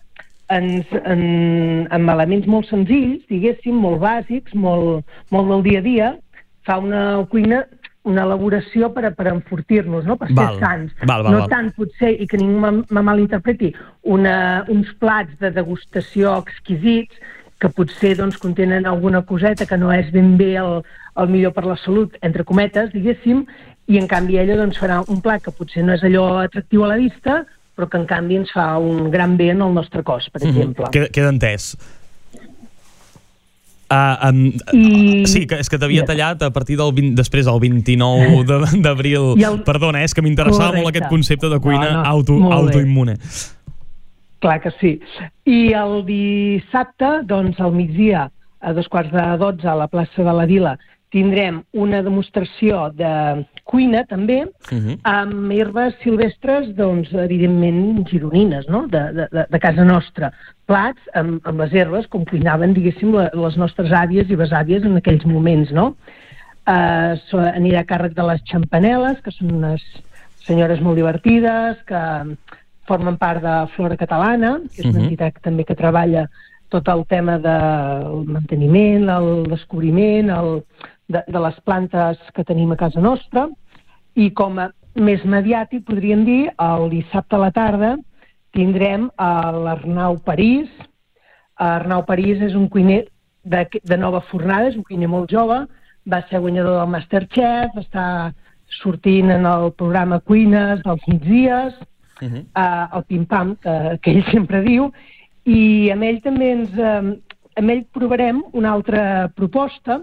ens, 0.49 0.85
en, 1.05 1.87
amb 1.91 2.09
elements 2.09 2.47
molt 2.47 2.67
senzills, 2.69 3.21
diguéssim, 3.29 3.75
molt 3.75 3.99
bàsics, 4.01 4.53
molt, 4.55 5.05
molt 5.29 5.49
del 5.49 5.61
dia 5.63 5.79
a 5.79 5.81
dia, 5.85 6.15
fa 6.65 6.79
una 6.79 7.25
cuina 7.29 7.65
una 8.07 8.23
elaboració 8.23 8.93
per, 8.95 9.03
a- 9.03 9.11
per 9.11 9.27
enfortir-nos, 9.27 10.05
no? 10.07 10.15
per 10.15 10.29
ser 10.29 10.35
Val. 10.37 10.59
sants. 10.61 10.93
Val, 11.05 11.23
val, 11.23 11.33
no 11.33 11.39
val. 11.41 11.49
tant, 11.49 11.73
potser, 11.75 12.13
i 12.21 12.25
que 12.25 12.37
ningú 12.39 12.57
me, 12.63 12.71
me 12.89 13.01
malinterpreti, 13.03 13.73
una, 14.03 14.63
uns 14.71 14.93
plats 14.95 15.35
de 15.41 15.51
degustació 15.51 16.37
exquisits 16.39 17.13
que 17.59 17.69
potser 17.69 18.15
doncs, 18.17 18.37
contenen 18.37 18.85
alguna 18.85 19.23
coseta 19.25 19.65
que 19.65 19.77
no 19.77 19.91
és 19.91 20.11
ben 20.13 20.35
bé 20.37 20.55
el, 20.61 20.83
el 21.17 21.27
millor 21.29 21.53
per 21.53 21.65
la 21.65 21.77
salut, 21.83 22.13
entre 22.21 22.43
cometes, 22.45 22.91
diguéssim, 22.93 23.45
i 23.87 23.97
en 23.97 24.07
canvi 24.07 24.37
ella 24.37 24.57
doncs, 24.59 24.77
farà 24.77 24.99
un 25.07 25.21
plat 25.21 25.41
que 25.41 25.51
potser 25.51 25.83
no 25.83 25.93
és 25.95 26.03
allò 26.03 26.43
atractiu 26.43 26.83
a 26.85 26.89
la 26.91 26.97
vista, 27.01 27.45
però 27.77 27.87
que 27.89 27.97
en 27.97 28.05
canvi 28.09 28.35
ens 28.41 28.51
fa 28.53 28.77
un 28.77 29.09
gran 29.13 29.37
bé 29.37 29.51
en 29.53 29.61
el 29.61 29.73
nostre 29.73 30.03
cos, 30.03 30.29
per 30.33 30.41
exemple. 30.43 30.85
Mhm. 30.85 30.91
Queda, 30.91 31.09
queda 31.13 31.29
entès. 31.29 31.75
Uh, 33.89 34.27
um, 34.29 34.51
I- 34.73 35.25
Sí, 35.25 35.45
que 35.47 35.55
és 35.61 35.69
que 35.71 35.77
t'havia 35.79 36.03
tallat 36.03 36.41
a 36.43 36.49
partir 36.51 36.75
del 36.75 36.91
20, 36.91 37.15
després 37.15 37.45
del 37.47 37.57
29 37.63 38.43
de- 38.43 38.81
d'abril. 38.83 39.35
El- 39.39 39.61
Perdona, 39.63 40.01
eh, 40.01 40.03
és 40.09 40.13
que 40.13 40.21
m'interessava 40.21 40.73
molt 40.75 40.89
aquest 40.91 41.07
concepte 41.07 41.47
de 41.47 41.59
cuina 41.63 41.91
No, 41.93 42.01
no, 42.01 42.05
auto, 42.05 42.33
autoimmune. 42.51 43.15
Clar 44.39 44.59
que 44.61 44.71
sí. 44.79 44.99
I 45.45 45.73
el 45.73 46.03
dissabte, 46.05 47.23
doncs, 47.25 47.59
al 47.59 47.73
migdia, 47.73 48.27
a 48.61 48.73
dos 48.73 48.87
quarts 48.87 49.11
de 49.13 49.25
dotze, 49.37 49.67
a 49.69 49.75
la 49.75 49.87
plaça 49.87 50.23
de 50.23 50.33
la 50.33 50.45
Vila, 50.45 50.75
tindrem 51.09 51.61
una 51.71 52.01
demostració 52.03 52.89
de 52.93 53.45
cuina, 53.63 54.01
també, 54.05 54.41
amb 55.07 55.51
herbes 55.55 55.95
silvestres, 56.03 56.75
doncs, 56.75 57.13
evidentment, 57.13 58.05
gironines, 58.09 58.67
no?, 58.67 58.85
de, 58.91 59.01
de, 59.15 59.45
de- 59.49 59.59
casa 59.63 59.85
nostra. 59.87 60.31
Plats 60.67 60.99
amb, 61.15 61.39
amb 61.47 61.63
les 61.63 61.73
herbes, 61.73 62.07
com 62.11 62.25
cuinaven, 62.25 62.73
diguéssim, 62.75 63.15
les 63.15 63.57
nostres 63.57 63.91
àvies 63.91 64.29
i 64.29 64.35
besàvies 64.35 64.83
en 64.83 64.97
aquells 64.99 65.25
moments, 65.25 65.71
no? 65.71 65.93
So, 67.29 67.39
anirà 67.39 67.85
a 67.85 67.87
càrrec 67.87 68.13
de 68.13 68.25
les 68.27 68.41
xampaneles, 68.51 69.21
que 69.23 69.31
són 69.31 69.53
unes 69.55 69.83
senyores 70.43 70.81
molt 70.83 70.99
divertides, 70.99 71.79
que 71.87 72.01
formen 72.87 73.17
part 73.17 73.41
de 73.43 73.55
Flora 73.75 73.97
Catalana, 73.97 74.59
que 74.73 74.81
és 74.81 74.85
una 74.85 74.99
Mhm. 74.99 75.03
entitat 75.07 75.41
també 75.41 75.65
que 75.65 75.75
treballa 75.75 76.27
tot 76.69 76.87
el 76.87 77.05
tema 77.05 77.37
del 77.39 78.25
manteniment, 78.25 79.09
el 79.09 79.43
descobriment, 79.49 80.29
el, 80.29 80.63
de, 81.07 81.23
de 81.27 81.39
les 81.39 81.59
plantes 81.61 82.17
que 82.33 82.43
tenim 82.43 82.71
a 82.71 82.75
casa 82.75 82.99
nostra, 82.99 83.47
i 84.15 84.31
com 84.31 84.57
a 84.59 84.71
més 84.95 85.23
mediàtic, 85.23 85.85
podríem 85.85 86.25
dir, 86.25 86.51
el 86.57 86.89
dissabte 86.89 87.35
a 87.35 87.39
la 87.39 87.51
tarda 87.51 87.97
tindrem 88.51 89.09
l'Arnau 89.17 90.17
París. 90.25 90.67
Arnau 91.55 92.03
París 92.05 92.41
és 92.41 92.55
un 92.55 92.67
cuiner 92.67 93.05
de, 93.43 93.67
de 93.83 93.97
nova 93.97 94.21
fornada, 94.21 94.67
és 94.67 94.75
un 94.75 94.83
cuiner 94.83 95.07
molt 95.07 95.29
jove, 95.31 95.67
va 96.11 96.21
ser 96.29 96.39
guanyador 96.39 96.79
del 96.79 96.89
Masterchef, 96.89 97.75
està 97.75 98.33
sortint 98.81 99.31
en 99.31 99.45
el 99.45 99.71
programa 99.77 100.19
Cuines 100.19 100.81
dels 100.83 101.05
migdies, 101.07 101.73
uh 102.21 102.27
-huh. 102.27 102.43
uh, 102.55 102.97
el 102.97 103.03
pim-pam, 103.03 103.55
que, 103.55 103.99
que 104.01 104.11
ell 104.11 104.23
sempre 104.31 104.61
diu, 104.61 104.91
i 105.45 105.89
amb 105.91 106.03
ell 106.03 106.21
també 106.21 106.51
ens... 106.51 106.77
Eh, 106.77 107.17
amb 107.57 107.73
ell 107.73 107.83
provarem 107.89 108.43
una 108.53 108.71
altra 108.71 109.29
proposta 109.33 110.01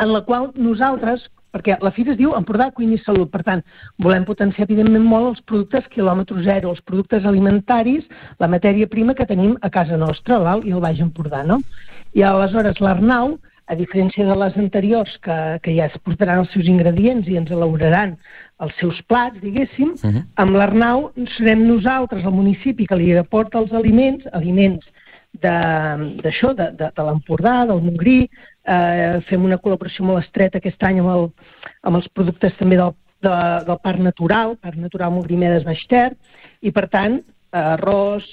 en 0.00 0.12
la 0.12 0.22
qual 0.26 0.50
nosaltres, 0.58 1.28
perquè 1.54 1.76
la 1.80 1.92
fira 1.94 2.12
es 2.12 2.18
diu 2.18 2.34
Empordà 2.34 2.72
Cuina 2.74 2.96
i 2.96 3.02
Salut, 3.04 3.30
per 3.30 3.44
tant, 3.46 3.62
volem 4.02 4.26
potenciar 4.28 4.66
evidentment 4.66 5.04
molt 5.06 5.28
els 5.30 5.44
productes 5.46 5.86
quilòmetre 5.94 6.42
zero, 6.42 6.72
els 6.74 6.82
productes 6.82 7.24
alimentaris, 7.24 8.04
la 8.42 8.50
matèria 8.50 8.90
prima 8.90 9.14
que 9.14 9.28
tenim 9.30 9.54
a 9.62 9.70
casa 9.70 9.96
nostra, 9.96 10.40
l'Alt 10.42 10.66
i 10.66 10.74
el 10.74 10.82
Baix 10.82 11.00
Empordà, 11.00 11.44
no? 11.46 11.60
I 12.18 12.26
aleshores 12.26 12.82
l'Arnau, 12.82 13.38
a 13.66 13.74
diferència 13.74 14.24
de 14.26 14.34
les 14.38 14.56
anteriors, 14.62 15.12
que, 15.22 15.36
que 15.62 15.74
ja 15.74 15.88
es 15.90 15.96
portaran 16.06 16.44
els 16.44 16.52
seus 16.54 16.68
ingredients 16.70 17.26
i 17.28 17.38
ens 17.40 17.50
elaboraran 17.50 18.14
els 18.62 18.74
seus 18.80 19.00
plats, 19.10 19.40
diguéssim, 19.42 19.94
uh 19.96 20.10
-huh. 20.10 20.22
amb 20.42 20.56
l'Arnau 20.56 21.10
serem 21.36 21.66
nosaltres, 21.66 22.24
el 22.24 22.32
municipi, 22.32 22.86
que 22.86 22.96
li 22.96 23.16
aporta 23.16 23.58
els 23.58 23.72
aliments, 23.72 24.24
aliments 24.32 24.84
d'això, 25.42 26.54
de, 26.54 26.70
de, 26.78 26.90
de 26.96 27.02
l'Empordà, 27.02 27.66
del 27.66 27.82
Montgrí, 27.82 28.28
eh, 28.64 29.20
fem 29.28 29.44
una 29.44 29.58
col·laboració 29.58 30.04
molt 30.04 30.24
estreta 30.24 30.58
aquest 30.58 30.82
any 30.82 31.00
amb, 31.00 31.08
el, 31.08 31.30
amb 31.82 31.96
els 31.96 32.08
productes 32.08 32.56
també 32.56 32.76
del, 32.76 32.94
de, 33.20 33.34
del 33.66 33.78
Parc 33.82 33.98
Natural, 33.98 34.56
Parc 34.56 34.76
Natural 34.76 35.12
Montgrí 35.12 35.36
Medes 35.36 35.64
Baix 35.64 35.86
Ter, 35.88 36.12
i 36.62 36.72
per 36.72 36.88
tant, 36.88 37.20
arròs, 37.52 38.24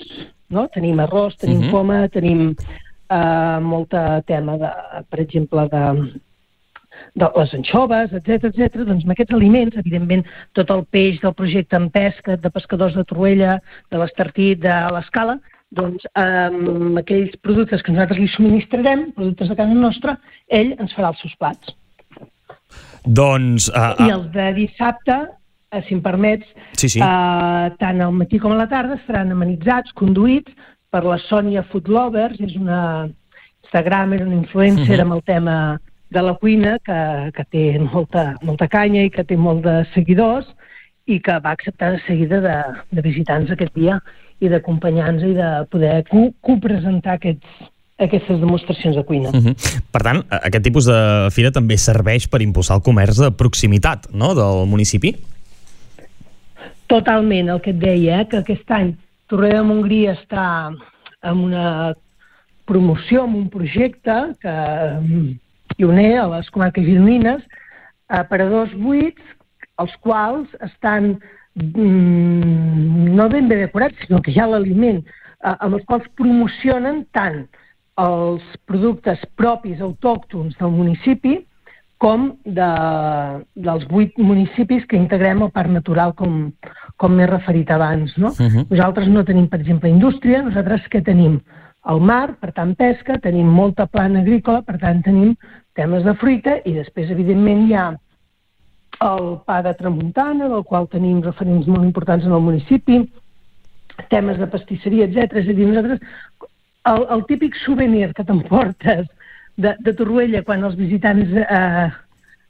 no? 0.49 0.67
tenim 0.73 0.99
arròs, 0.99 1.35
tenim 1.37 1.59
uh 1.59 1.65
-huh. 1.65 1.71
poma, 1.71 2.07
tenim 2.09 2.55
eh, 3.13 3.59
molta 3.63 4.21
tema, 4.27 4.57
de, 4.61 4.71
per 5.09 5.21
exemple, 5.23 5.67
de, 5.71 5.83
de 7.15 7.29
les 7.37 7.55
anxoves, 7.59 8.13
etc 8.19 8.49
etc. 8.49 8.83
doncs 8.83 9.05
amb 9.05 9.15
aquests 9.15 9.35
aliments, 9.37 9.77
evidentment, 9.79 10.25
tot 10.57 10.71
el 10.73 10.85
peix 10.93 11.19
del 11.23 11.35
projecte 11.37 11.79
en 11.79 11.89
pesca, 11.93 12.37
de 12.37 12.53
pescadors 12.53 12.97
de 12.97 13.05
Truella, 13.09 13.57
de 13.91 14.01
l'Estartit, 14.01 14.61
de 14.63 14.79
l'Escala, 14.95 15.37
doncs 15.73 16.05
amb 16.19 16.99
aquells 17.01 17.33
productes 17.45 17.81
que 17.83 17.93
nosaltres 17.93 18.19
li 18.21 18.29
subministrarem, 18.33 19.07
productes 19.17 19.49
de 19.49 19.57
casa 19.57 19.77
nostra, 19.77 20.17
ell 20.47 20.75
ens 20.77 20.93
farà 20.97 21.13
els 21.13 21.23
seus 21.23 21.37
plats. 21.41 21.73
Doncs... 23.03 23.69
Uh, 23.73 23.93
uh... 23.97 24.05
I 24.07 24.13
els 24.15 24.27
de 24.35 24.49
dissabte, 24.57 25.17
uh, 25.27 25.81
si 25.87 25.97
em 25.97 26.03
permets, 26.05 26.45
sí, 26.77 26.89
sí. 26.89 27.01
Uh, 27.01 27.73
tant 27.81 28.03
al 28.05 28.13
matí 28.15 28.39
com 28.41 28.53
a 28.53 28.59
la 28.61 28.69
tarda 28.71 28.99
estaran 29.01 29.33
amenitzats, 29.33 29.95
conduïts 29.97 30.53
per 30.93 31.01
la 31.09 31.17
Sònia 31.25 31.63
Food 31.71 31.87
Lovers, 31.89 32.37
és 32.45 32.53
una 32.59 33.09
Instagramer, 33.63 34.21
una 34.27 34.35
influencer 34.37 34.83
uh 34.83 34.85
Mhm. 34.85 34.99
-huh. 34.99 35.01
amb 35.01 35.13
el 35.17 35.23
tema 35.23 35.81
de 36.11 36.21
la 36.21 36.33
cuina 36.35 36.77
que, 36.85 37.31
que 37.35 37.43
té 37.49 37.79
molta, 37.79 38.35
molta 38.43 38.67
canya 38.67 39.01
i 39.03 39.09
que 39.09 39.23
té 39.23 39.35
molt 39.35 39.63
de 39.63 39.85
seguidors 39.95 40.45
i 41.07 41.19
que 41.19 41.39
va 41.39 41.51
acceptar 41.51 41.91
de 41.93 41.99
seguida 42.07 42.39
de, 42.39 42.57
de 42.91 43.01
visitar-nos 43.01 43.49
aquest 43.51 43.73
dia 43.75 43.99
i 44.39 44.47
d'acompanyar-nos 44.47 45.23
i 45.23 45.33
de 45.33 45.65
poder 45.71 46.03
co- 46.11 46.31
copresentar 46.41 47.13
aquests, 47.15 47.47
aquestes 47.97 48.39
demostracions 48.39 48.95
de 48.95 49.03
cuina. 49.03 49.29
Uh 49.29 49.35
-huh. 49.35 49.81
Per 49.91 50.01
tant, 50.03 50.23
aquest 50.29 50.63
tipus 50.63 50.85
de 50.85 51.29
fira 51.31 51.51
també 51.51 51.77
serveix 51.77 52.27
per 52.27 52.41
impulsar 52.41 52.75
el 52.77 52.83
comerç 52.83 53.17
de 53.17 53.31
proximitat 53.31 54.07
no? 54.13 54.35
del 54.35 54.67
municipi? 54.67 55.15
Totalment, 56.87 57.49
el 57.49 57.61
que 57.61 57.71
et 57.71 57.79
deia, 57.79 58.21
eh, 58.21 58.27
que 58.27 58.37
aquest 58.37 58.69
any 58.71 58.95
Torrella 59.33 59.63
de 59.63 59.65
Montgrí 59.65 60.03
està 60.11 60.45
amb 61.25 61.45
una 61.47 61.93
promoció, 62.69 63.23
amb 63.23 63.39
un 63.39 63.47
projecte 63.49 64.17
que 64.43 64.51
mm, 64.53 65.31
pioner 65.73 66.11
a 66.21 66.27
les 66.35 66.51
comarques 66.53 66.85
gironines, 66.85 67.41
eh, 67.41 68.21
per 68.29 68.43
a 68.43 68.47
dos 68.51 68.75
buits, 68.77 69.31
els 69.81 69.95
quals 70.05 70.53
estan 70.67 71.15
mm, 71.57 73.09
no 73.17 73.25
ben 73.33 73.49
bé 73.49 73.57
decorats, 73.63 73.97
sinó 74.05 74.21
que 74.21 74.35
ha 74.37 74.45
l'aliment, 74.51 75.01
eh, 75.01 75.55
amb 75.55 75.79
els 75.79 75.89
quals 75.89 76.05
promocionen 76.19 77.01
tant 77.17 77.41
els 78.05 78.45
productes 78.69 79.25
propis 79.33 79.81
autòctons 79.81 80.53
del 80.61 80.77
municipi 80.77 81.39
com 81.97 82.35
de, 82.45 82.69
dels 83.65 83.89
vuit 83.89 84.13
municipis 84.21 84.85
que 84.85 84.99
integrem 84.99 85.41
al 85.41 85.53
Parc 85.57 85.73
Natural, 85.73 86.13
com, 86.21 86.51
com 86.97 87.15
m'he 87.15 87.27
referit 87.27 87.71
abans. 87.71 88.15
No? 88.17 88.29
Uh 88.29 88.47
-huh. 88.47 88.65
Nosaltres 88.69 89.07
no 89.07 89.23
tenim, 89.23 89.47
per 89.47 89.59
exemple, 89.59 89.89
indústria, 89.89 90.41
nosaltres 90.41 90.87
que 90.89 91.01
tenim 91.01 91.41
el 91.89 91.99
mar, 91.99 92.35
per 92.39 92.53
tant 92.53 92.75
pesca, 92.75 93.19
tenim 93.19 93.47
molta 93.47 93.85
plana 93.85 94.21
agrícola, 94.21 94.61
per 94.61 94.77
tant 94.79 95.01
tenim 95.03 95.35
temes 95.75 96.03
de 96.03 96.13
fruita 96.13 96.57
i 96.65 96.73
després, 96.73 97.09
evidentment, 97.09 97.67
hi 97.67 97.73
ha 97.73 97.87
el 99.01 99.39
pa 99.45 99.61
de 99.61 99.73
tramuntana, 99.73 100.47
del 100.47 100.63
qual 100.63 100.87
tenim 100.87 101.21
referents 101.21 101.67
molt 101.67 101.83
importants 101.83 102.25
en 102.25 102.31
el 102.31 102.41
municipi, 102.45 103.01
temes 104.09 104.39
de 104.39 104.47
pastisseria, 104.47 105.05
etc. 105.05 105.41
És 105.41 105.49
a 105.49 105.53
dir, 105.57 105.67
nosaltres, 105.67 105.99
el, 106.91 107.05
el 107.15 107.25
típic 107.25 107.57
souvenir 107.63 108.13
que 108.13 108.23
t'emportes 108.23 109.05
de, 109.55 109.75
de 109.79 109.93
Torroella 109.97 110.43
quan 110.43 110.63
els 110.63 110.77
visitants 110.79 111.29
eh, 111.43 111.89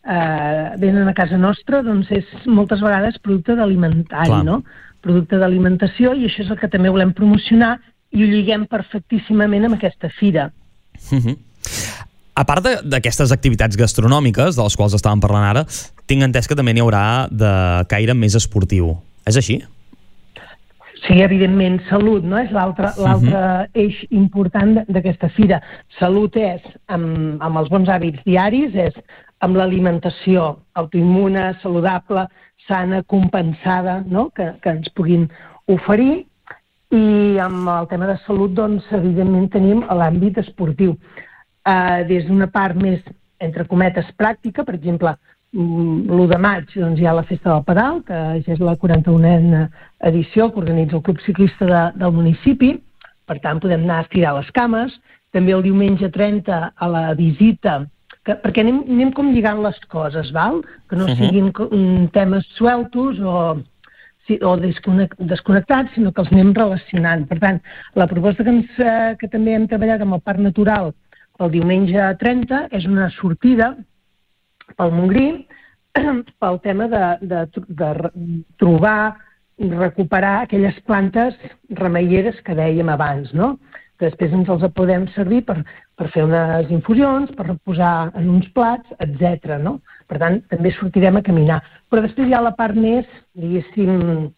eh, 0.06 0.76
venen 0.80 1.08
a 1.08 1.14
casa 1.14 1.38
nostra, 1.38 1.82
doncs 1.84 2.12
és 2.12 2.26
moltes 2.45 2.82
vegades 2.84 3.20
producte 3.24 3.56
d'alimentari, 3.56 4.30
Clar. 4.30 4.43
no? 4.47 4.62
Producte 5.04 5.39
d'alimentació 5.39 6.14
i 6.16 6.28
això 6.28 6.45
és 6.45 6.51
el 6.51 6.60
que 6.60 6.70
també 6.72 6.89
volem 6.89 7.14
promocionar 7.16 7.78
i 8.14 8.24
ho 8.24 8.28
lliguem 8.30 8.68
perfectíssimament 8.70 9.66
amb 9.66 9.76
aquesta 9.76 10.10
fira. 10.20 10.51
Uh 11.12 11.20
-huh. 11.20 11.38
A 12.36 12.43
part 12.45 12.64
de- 12.64 12.82
d'aquestes 12.84 13.32
activitats 13.32 13.78
gastronòmiques, 13.78 14.56
de 14.56 14.64
les 14.64 14.76
quals 14.76 14.93
estàvem 14.93 15.20
parlant 15.20 15.43
ara, 15.43 15.66
tinc 16.06 16.24
entès 16.24 16.47
que 16.47 16.56
també 16.56 16.74
n'hi 16.74 16.82
haurà 16.82 17.28
de 17.30 17.86
caire 17.88 18.14
més 18.14 18.36
esportiu. 18.36 18.97
És 19.26 19.38
així? 19.38 19.64
Sí, 21.08 21.20
evidentment, 21.22 21.82
salut, 21.89 22.24
no? 22.24 22.38
És 22.39 22.51
l'altre 22.51 22.93
l'altre 22.97 23.70
eix 23.74 24.06
important 24.10 24.86
d'aquesta 24.88 25.28
fira. 25.30 25.62
Salut 25.99 26.36
és 26.39 26.62
amb, 26.88 27.41
amb 27.43 27.58
els 27.58 27.70
bons 27.70 27.89
hàbits 27.89 28.24
diaris, 28.24 28.74
és 28.74 28.93
amb 29.44 29.58
l'alimentació 29.60 30.46
autoimmune, 30.80 31.50
saludable, 31.62 32.28
sana, 32.68 33.02
compensada, 33.04 34.02
no? 34.06 34.30
que, 34.36 34.54
que 34.64 34.78
ens 34.78 34.91
puguin 34.96 35.28
oferir. 35.72 36.24
I 36.94 37.39
amb 37.41 37.68
el 37.74 37.89
tema 37.89 38.08
de 38.08 38.20
salut, 38.28 38.54
doncs, 38.54 38.86
evidentment, 38.94 39.50
tenim 39.52 39.82
l'àmbit 39.89 40.39
esportiu. 40.44 40.94
Uh, 41.64 42.04
des 42.08 42.28
d'una 42.28 42.50
part 42.54 42.78
més, 42.78 43.02
entre 43.41 43.66
cometes, 43.68 44.10
pràctica, 44.20 44.66
per 44.68 44.76
exemple, 44.78 45.16
mm, 45.56 46.12
l'1 46.12 46.28
de 46.30 46.39
maig 46.44 46.76
doncs, 46.76 47.02
hi 47.02 47.08
ha 47.08 47.16
la 47.18 47.26
Festa 47.26 47.50
del 47.50 47.66
Pedal, 47.66 48.04
que 48.08 48.20
ja 48.46 48.54
és 48.56 48.62
la 48.62 48.76
41a 48.78 49.64
edició 50.12 50.52
que 50.52 50.62
organitza 50.62 51.00
el 51.00 51.06
Club 51.08 51.24
Ciclista 51.26 51.66
de, 51.66 51.84
del 52.04 52.14
municipi, 52.14 52.76
per 53.26 53.39
tant 53.41 53.64
podem 53.64 53.88
anar 53.88 54.02
a 54.02 54.06
estirar 54.06 54.36
les 54.38 54.52
cames, 54.54 54.94
també 55.34 55.56
el 55.56 55.64
diumenge 55.66 56.12
30 56.14 56.62
a 56.76 56.91
la 56.94 57.08
visita, 57.18 57.80
que, 58.24 58.36
perquè 58.40 58.62
anem, 58.64 58.82
anem 58.88 59.12
com 59.12 59.32
lligant 59.34 59.62
les 59.64 59.80
coses, 59.92 60.32
val? 60.32 60.62
que 60.90 60.96
no 60.96 61.08
Mhm. 61.08 61.16
siguin 61.20 61.52
co- 61.52 61.70
mm, 61.72 62.08
temes 62.16 62.46
sueltos 62.56 63.20
o, 63.20 63.62
sí, 64.28 64.40
o 64.42 64.56
desconnectats, 64.58 65.92
sinó 65.94 66.12
que 66.14 66.22
els 66.22 66.32
anem 66.32 66.54
relacionant. 66.54 67.28
Per 67.28 67.40
tant, 67.40 67.62
la 67.96 68.08
proposta 68.08 68.44
que, 68.44 68.50
ens, 68.50 68.70
eh, 68.80 69.16
que 69.20 69.28
també 69.28 69.54
hem 69.56 69.68
treballat 69.68 70.02
amb 70.02 70.14
el 70.16 70.22
Parc 70.22 70.40
Natural 70.40 70.94
pel 71.38 71.52
diumenge 71.52 72.16
30 72.20 72.68
és 72.72 72.86
una 72.86 73.10
sortida 73.10 73.76
pel 74.78 74.92
Montgrí 74.92 75.46
pel 76.40 76.60
tema 76.62 76.88
de, 76.88 77.18
de, 77.22 77.48
de 77.68 77.94
re- 77.94 78.12
trobar, 78.58 79.16
recuperar 79.60 80.44
aquelles 80.44 80.80
plantes 80.88 81.36
remeieres 81.70 82.40
que 82.42 82.56
dèiem 82.56 82.90
abans, 82.90 83.34
no? 83.34 83.60
Que 84.00 84.10
després 84.10 84.34
ens 84.34 84.50
els 84.50 84.66
podem 84.76 85.06
servir 85.14 85.44
per, 85.48 85.60
per 85.98 86.10
fer 86.14 86.26
unes 86.26 86.72
infusions, 86.74 87.32
per 87.38 87.48
reposar 87.48 88.12
en 88.20 88.30
uns 88.36 88.50
plats, 88.56 88.89
etc. 89.06 89.58
No? 89.62 89.78
Per 90.10 90.20
tant, 90.22 90.39
també 90.52 90.74
sortirem 90.76 91.20
a 91.20 91.26
caminar. 91.26 91.62
Però 91.89 92.04
després 92.06 92.30
hi 92.30 92.36
ha 92.36 92.44
la 92.44 92.56
part 92.58 92.78
més, 92.78 93.08
diguéssim, 93.38 94.32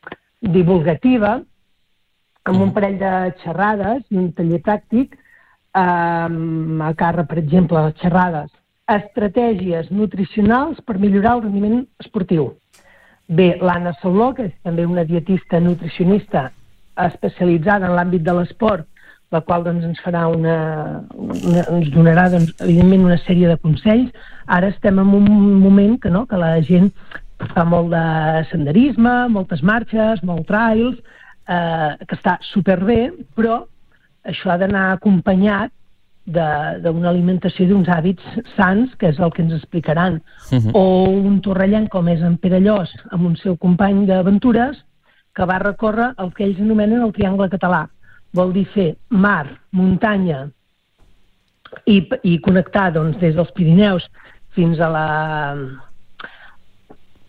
divulgativa, 0.55 1.39
amb 2.45 2.61
un 2.61 2.73
parell 2.75 2.99
de 3.01 3.13
xerrades 3.41 4.03
i 4.11 4.19
un 4.21 4.29
taller 4.37 4.61
pràctic, 4.65 5.15
eh, 5.15 5.79
a 5.79 6.91
càrrec, 6.99 7.31
per 7.31 7.39
exemple, 7.41 7.87
xerrades, 8.03 8.51
estratègies 8.91 9.89
nutricionals 9.89 10.81
per 10.85 10.99
millorar 11.01 11.37
el 11.37 11.47
rendiment 11.47 11.81
esportiu. 12.03 12.51
Bé, 13.27 13.55
l'Anna 13.57 13.95
Saló, 14.01 14.33
que 14.37 14.51
és 14.51 14.53
també 14.61 14.85
una 14.85 15.03
dietista 15.03 15.59
nutricionista 15.59 16.51
especialitzada 17.07 17.89
en 17.89 17.95
l'àmbit 17.97 18.21
de 18.21 18.35
l'esport, 18.37 18.85
la 19.33 19.41
qual 19.41 19.65
doncs, 19.65 19.85
ens 19.87 20.01
farà 20.05 20.25
una, 20.31 20.55
una, 21.17 21.65
ens 21.73 21.91
donarà 21.93 22.27
doncs, 22.33 22.53
evidentment 22.61 23.05
una 23.07 23.19
sèrie 23.25 23.49
de 23.49 23.57
consells. 23.61 24.11
Ara 24.45 24.69
estem 24.73 24.99
en 25.01 25.13
un 25.17 25.29
moment 25.61 25.97
que, 26.01 26.11
no, 26.13 26.25
que 26.29 26.39
la 26.39 26.55
gent 26.65 26.91
fa 27.53 27.65
molt 27.67 27.91
de 27.91 28.03
senderisme, 28.51 29.15
moltes 29.33 29.63
marxes, 29.65 30.21
molt 30.23 30.45
trails, 30.47 30.99
eh, 31.47 31.95
que 32.05 32.15
està 32.15 32.37
superbé, 32.51 33.09
però 33.35 33.63
això 34.25 34.53
ha 34.53 34.59
d'anar 34.61 34.91
acompanyat 34.93 35.73
d'una 36.25 37.11
alimentació 37.11 37.65
i 37.65 37.69
d'uns 37.69 37.89
hàbits 37.91 38.39
sants, 38.55 38.95
que 38.97 39.11
és 39.11 39.19
el 39.21 39.31
que 39.33 39.43
ens 39.43 39.53
explicaran. 39.53 40.21
Mhm. 40.51 40.71
O 40.73 41.05
un 41.09 41.41
torrellant 41.41 41.87
com 41.89 42.07
és 42.09 42.21
en 42.21 42.37
Pere 42.37 42.59
Llos, 42.59 42.89
amb 43.11 43.25
un 43.25 43.35
seu 43.37 43.57
company 43.57 44.05
d'aventures, 44.07 44.83
que 45.35 45.45
va 45.45 45.59
recórrer 45.59 46.13
el 46.17 46.33
que 46.33 46.45
ells 46.45 46.59
anomenen 46.59 47.01
el 47.01 47.13
triangle 47.13 47.49
català. 47.49 47.89
Vol 48.35 48.51
dir 48.55 48.65
fer 48.73 48.89
mar, 49.09 49.45
muntanya 49.71 50.45
i, 51.87 52.01
i 52.23 52.37
connectar 52.43 52.89
doncs, 52.95 53.17
des 53.21 53.35
dels 53.35 53.51
Pirineus 53.55 54.05
fins 54.55 54.79
a 54.79 54.89
la, 54.91 55.05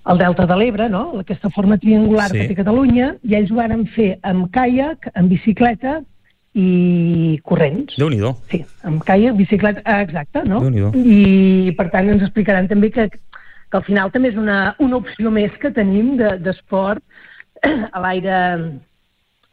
al 0.06 0.18
Delta 0.18 0.46
de 0.46 0.56
l'Ebre, 0.58 0.88
no? 0.90 1.18
aquesta 1.20 1.50
forma 1.50 1.78
triangular 1.82 2.28
Sí. 2.30 2.38
que 2.40 2.48
té 2.52 2.54
Catalunya, 2.60 3.14
i 3.26 3.34
ells 3.34 3.50
ho 3.50 3.56
varen 3.58 3.86
fer 3.94 4.18
amb 4.22 4.50
caiac, 4.54 5.08
amb 5.14 5.28
bicicleta 5.30 6.00
i 6.54 7.38
corrents. 7.44 7.96
déu 7.98 8.08
nhi 8.08 8.20
Sí, 8.50 8.64
amb 8.84 9.02
caiac, 9.04 9.34
bicicleta, 9.36 9.82
ah, 9.84 10.00
exacte, 10.02 10.44
no? 10.48 10.62
I 10.94 11.74
per 11.76 11.90
tant 11.90 12.08
ens 12.08 12.22
explicaran 12.22 12.68
també 12.68 12.90
que, 12.90 13.08
que 13.10 13.76
al 13.76 13.84
final 13.84 14.10
també 14.14 14.28
és 14.30 14.36
una, 14.36 14.74
una 14.78 14.96
opció 14.96 15.30
més 15.30 15.50
que 15.60 15.70
tenim 15.70 16.16
de- 16.16 16.38
d'esport 16.38 17.02
de, 17.62 17.88
a 17.92 18.00
l'aire 18.00 18.38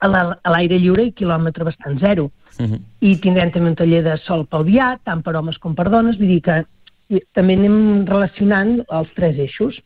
a 0.04 0.08
la- 0.12 0.38
a 0.44 0.52
l'aire 0.52 0.78
lliure 0.82 1.06
i 1.08 1.14
quilòmetre 1.16 1.64
bastant 1.70 2.00
zero. 2.04 2.28
I 3.02 3.16
tindrem 3.24 3.50
també 3.54 3.70
un 3.72 3.76
taller 3.80 4.04
de 4.06 4.18
sol 4.28 4.44
pelvià, 4.46 4.98
tant 5.04 5.24
per 5.24 5.34
homes 5.40 5.58
com 5.64 5.74
per 5.76 5.88
dones, 5.90 6.18
vull 6.20 6.28
dir 6.36 6.42
que 6.46 6.60
també 7.34 7.56
anem 7.58 8.06
relacionant 8.06 8.82
els 8.90 9.10
tres 9.16 9.40
eixos. 9.40 9.80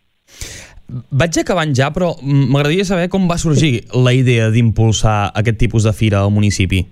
Vaig 1.11 1.38
acabant 1.39 1.74
ja, 1.76 1.89
però 1.91 2.13
m'agradaria 2.24 2.86
saber 2.88 3.09
com 3.11 3.28
va 3.30 3.38
sorgir 3.38 3.86
la 3.93 4.13
idea 4.15 4.49
d'impulsar 4.51 5.32
aquest 5.36 5.57
tipus 5.59 5.84
de 5.84 5.91
fira 5.93 6.22
al 6.24 6.32
municipi. 6.32 6.86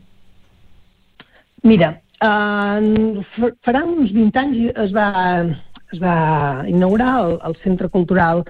Mira, 1.63 1.89
eh, 2.21 3.23
fa- 3.35 3.53
farà 3.65 3.83
uns 3.87 4.11
20 4.13 4.37
anys 4.39 4.71
es 4.85 4.91
va, 4.95 5.07
es 5.93 5.99
va 6.01 6.63
inaugurar 6.69 7.13
el, 7.25 7.39
el 7.49 7.55
Centre 7.63 7.89
Cultural 7.89 8.43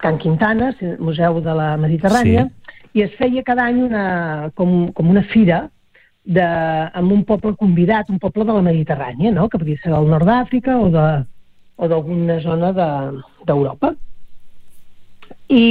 Can 0.00 0.18
Quintana, 0.18 0.74
Museu 0.98 1.40
de 1.44 1.54
la 1.54 1.74
Mediterrània, 1.76 2.46
i 2.94 3.02
es 3.02 3.12
feia 3.18 3.42
cada 3.46 3.64
any 3.70 3.82
una, 3.84 4.50
com, 4.54 4.90
com 4.92 5.10
una 5.10 5.22
fira 5.30 5.68
de, 6.24 6.42
amb 6.42 7.12
un 7.12 7.24
poble 7.24 7.54
convidat, 7.56 8.10
un 8.10 8.18
poble 8.18 8.44
de 8.44 8.52
la 8.52 8.62
Mediterrània, 8.62 9.32
no? 9.32 9.48
que 9.48 9.58
podia 9.58 9.78
ser 9.82 9.92
del 9.92 10.08
nord 10.10 10.26
d'Àfrica 10.28 10.76
o 10.78 10.90
de- 10.90 11.24
o 11.80 11.88
d'alguna 11.88 12.40
zona 12.44 12.72
de- 12.76 13.22
d'Europa. 13.46 13.94
I, 15.48 15.62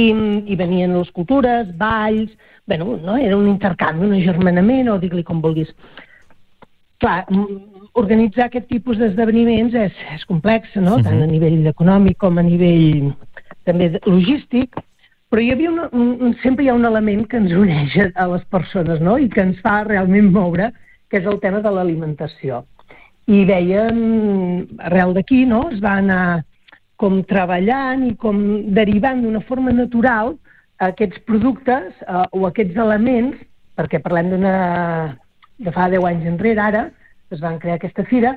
I 0.50 0.56
venien 0.56 0.92
les 0.96 1.10
cultures, 1.12 1.68
balls, 1.76 2.30
bueno, 2.66 2.96
no? 3.02 3.16
era 3.16 3.36
un 3.36 3.48
intercanvi, 3.48 4.06
un 4.06 4.14
agermanament, 4.18 4.88
o 4.90 4.98
digue-li 4.98 5.22
com 5.24 5.40
vulguis 5.40 5.70
clar, 7.00 7.24
organitzar 7.96 8.46
aquest 8.48 8.66
tipus 8.68 8.98
d'esdeveniments 9.00 9.72
és, 9.74 9.92
és 10.14 10.24
complex, 10.28 10.74
no? 10.76 10.98
Mhm. 10.98 11.04
tant 11.06 11.22
a 11.22 11.26
nivell 11.26 11.66
econòmic 11.70 12.18
com 12.18 12.36
a 12.38 12.42
nivell 12.44 13.12
també 13.64 13.88
de- 13.94 14.00
logístic, 14.06 14.76
però 15.30 15.42
hi 15.42 15.52
havia 15.54 15.70
un, 15.70 15.80
un, 15.94 16.34
sempre 16.42 16.64
hi 16.64 16.68
ha 16.70 16.74
un 16.74 16.84
element 16.88 17.24
que 17.30 17.38
ens 17.38 17.54
uneix 17.54 17.94
a, 18.10 18.26
les 18.32 18.44
persones 18.50 19.00
no? 19.00 19.16
i 19.18 19.28
que 19.30 19.44
ens 19.44 19.60
fa 19.62 19.80
realment 19.86 20.32
moure, 20.34 20.72
que 21.10 21.20
és 21.22 21.26
el 21.30 21.38
tema 21.42 21.62
de 21.62 21.70
l'alimentació. 21.70 22.64
I 23.30 23.44
veiem, 23.46 24.00
arrel 24.90 25.14
d'aquí, 25.14 25.44
no? 25.46 25.68
es 25.70 25.78
va 25.82 26.00
anar 26.02 26.22
com 27.00 27.22
treballant 27.30 28.02
i 28.08 28.14
com 28.20 28.40
derivant 28.76 29.22
d'una 29.22 29.40
forma 29.46 29.72
natural 29.72 30.34
aquests 30.82 31.22
productes 31.28 31.94
eh, 32.02 32.26
o 32.34 32.46
aquests 32.48 32.76
elements, 32.82 33.38
perquè 33.78 34.00
parlem 34.02 34.32
d'una 34.34 34.54
de 35.60 35.72
fa 35.76 35.86
10 35.92 36.06
anys 36.10 36.26
enrere, 36.34 36.60
ara, 36.64 36.86
es 37.30 37.40
van 37.40 37.60
crear 37.62 37.78
aquesta 37.78 38.04
fira, 38.10 38.34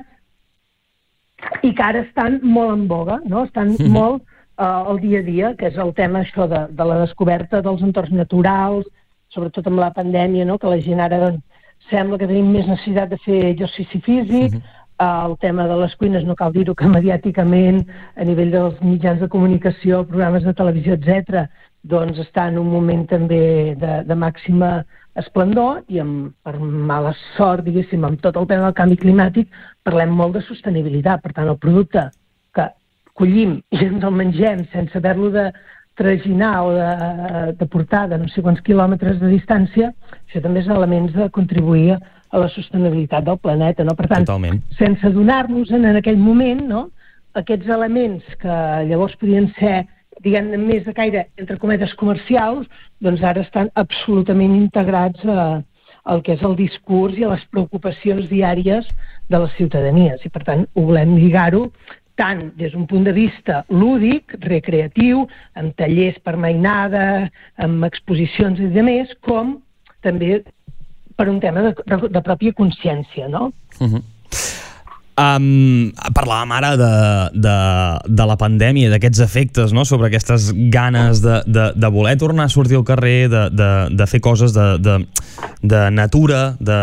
i 1.66 1.72
que 1.74 1.84
ara 1.84 2.04
estan 2.04 2.38
molt 2.42 2.72
en 2.76 2.86
boga, 2.88 3.18
no? 3.26 3.44
estan 3.48 3.74
Mhm. 3.74 3.90
molt 3.90 4.22
al 4.56 5.00
dia 5.00 5.20
a 5.20 5.26
dia, 5.26 5.54
que 5.58 5.66
és 5.70 5.78
el 5.80 5.92
tema 5.94 6.22
això 6.22 6.46
de, 6.50 6.66
de 6.70 6.84
la 6.86 7.00
descoberta 7.02 7.60
dels 7.62 7.82
entorns 7.82 8.12
naturals, 8.14 8.86
sobretot 9.34 9.66
amb 9.66 9.82
la 9.82 9.90
pandèmia, 9.94 10.46
no? 10.46 10.58
que 10.58 10.70
la 10.70 10.80
gent 10.82 11.02
ara 11.02 11.20
doncs, 11.26 11.42
sembla 11.90 12.18
que 12.18 12.28
tenim 12.30 12.52
més 12.54 12.68
necessitat 12.70 13.10
de 13.10 13.18
fer 13.24 13.40
exercici 13.50 14.00
físic, 14.06 14.56
eh, 14.56 15.04
el 15.04 15.36
tema 15.42 15.66
de 15.68 15.76
les 15.82 15.94
cuines 16.00 16.24
no 16.24 16.36
cal 16.38 16.54
dir-ho 16.54 16.74
que 16.74 16.88
mediàticament 16.88 17.82
a 18.16 18.24
nivell 18.24 18.52
dels 18.54 18.80
mitjans 18.80 19.20
de 19.20 19.28
comunicació, 19.28 20.04
programes 20.08 20.46
de 20.46 20.54
televisió, 20.54 20.96
etc, 20.96 21.48
doncs 21.82 22.20
està 22.22 22.48
en 22.48 22.58
un 22.62 22.70
moment 22.72 23.04
també 23.10 23.74
de, 23.80 24.02
de 24.08 24.16
màxima 24.16 24.84
esplendor 25.20 25.82
i 25.92 26.00
amb, 26.02 26.32
per 26.42 26.56
mala 26.58 27.12
sort, 27.36 27.64
diguéssim, 27.66 28.04
amb 28.06 28.22
tot 28.22 28.38
el 28.40 28.48
tema 28.50 28.68
del 28.68 28.78
canvi 28.78 28.98
climàtic, 29.02 29.50
parlem 29.86 30.14
molt 30.14 30.38
de 30.38 30.42
sostenibilitat. 30.46 31.22
Per 31.22 31.34
tant, 31.34 31.50
el 31.50 31.60
producte 31.60 32.08
collim 33.18 33.60
i 33.72 33.80
ens 33.86 34.04
el 34.04 34.14
mengem 34.14 34.64
sense 34.72 34.98
haver-lo 34.98 35.30
de 35.34 35.48
traginar 35.94 36.54
o 36.66 36.72
de, 36.74 37.52
de 37.58 37.66
portar 37.70 38.08
de 38.10 38.18
no 38.18 38.28
sé 38.28 38.42
quants 38.42 38.62
quilòmetres 38.66 39.20
de 39.20 39.30
distància, 39.30 39.92
això 40.26 40.42
també 40.42 40.64
és 40.64 40.70
elements 40.70 41.14
de 41.14 41.28
contribuir 41.30 41.94
a 41.94 42.40
la 42.42 42.48
sostenibilitat 42.50 43.24
del 43.28 43.38
planeta. 43.38 43.86
No? 43.86 43.94
Per 43.94 44.08
tant, 44.10 44.26
Totalment. 44.26 44.58
sense 44.78 45.12
donar-nos 45.14 45.70
en 45.70 45.86
aquell 45.94 46.18
moment 46.18 46.64
no, 46.66 46.88
aquests 47.38 47.70
elements 47.70 48.26
que 48.42 48.56
llavors 48.90 49.14
podien 49.20 49.46
ser 49.60 49.84
diguem 50.24 50.50
més 50.62 50.84
de 50.86 50.94
caire, 50.96 51.26
entre 51.40 51.58
cometes, 51.60 51.94
comercials, 52.00 52.66
doncs 53.02 53.22
ara 53.22 53.42
estan 53.44 53.70
absolutament 53.78 54.54
integrats 54.56 55.24
a, 55.28 55.62
al 56.04 56.22
que 56.24 56.36
és 56.36 56.44
el 56.46 56.56
discurs 56.56 57.18
i 57.18 57.26
a 57.26 57.32
les 57.34 57.44
preocupacions 57.52 58.28
diàries 58.30 58.88
de 59.30 59.40
les 59.42 59.52
ciutadanies. 59.58 60.24
I, 60.24 60.30
per 60.32 60.44
tant, 60.46 60.64
ho 60.74 60.86
volem 60.88 61.16
lligar-ho 61.18 61.66
tant 62.16 62.42
des 62.58 62.72
d'un 62.72 62.86
punt 62.86 63.04
de 63.06 63.12
vista 63.12 63.64
lúdic, 63.68 64.36
recreatiu, 64.46 65.26
amb 65.58 65.74
tallers 65.78 66.18
per 66.24 66.36
mainada, 66.40 67.30
amb 67.58 67.86
exposicions 67.86 68.60
i 68.60 68.70
demés, 68.74 69.10
com 69.26 69.56
també 70.04 70.42
per 71.16 71.28
un 71.30 71.40
tema 71.42 71.62
de, 71.68 71.74
de, 71.84 72.22
pròpia 72.22 72.54
consciència, 72.54 73.28
no? 73.28 73.50
Uh 73.80 73.88
-huh. 73.88 74.02
Um, 75.14 75.92
parlàvem 76.10 76.50
ara 76.56 76.72
de, 76.74 76.86
de, 77.38 77.54
de 78.18 78.24
la 78.26 78.34
pandèmia, 78.34 78.88
d'aquests 78.90 79.20
efectes 79.22 79.70
no? 79.70 79.84
sobre 79.86 80.08
aquestes 80.08 80.48
ganes 80.74 81.20
de, 81.22 81.36
de, 81.46 81.68
de 81.78 81.90
voler 81.94 82.16
tornar 82.18 82.48
a 82.48 82.50
sortir 82.50 82.80
al 82.80 82.86
carrer, 82.88 83.28
de, 83.30 83.44
de, 83.54 83.68
de 83.94 84.08
fer 84.10 84.18
coses 84.24 84.56
de, 84.56 84.64
de, 84.82 84.96
de 85.62 85.82
natura, 85.94 86.56
de, 86.58 86.78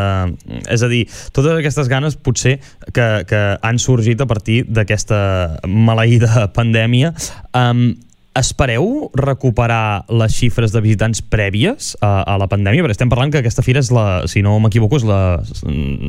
és 0.71 0.79
a 0.79 0.87
dir, 0.91 1.01
totes 1.35 1.57
aquestes 1.57 1.91
ganes 1.91 2.15
potser 2.15 2.61
que, 2.95 3.09
que 3.27 3.41
han 3.59 3.81
sorgit 3.83 4.23
a 4.23 4.29
partir 4.31 4.61
d'aquesta 4.63 5.19
maleïda 5.67 6.47
pandèmia. 6.57 7.11
Um, 7.51 7.91
Espereu 8.31 9.09
recuperar 9.11 10.05
les 10.07 10.31
xifres 10.31 10.71
de 10.71 10.79
visitants 10.79 11.19
prèvies 11.19 11.97
a, 11.99 12.21
a 12.23 12.37
la 12.39 12.47
pandèmia? 12.47 12.85
Perquè 12.85 12.95
estem 12.95 13.11
parlant 13.11 13.33
que 13.33 13.41
aquesta 13.41 13.59
fira, 13.65 13.83
és 13.83 13.91
la, 13.91 14.23
si 14.31 14.39
no 14.39 14.55
m'equivoco, 14.63 15.01
la, 15.03 15.19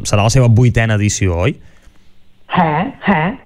serà 0.07 0.23
la 0.23 0.31
seva 0.31 0.47
vuitena 0.47 0.95
edició, 1.01 1.35
oi? 1.49 1.57
Eh, 2.57 2.93
eh. 3.09 3.39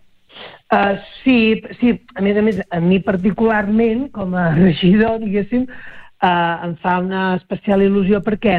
Uh, 0.66 0.98
sí, 1.22 1.62
sí, 1.78 1.92
a 2.18 2.22
més 2.26 2.36
a 2.36 2.42
més, 2.42 2.56
a 2.74 2.80
mi 2.82 2.98
particularment, 2.98 4.08
com 4.14 4.34
a 4.34 4.48
regidor, 4.56 5.20
diguéssim, 5.22 5.62
uh, 6.26 6.64
em 6.66 6.72
fa 6.82 6.96
una 7.04 7.36
especial 7.36 7.84
il·lusió 7.86 8.18
perquè, 8.26 8.58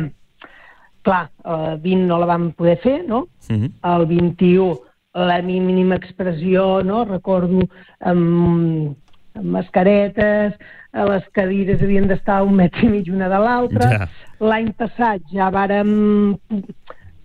clar, 1.04 1.26
el 1.43 1.82
20 1.84 2.08
no 2.08 2.22
la 2.22 2.30
vam 2.32 2.54
poder 2.56 2.78
fer, 2.84 3.02
no? 3.08 3.26
Uh 3.50 3.58
-huh. 3.58 3.72
El 3.91 4.06
21 4.08 4.78
la 5.14 5.41
mínima 5.41 5.95
expressió, 5.95 6.84
no? 6.84 7.04
Recordo 7.06 7.68
amb, 8.00 8.95
amb 9.36 9.45
mascaretes, 9.58 10.54
a 10.93 11.06
les 11.06 11.26
cadires 11.34 11.82
havien 11.82 12.08
d'estar 12.08 12.43
un 12.43 12.56
metre 12.56 12.86
i 12.86 12.89
mig 12.89 13.10
una 13.10 13.30
de 13.30 13.39
l'altra. 13.41 13.89
Ja. 13.89 14.08
L'any 14.39 14.72
passat 14.78 15.22
ja 15.34 15.50
vàrem 15.54 16.38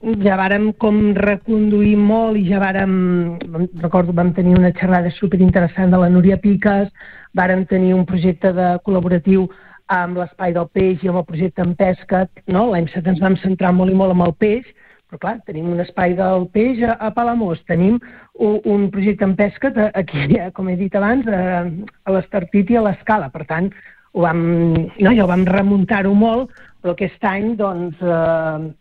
ja 0.02 0.36
vàrem 0.38 0.72
com 0.82 1.12
reconduir 1.14 1.96
molt 1.96 2.38
i 2.38 2.46
ja 2.48 2.58
vàrem, 2.62 2.94
recordo, 3.82 4.12
vam 4.12 4.32
tenir 4.34 4.56
una 4.58 4.72
xerrada 4.74 5.10
superinteressant 5.14 5.94
de 5.94 6.00
la 6.02 6.08
Núria 6.10 6.38
Piques, 6.42 6.88
vàrem 7.38 7.64
tenir 7.70 7.94
un 7.94 8.04
projecte 8.06 8.52
de 8.52 8.72
col·laboratiu 8.86 9.46
amb 9.92 10.18
l'Espai 10.18 10.54
del 10.56 10.66
Peix 10.74 11.04
i 11.04 11.10
amb 11.10 11.22
el 11.22 11.28
projecte 11.28 11.62
en 11.62 11.76
pesca, 11.78 12.24
no? 12.48 12.66
l'any 12.72 12.88
passat 12.90 13.12
ens 13.12 13.22
vam 13.22 13.38
centrar 13.44 13.72
molt 13.76 13.92
i 13.92 13.98
molt 13.98 14.16
amb 14.16 14.26
el 14.26 14.34
peix, 14.42 14.66
però 15.06 15.20
clar, 15.22 15.36
tenim 15.46 15.70
un 15.70 15.80
espai 15.84 16.16
del 16.18 16.46
peix 16.54 16.82
a, 16.88 16.96
a 16.96 17.12
Palamós, 17.14 17.60
tenim 17.68 17.98
un, 18.40 18.58
un 18.64 18.86
projecte 18.90 19.28
en 19.28 19.36
pesca 19.36 19.70
de, 19.70 19.90
aquí, 19.94 20.26
com 20.56 20.70
he 20.72 20.76
dit 20.80 20.94
abans, 20.96 21.28
a, 21.28 21.66
a 22.08 22.14
l'Estartit 22.16 22.72
i 22.72 22.80
a 22.80 22.86
l'Escala, 22.88 23.28
per 23.30 23.44
tant, 23.50 23.68
ho 24.12 24.24
vam, 24.24 24.40
no, 24.72 25.12
ja 25.12 25.24
ho 25.24 25.28
vam 25.28 25.44
remuntar-ho 25.46 26.14
molt, 26.16 26.50
però 26.82 26.96
aquest 26.96 27.22
any, 27.28 27.52
doncs, 27.60 28.00
eh, 28.00 28.72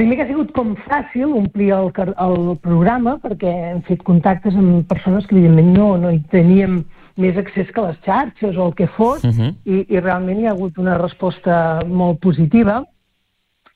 primer 0.00 0.16
que 0.16 0.24
ha 0.24 0.30
sigut 0.30 0.50
com 0.56 0.72
fàcil 0.86 1.32
omplir 1.36 1.70
el, 1.76 1.90
el 2.24 2.56
programa 2.64 3.18
perquè 3.22 3.50
hem 3.74 3.82
fet 3.88 4.00
contactes 4.06 4.56
amb 4.56 4.86
persones 4.88 5.26
que 5.28 5.36
evidentment 5.36 5.74
no, 5.76 5.90
no 6.00 6.10
hi 6.14 6.22
teníem 6.32 6.80
més 7.20 7.36
accés 7.36 7.68
que 7.74 7.82
les 7.84 7.98
xarxes 8.06 8.56
o 8.56 8.70
el 8.70 8.74
que 8.78 8.86
fos 8.96 9.22
Mhm. 9.26 9.50
i, 9.66 9.82
i 9.92 10.00
realment 10.00 10.40
hi 10.40 10.46
ha 10.48 10.54
hagut 10.54 10.78
una 10.80 10.96
resposta 10.98 11.82
molt 11.86 12.20
positiva 12.24 12.78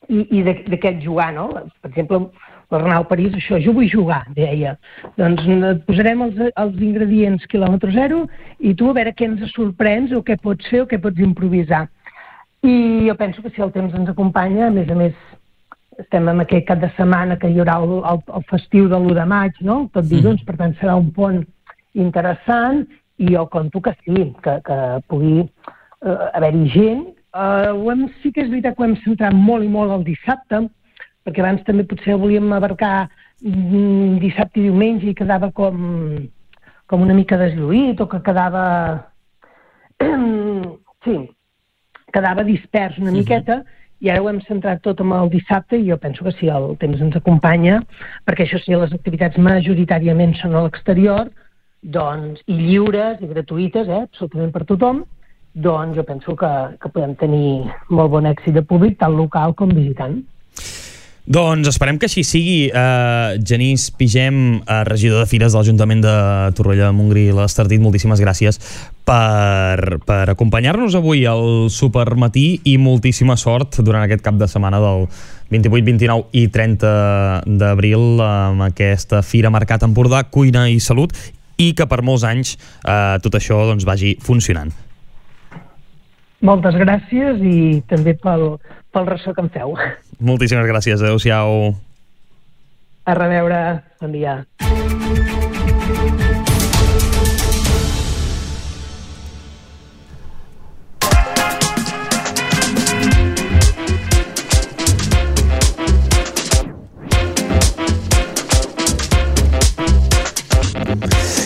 i, 0.08 0.22
i 0.38 0.42
de- 0.46 0.64
d'aquest 0.68 1.02
jugar, 1.04 1.30
no? 1.34 1.48
Per 1.82 1.90
exemple, 1.90 2.22
l'Arnau 2.70 3.04
París, 3.08 3.32
això, 3.36 3.58
jo 3.62 3.72
vull 3.76 3.88
jugar, 3.90 4.22
deia. 4.36 4.76
Doncs 5.16 5.44
et 5.48 5.84
posarem 5.86 6.22
els, 6.26 6.40
els 6.56 6.80
ingredients 6.80 7.44
quilòmetre 7.52 7.92
zero 7.92 8.24
i 8.60 8.72
tu 8.74 8.88
a 8.90 8.96
veure 8.96 9.12
què 9.14 9.28
ens 9.28 9.44
sorprens 9.52 10.12
o 10.12 10.22
què 10.24 10.38
pots 10.40 10.66
fer 10.72 10.82
o 10.82 10.88
què 10.88 10.98
pots 11.00 11.20
improvisar. 11.20 11.86
I 12.64 13.06
jo 13.08 13.14
penso 13.20 13.42
que 13.42 13.50
si 13.52 13.60
el 13.60 13.72
temps 13.72 13.92
ens 13.94 14.08
acompanya, 14.08 14.68
a 14.68 14.70
més 14.72 14.88
a 14.90 14.94
més, 14.96 15.12
estem 15.98 16.28
en 16.28 16.42
aquest 16.42 16.66
cap 16.68 16.80
de 16.82 16.90
setmana 16.96 17.36
que 17.40 17.48
hi 17.50 17.58
haurà 17.60 17.78
el, 17.82 17.96
el, 18.10 18.20
el 18.38 18.44
festiu 18.50 18.88
de 18.90 18.98
l'1 18.98 19.16
de 19.18 19.24
maig, 19.30 19.58
no? 19.66 19.84
Tot 19.94 20.06
dilluns, 20.10 20.42
mm. 20.42 20.46
per 20.48 20.56
tant 20.60 20.74
serà 20.80 20.96
un 21.00 21.10
pont 21.14 21.42
interessant 21.94 22.84
i 23.22 23.34
jo 23.34 23.44
conto 23.50 23.82
que 23.82 23.94
sí, 24.02 24.30
que, 24.42 24.56
que 24.66 24.78
pugui 25.10 25.42
eh, 25.42 26.16
haver-hi 26.32 26.64
gent. 26.74 27.04
Eh, 27.34 27.70
ho 27.70 27.92
hem, 27.92 28.08
sí 28.22 28.32
que 28.32 28.44
és 28.44 28.50
veritat 28.50 28.76
que 28.76 28.84
ho 28.84 28.88
hem 28.88 28.96
centrat 29.04 29.36
molt 29.36 29.66
i 29.66 29.70
molt 29.70 29.94
el 29.94 30.06
dissabte, 30.06 30.64
perquè 31.24 31.44
abans 31.44 31.62
també 31.68 31.86
potser 31.88 32.18
volíem 32.20 32.50
abarcar 32.52 32.94
mm, 33.42 34.18
dissabte 34.24 34.60
i 34.60 34.66
diumenge 34.66 35.10
i 35.10 35.16
quedava 35.18 35.52
com, 35.54 35.78
com 36.90 37.06
una 37.06 37.16
mica 37.16 37.40
deslluït 37.40 38.02
o 38.02 38.10
que 38.10 38.22
quedava... 38.26 38.66
sí, 41.06 41.16
quedava 42.14 42.44
dispers 42.46 42.98
una 43.02 43.14
miqueta 43.14 43.62
i 44.04 44.10
ara 44.12 44.20
ho 44.20 44.28
hem 44.28 44.42
centrat 44.44 44.82
tot 44.84 45.00
amb 45.00 45.16
el 45.16 45.30
dissabte 45.32 45.78
i 45.80 45.86
jo 45.88 45.96
penso 46.00 46.26
que 46.26 46.34
si 46.36 46.50
el 46.52 46.74
temps 46.82 47.00
ens 47.00 47.16
acompanya, 47.16 47.78
perquè 48.28 48.44
això 48.44 48.60
sí, 48.60 48.74
les 48.76 48.92
activitats 48.92 49.40
majoritàriament 49.40 50.34
són 50.36 50.56
a 50.58 50.64
l'exterior, 50.66 51.30
doncs, 51.96 52.42
i 52.44 52.58
lliures 52.58 53.22
i 53.24 53.30
gratuïtes, 53.30 53.88
eh, 53.88 54.02
absolutament 54.04 54.52
per 54.52 54.66
tothom, 54.68 55.02
doncs 55.54 55.96
jo 55.96 56.04
penso 56.04 56.36
que, 56.36 56.52
que 56.82 56.92
podem 56.92 57.14
tenir 57.16 57.72
molt 57.88 58.12
bon 58.12 58.28
èxit 58.28 58.58
de 58.58 58.64
públic, 58.68 58.98
tant 59.00 59.16
local 59.16 59.56
com 59.56 59.72
visitant. 59.72 60.20
Doncs 61.24 61.70
esperem 61.70 61.96
que 61.96 62.04
així 62.04 62.20
sigui. 62.26 62.56
Uh, 62.68 63.40
Genís 63.40 63.86
Pigem, 63.96 64.58
uh, 64.60 64.82
regidor 64.84 65.22
de 65.22 65.28
Fires 65.30 65.54
de 65.54 65.58
l'Ajuntament 65.58 66.02
de 66.04 66.16
Torroella 66.56 66.90
de 66.90 66.96
Montgrí 66.98 67.22
i 67.30 67.32
l'Estardit, 67.32 67.80
moltíssimes 67.80 68.20
gràcies 68.20 68.60
per, 69.08 70.02
per 70.04 70.26
acompanyar-nos 70.34 70.98
avui 71.00 71.24
al 71.24 71.70
Supermatí 71.72 72.60
i 72.68 72.76
moltíssima 72.76 73.38
sort 73.40 73.80
durant 73.80 74.04
aquest 74.04 74.20
cap 74.26 74.36
de 74.36 74.50
setmana 74.52 74.82
del 74.84 75.08
28, 75.54 75.84
29 75.88 76.28
i 76.36 76.44
30 76.52 76.92
d'abril 77.56 78.20
amb 78.20 78.68
aquesta 78.68 79.22
Fira 79.24 79.52
Mercat 79.54 79.88
Empordà, 79.88 80.26
Cuina 80.28 80.68
i 80.68 80.76
Salut 80.76 81.16
i 81.56 81.72
que 81.72 81.86
per 81.88 82.02
molts 82.04 82.24
anys 82.26 82.56
eh, 82.56 83.16
tot 83.22 83.36
això 83.38 83.60
doncs, 83.68 83.86
vagi 83.86 84.16
funcionant. 84.20 84.72
Moltes 86.44 86.76
gràcies 86.76 87.40
i 87.40 87.82
també 87.88 88.16
pel, 88.20 88.58
pel 88.94 89.10
ressò 89.10 89.34
que 89.34 89.42
em 89.42 89.50
feu. 89.50 89.74
Moltíssimes 90.22 90.70
gràcies, 90.70 91.02
adeu-siau. 91.02 91.74
A 93.04 93.14
reveure, 93.18 93.60
bon 94.00 94.14
dia. 94.14 94.38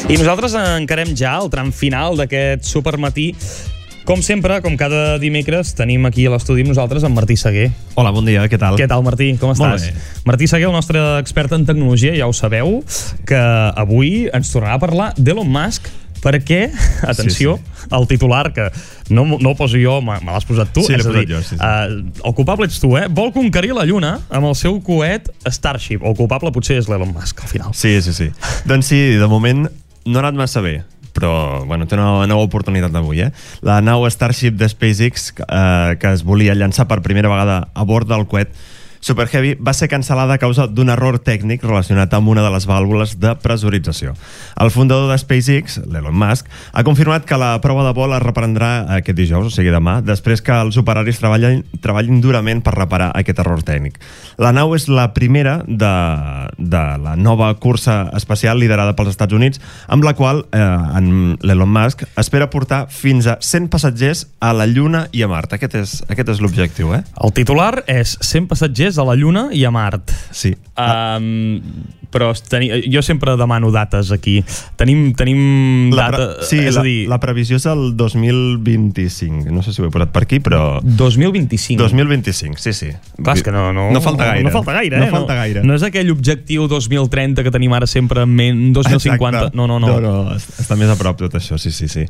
I 0.09 0.17
nosaltres 0.17 0.55
encarem 0.57 1.11
ja 1.13 1.35
el 1.37 1.51
tram 1.53 1.69
final 1.69 2.17
d'aquest 2.17 2.65
supermatí 2.65 3.27
com 4.09 4.23
sempre, 4.25 4.63
com 4.65 4.73
cada 4.81 5.19
dimecres, 5.21 5.75
tenim 5.77 6.07
aquí 6.09 6.25
a 6.25 6.31
l'estudi 6.33 6.63
amb 6.65 6.73
nosaltres 6.73 7.05
en 7.05 7.13
Martí 7.13 7.35
Seguer. 7.37 7.67
Hola, 7.93 8.09
bon 8.09 8.25
dia, 8.25 8.47
què 8.49 8.57
tal? 8.57 8.79
Què 8.81 8.87
tal, 8.89 9.03
Martí? 9.05 9.35
Com 9.37 9.53
Molt 9.53 9.61
estàs? 9.61 9.85
bé. 9.85 10.23
Martí 10.25 10.49
Seguer, 10.49 10.71
el 10.71 10.73
nostre 10.73 11.03
expert 11.21 11.53
en 11.53 11.67
tecnologia, 11.69 12.15
ja 12.17 12.25
ho 12.25 12.33
sabeu, 12.33 12.79
que 13.29 13.37
avui 13.77 14.31
ens 14.33 14.49
tornarà 14.55 14.79
a 14.79 14.81
parlar 14.81 15.11
d'Elon 15.21 15.53
Musk 15.53 15.93
perquè, 16.25 16.71
atenció, 17.05 17.59
sí, 17.61 17.85
sí. 17.85 17.93
el 18.01 18.09
titular, 18.09 18.49
que 18.57 18.71
no, 19.13 19.27
no 19.29 19.53
el 19.53 19.57
poso 19.61 19.77
jo, 19.77 20.01
me, 20.01 20.17
me 20.25 20.33
l'has 20.33 20.49
posat 20.49 20.73
tu, 20.73 20.89
Sí, 20.89 20.97
és 20.97 21.05
a 21.05 21.13
dir, 21.13 21.29
jo, 21.29 21.45
sí, 21.45 21.59
sí. 21.59 21.61
Uh, 21.61 22.25
el 22.25 22.39
culpable 22.41 22.65
ets 22.65 22.81
tu, 22.81 22.97
eh? 22.97 23.11
Vol 23.13 23.35
conquerir 23.37 23.77
la 23.77 23.85
Lluna 23.85 24.17
amb 24.33 24.49
el 24.49 24.57
seu 24.57 24.81
coet 24.89 25.29
Starship. 25.45 26.01
El 26.01 26.17
culpable 26.17 26.57
potser 26.57 26.81
és 26.81 26.89
l'Elon 26.89 27.13
Musk, 27.13 27.45
al 27.45 27.53
final. 27.53 27.77
Sí, 27.77 27.99
sí, 28.01 28.17
sí. 28.17 28.33
doncs 28.65 28.89
sí, 28.89 29.05
de 29.21 29.29
moment 29.29 29.69
no 29.69 30.17
ha 30.17 30.25
anat 30.25 30.47
massa 30.47 30.65
bé 30.65 30.79
però 31.15 31.65
bueno, 31.65 31.87
té 31.89 31.97
una 31.99 32.27
nova 32.31 32.47
oportunitat 32.47 32.95
avui. 32.99 33.23
Eh? 33.25 33.31
La 33.67 33.81
nau 33.85 34.07
Starship 34.11 34.59
de 34.59 34.69
SpaceX, 34.69 35.31
eh, 35.45 35.97
que 36.01 36.13
es 36.13 36.25
volia 36.27 36.57
llançar 36.59 36.89
per 36.89 37.03
primera 37.05 37.31
vegada 37.33 37.69
a 37.75 37.87
bord 37.89 38.09
del 38.09 38.27
coet 38.31 38.53
Super 39.01 39.29
Heavy, 39.29 39.55
va 39.61 39.75
ser 39.77 39.89
cancel·lada 39.91 40.37
a 40.37 40.43
causa 40.43 40.67
d'un 40.67 40.91
error 40.93 41.19
tècnic 41.23 41.63
relacionat 41.65 42.13
amb 42.15 42.29
una 42.33 42.45
de 42.45 42.53
les 42.55 42.67
vàlvules 42.69 43.17
de 43.23 43.35
pressurització. 43.43 44.15
El 44.59 44.73
fundador 44.75 45.11
de 45.13 45.19
SpaceX, 45.21 45.79
l'Elon 45.87 46.17
Musk, 46.19 46.49
ha 46.73 46.85
confirmat 46.85 47.27
que 47.29 47.39
la 47.41 47.55
prova 47.65 47.87
de 47.87 47.95
vol 47.97 48.15
es 48.17 48.23
reprendrà 48.25 48.71
aquest 48.99 49.19
dijous, 49.19 49.49
o 49.49 49.55
sigui 49.55 49.73
demà, 49.75 49.99
després 50.05 50.43
que 50.45 50.55
els 50.55 50.79
operaris 50.81 51.21
treballin, 51.21 51.63
treballin 51.85 52.21
durament 52.25 52.63
per 52.65 52.75
reparar 52.77 53.11
aquest 53.17 53.43
error 53.45 53.63
tècnic. 53.67 53.99
La 54.39 54.53
nau 54.55 54.75
és 54.77 54.89
la 54.91 55.09
primera 55.15 55.59
de, 55.67 55.95
de 56.59 56.85
la 57.03 57.15
nova 57.17 57.53
cursa 57.61 58.09
espacial 58.17 58.59
liderada 58.61 58.97
pels 58.99 59.15
Estats 59.15 59.35
Units, 59.35 59.63
amb 59.89 60.07
la 60.07 60.15
qual 60.19 60.45
eh, 60.53 60.65
l'Elon 61.47 61.73
Musk 61.73 62.05
espera 62.19 62.51
portar 62.51 62.87
fins 62.93 63.29
a 63.31 63.39
100 63.41 63.71
passatgers 63.73 64.27
a 64.41 64.53
la 64.57 64.67
Lluna 64.67 65.07
i 65.13 65.23
a 65.23 65.31
Mart. 65.31 65.55
Aquest 65.57 65.77
és, 65.79 65.95
aquest 66.09 66.35
és 66.35 66.43
l'objectiu, 66.43 66.93
eh? 66.97 67.03
El 67.23 67.35
titular 67.37 67.85
és 67.87 68.17
100 68.25 68.49
passatgers 68.51 68.98
a 68.99 69.07
la 69.09 69.17
Lluna 69.19 69.49
i 69.55 69.65
a 69.65 69.71
Mart. 69.75 70.13
Sí. 70.35 70.55
Um, 70.79 71.61
però 72.11 72.31
teni, 72.33 72.71
jo 72.89 73.03
sempre 73.05 73.35
demano 73.37 73.71
dates 73.71 74.11
aquí. 74.13 74.39
Tenim, 74.81 75.13
tenim 75.15 75.91
La, 75.93 76.09
data... 76.11 76.45
sí, 76.47 76.57
és 76.63 76.77
la, 76.77 76.81
a 76.81 76.87
dir, 76.87 76.97
la 77.11 77.19
previsió 77.21 77.59
és 77.61 77.67
el 77.69 77.93
2025. 77.99 79.53
No 79.53 79.63
sé 79.63 79.75
si 79.75 79.83
ho 79.83 79.89
he 79.89 79.93
posat 79.93 80.13
per 80.15 80.25
aquí, 80.25 80.41
però... 80.45 80.81
2025. 80.83 81.81
2025, 81.83 82.61
sí, 82.63 82.73
sí. 82.73 82.91
Clar, 83.21 83.37
és 83.37 83.45
que 83.45 83.53
no, 83.53 83.69
no, 83.77 83.89
no 83.93 84.03
falta 84.05 84.31
gaire. 84.31 84.47
No 84.47 84.55
falta 84.55 84.77
gaire, 84.79 85.03
no 85.03 85.09
eh? 85.09 85.13
falta 85.13 85.37
gaire. 85.39 85.65
No 85.69 85.77
és 85.77 85.85
aquell 85.87 86.13
objectiu 86.15 86.69
2030 86.71 87.45
que 87.45 87.53
tenim 87.55 87.77
ara 87.77 87.89
sempre 87.91 88.25
en 88.25 88.33
ment, 88.33 88.65
2050. 88.77 89.29
Exacte. 89.29 89.57
No, 89.59 89.69
no, 89.69 89.77
no. 89.83 89.93
no, 89.99 90.01
no 90.01 90.37
est- 90.37 90.57
està 90.65 90.79
més 90.81 90.93
a 90.93 90.97
prop 91.01 91.21
tot 91.21 91.37
això, 91.39 91.61
sí, 91.61 91.75
sí, 91.75 91.91
sí. 91.93 92.07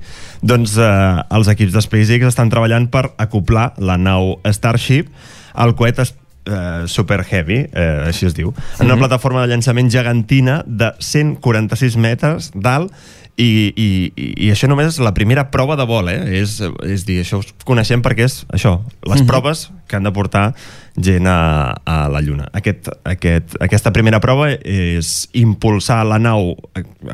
Doncs 0.46 0.78
eh, 0.78 0.92
els 1.34 1.50
equips 1.50 1.74
de 1.74 1.82
SpaceX 1.84 2.30
estan 2.30 2.52
treballant 2.54 2.86
per 2.92 3.08
acoplar 3.18 3.72
la 3.82 3.98
nau 3.98 4.36
Starship 4.46 5.10
al 5.58 5.74
coet 5.74 5.98
eh, 6.48 6.88
Super 6.88 7.22
Heavy, 7.24 7.60
eh, 7.70 8.08
així 8.08 8.26
es 8.26 8.34
diu, 8.34 8.54
en 8.80 8.86
una 8.88 8.96
plataforma 8.96 9.44
de 9.44 9.52
llançament 9.54 9.90
gegantina 9.92 10.62
de 10.66 10.90
146 10.98 11.96
metres 12.00 12.50
d'alt 12.56 12.92
i, 13.38 13.70
i, 13.78 13.88
i 14.18 14.48
això 14.50 14.66
només 14.66 14.88
és 14.96 14.96
la 14.98 15.12
primera 15.14 15.44
prova 15.52 15.76
de 15.78 15.84
vol, 15.86 16.08
eh? 16.10 16.40
És, 16.40 16.56
és 16.82 17.04
dir, 17.06 17.20
això 17.22 17.38
us 17.38 17.52
coneixem 17.68 18.02
perquè 18.02 18.24
és 18.26 18.40
això, 18.50 18.80
les 19.06 19.20
Mhm. 19.22 19.28
proves 19.30 19.68
que 19.86 19.94
han 19.96 20.02
de 20.02 20.10
portar 20.12 20.54
gent 20.98 21.28
a, 21.30 21.70
a 21.86 22.08
la 22.10 22.20
Lluna. 22.20 22.48
Aquest, 22.52 22.88
aquest, 23.06 23.54
aquesta 23.62 23.92
primera 23.94 24.18
prova 24.18 24.50
és 24.50 25.28
impulsar 25.38 26.00
la 26.04 26.18
nau, 26.18 26.56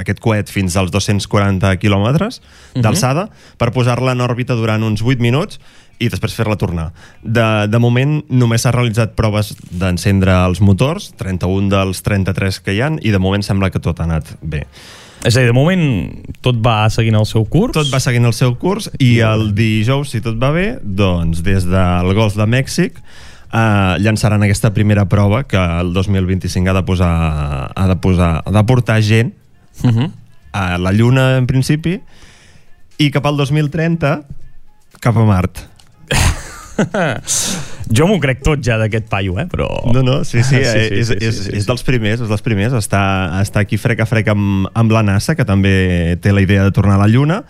aquest 0.01 0.19
coet, 0.25 0.49
fins 0.49 0.79
als 0.81 0.91
240 0.91 1.77
quilòmetres 1.77 2.41
d'alçada 2.75 3.29
per 3.61 3.71
posar-la 3.77 4.17
en 4.17 4.25
òrbita 4.25 4.57
durant 4.57 4.83
uns 4.83 5.05
8 5.05 5.21
minuts 5.21 5.61
i 5.99 6.09
després 6.09 6.35
fer-la 6.35 6.57
tornar. 6.57 6.91
De, 7.23 7.67
de 7.71 7.79
moment 7.79 8.21
només 8.29 8.63
s'ha 8.65 8.73
realitzat 8.75 9.15
proves 9.17 9.55
d'encendre 9.71 10.37
els 10.47 10.61
motors, 10.61 11.13
31 11.21 11.71
dels 11.73 12.03
33 12.03 12.61
que 12.61 12.75
hi 12.75 12.83
han, 12.83 12.99
i 13.03 13.11
de 13.15 13.19
moment 13.23 13.43
sembla 13.43 13.71
que 13.71 13.83
tot 13.83 14.01
ha 14.01 14.09
anat 14.09 14.35
bé. 14.43 14.65
És 15.25 15.37
a 15.37 15.41
dir, 15.41 15.49
de 15.49 15.57
moment 15.57 15.85
tot 16.45 16.59
va 16.61 16.91
seguint 16.93 17.17
el 17.17 17.25
seu 17.25 17.47
curs. 17.49 17.73
Tot 17.73 17.89
va 17.93 18.01
seguint 18.03 18.27
el 18.29 18.35
seu 18.37 18.57
curs 18.61 18.91
i 19.01 19.21
el 19.25 19.55
dijous, 19.57 20.11
si 20.13 20.21
tot 20.21 20.37
va 20.41 20.51
bé, 20.53 20.79
doncs 20.83 21.41
des 21.47 21.65
del 21.65 22.13
Golf 22.13 22.37
de 22.37 22.45
Mèxic 22.45 22.99
eh, 23.55 23.95
llançaran 24.05 24.43
aquesta 24.45 24.75
primera 24.75 25.07
prova 25.09 25.45
que 25.49 25.57
el 25.57 25.95
2025 25.95 26.71
ha 26.71 26.77
de 26.77 26.83
posar 26.85 27.15
ha 27.75 27.87
de, 27.89 27.97
posar, 27.97 28.43
ha 28.45 28.53
de 28.53 28.65
portar 28.65 29.01
gent 29.03 29.35
Uh 29.83 29.91
-huh. 29.91 30.11
a 30.53 30.79
la 30.79 30.93
Lluna 30.93 31.37
en 31.37 31.47
principi 31.47 32.01
i 32.99 33.11
cap 33.11 33.27
al 33.27 33.37
2030 33.37 34.23
cap 35.01 35.17
a 35.17 35.25
Mart. 35.25 35.59
Jo 37.99 38.09
m'ho 38.09 38.19
crec 38.23 38.43
tot 38.45 38.63
ja 38.65 38.79
d'aquest 38.81 39.07
paio, 39.11 39.37
eh? 39.41 39.47
Però... 39.51 39.69
No, 39.93 40.03
no, 40.07 40.23
sí, 40.25 40.43
sí, 40.43 40.63
sí, 40.65 40.65
sí, 40.65 40.89
sí, 40.89 40.99
és, 41.01 41.13
sí, 41.13 41.19
és, 41.21 41.37
sí, 41.37 41.47
sí, 41.51 41.55
és 41.61 41.69
dels 41.69 41.87
primers, 41.87 42.25
és 42.25 42.33
dels 42.33 42.45
primers. 42.45 42.75
Està, 42.79 43.05
està 43.43 43.63
aquí 43.65 43.79
frec 43.81 44.03
a 44.05 44.09
frec 44.09 44.33
amb, 44.33 44.69
amb 44.75 44.95
la 44.95 45.05
NASA, 45.07 45.37
que 45.39 45.47
també 45.49 46.19
té 46.23 46.35
la 46.35 46.45
idea 46.45 46.67
de 46.67 46.75
tornar 46.75 46.99
a 46.99 47.05
la 47.05 47.11
Lluna, 47.11 47.43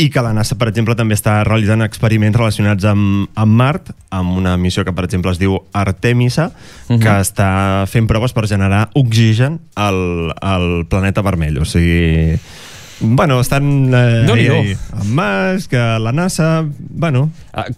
i 0.00 0.08
que 0.08 0.22
la 0.24 0.32
NASA, 0.32 0.56
per 0.56 0.70
exemple, 0.70 0.94
també 0.96 1.16
està 1.16 1.40
realitzant 1.44 1.84
experiments 1.84 2.38
relacionats 2.38 2.86
amb, 2.88 3.28
amb 3.36 3.56
Mart, 3.58 3.90
amb 4.16 4.38
una 4.38 4.54
missió 4.56 4.84
que, 4.86 4.94
per 4.96 5.04
exemple, 5.04 5.32
es 5.34 5.40
diu 5.40 5.58
Artemisa, 5.76 6.48
uh 6.48 6.94
-huh. 6.94 7.00
que 7.02 7.16
està 7.20 7.86
fent 7.86 8.06
proves 8.08 8.32
per 8.32 8.46
generar 8.48 8.88
oxigen 8.94 9.60
al, 9.74 10.32
al 10.40 10.86
planeta 10.88 11.22
vermell. 11.22 11.58
O 11.58 11.64
sigui, 11.64 12.38
Bueno, 13.00 13.40
estan 13.40 13.92
eh, 13.94 14.26
ahí, 14.30 14.46
ahí. 14.46 14.76
Amb 14.92 15.18
Musk, 15.18 15.72
eh, 15.72 15.98
la 16.00 16.12
NASA... 16.12 16.66
Bueno, 16.78 17.30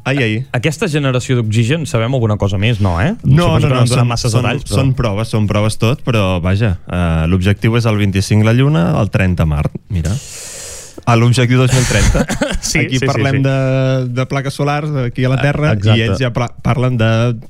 ahí, 0.05 0.19
ahí. 0.19 0.47
Aquesta 0.53 0.89
generació 0.91 1.39
d'oxigen, 1.39 1.87
sabem 1.87 2.15
alguna 2.15 2.37
cosa 2.41 2.59
més, 2.59 2.81
no, 2.83 2.97
eh? 3.01 3.15
No, 3.23 3.53
Suposo 3.55 3.69
no, 3.69 3.75
no, 3.75 3.83
donen 3.85 3.93
són, 3.93 4.09
masses 4.11 4.35
són, 4.35 4.43
detalls, 4.43 4.67
però... 4.67 4.81
són 4.81 4.95
proves, 4.99 5.31
són 5.35 5.47
proves 5.51 5.79
tot, 5.79 6.03
però 6.07 6.41
vaja, 6.43 6.75
eh, 6.91 7.27
l'objectiu 7.31 7.79
és 7.79 7.87
el 7.87 8.01
25 8.03 8.47
la 8.49 8.57
Lluna, 8.59 8.89
el 9.01 9.13
30 9.15 9.47
Mart, 9.47 9.79
mira. 9.95 10.11
A 11.09 11.17
l'objectiu 11.19 11.59
2030. 11.59 12.27
Sí, 12.63 12.79
aquí 12.79 12.95
sí, 12.95 13.01
sí, 13.01 13.07
parlem 13.09 13.41
sí. 13.41 13.43
De, 13.43 13.55
de 14.15 14.25
plaques 14.31 14.55
solars 14.55 14.93
aquí 15.09 15.25
a 15.27 15.31
la 15.33 15.41
Terra 15.43 15.73
Ah, 15.73 15.75
exacte. 15.75 15.99
i 15.99 16.05
ells 16.05 16.21
ja 16.23 16.29
parlen 16.31 16.95
de 17.01 17.09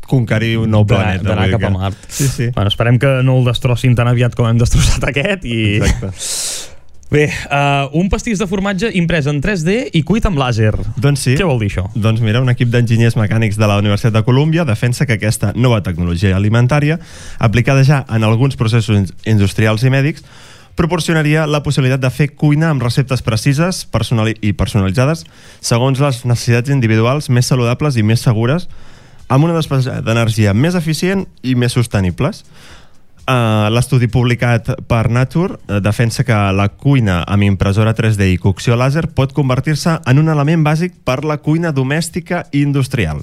conquerir 0.08 0.54
un 0.62 0.72
nou 0.72 0.86
planeta. 0.88 1.26
d'anar 1.26 1.50
cap 1.52 1.66
a 1.68 1.70
Mart. 1.74 1.98
Sí, 2.08 2.30
sí. 2.32 2.46
Bueno, 2.54 2.72
esperem 2.72 2.96
que 3.02 3.10
no 3.20 3.36
el 3.42 3.44
destrossin 3.50 3.92
tan 3.98 4.08
aviat 4.08 4.32
com 4.38 4.48
hem 4.48 4.56
destrossat 4.62 5.04
aquest 5.10 5.44
i... 5.44 5.58
Exacte. 5.82 6.14
Bé, 7.12 7.26
uh, 7.28 7.90
un 7.92 8.08
pastís 8.08 8.40
de 8.40 8.46
formatge 8.48 8.88
imprès 8.96 9.26
en 9.28 9.42
3D 9.44 9.90
i 9.92 10.00
cuit 10.06 10.24
amb 10.24 10.38
làser. 10.40 10.70
Doncs 10.96 11.26
sí. 11.26 11.34
Què 11.36 11.44
vol 11.44 11.58
dir 11.60 11.68
això? 11.68 11.84
Doncs 11.92 12.22
mira, 12.24 12.40
un 12.40 12.48
equip 12.48 12.70
d'enginyers 12.72 13.18
mecànics 13.20 13.58
de 13.60 13.68
la 13.68 13.76
Universitat 13.82 14.14
de 14.16 14.22
Colúmbia 14.24 14.64
defensa 14.64 15.04
que 15.04 15.18
aquesta 15.18 15.52
nova 15.52 15.82
tecnologia 15.84 16.32
alimentària, 16.38 16.96
aplicada 17.38 17.84
ja 17.84 18.00
en 18.08 18.24
alguns 18.24 18.56
processos 18.56 18.96
in- 18.96 19.10
industrials 19.34 19.84
i 19.84 19.92
mèdics, 19.92 20.24
proporcionaria 20.74 21.44
la 21.46 21.60
possibilitat 21.62 22.00
de 22.00 22.08
fer 22.08 22.30
cuina 22.32 22.70
amb 22.72 22.80
receptes 22.82 23.20
precises 23.20 23.84
personali 23.92 24.32
i 24.40 24.54
personalitzades 24.56 25.26
segons 25.60 26.00
les 26.00 26.22
necessitats 26.24 26.72
individuals 26.72 27.28
més 27.28 27.44
saludables 27.44 28.00
i 28.00 28.02
més 28.08 28.24
segures 28.24 28.70
amb 29.28 29.44
una 29.44 29.58
despesa 29.58 30.00
d'energia 30.00 30.54
més 30.56 30.74
eficient 30.74 31.26
i 31.44 31.54
més 31.60 31.76
sostenibles. 31.76 32.46
Uh, 33.22 33.68
L'estudi 33.70 34.08
publicat 34.10 34.72
per 34.90 35.04
Nature 35.06 35.54
uh, 35.54 35.76
defensa 35.78 36.24
que 36.26 36.38
la 36.56 36.66
cuina 36.74 37.20
amb 37.30 37.46
impressora 37.46 37.94
3D 37.94 38.32
i 38.32 38.40
cocció 38.42 38.74
làser 38.74 39.04
pot 39.14 39.30
convertir-se 39.36 40.00
en 40.10 40.18
un 40.18 40.32
element 40.32 40.64
bàsic 40.66 40.96
per 41.06 41.20
la 41.22 41.38
cuina 41.38 41.70
domèstica 41.70 42.42
i 42.50 42.64
industrial. 42.66 43.22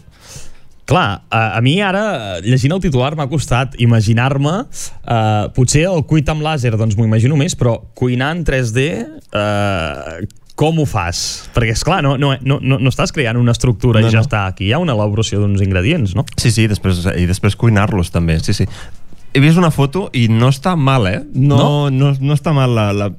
Clar, 0.89 1.21
a, 1.29 1.41
a 1.53 1.59
mi 1.61 1.75
ara, 1.85 2.39
llegint 2.41 2.73
el 2.73 2.81
titular, 2.81 3.11
m'ha 3.19 3.27
costat 3.29 3.75
imaginar-me, 3.77 4.55
eh, 4.65 5.43
potser 5.53 5.83
el 5.85 6.01
cuit 6.09 6.31
amb 6.33 6.41
làser, 6.41 6.71
doncs 6.79 6.95
m'ho 6.97 7.05
imagino 7.05 7.37
més, 7.37 7.53
però 7.59 7.75
cuinar 7.93 8.31
en 8.33 8.41
3D, 8.47 8.85
eh, 9.29 10.15
com 10.57 10.81
ho 10.81 10.87
fas? 10.89 11.19
Perquè, 11.53 11.75
és 11.77 11.85
clar, 11.85 12.01
no, 12.01 12.15
no, 12.17 12.33
no, 12.41 12.57
no, 12.57 12.79
no 12.81 12.89
estàs 12.89 13.13
creant 13.13 13.37
una 13.37 13.53
estructura 13.53 14.01
No, 14.01 14.09
i 14.09 14.15
ja 14.15 14.23
no. 14.23 14.25
està. 14.25 14.47
Aquí 14.49 14.65
hi 14.65 14.73
ha 14.73 14.81
una 14.81 14.95
elaboració 14.97 15.43
d'uns 15.43 15.61
ingredients, 15.61 16.17
no? 16.17 16.25
Sí, 16.41 16.49
sí, 16.51 16.65
després, 16.67 17.05
i 17.15 17.29
després 17.29 17.55
cuinar-los 17.59 18.09
també, 18.15 18.39
sí, 18.41 18.57
sí. 18.57 18.65
He 19.33 19.41
vist 19.43 19.59
una 19.61 19.71
foto 19.71 20.07
i 20.13 20.27
no 20.31 20.49
està 20.49 20.75
mal, 20.75 21.05
eh? 21.07 21.19
No, 21.33 21.89
no, 21.89 21.89
no, 21.91 22.13
no 22.19 22.37
està 22.37 22.53
mal, 22.55 22.73
la, 22.73 22.89
la... 22.93 23.11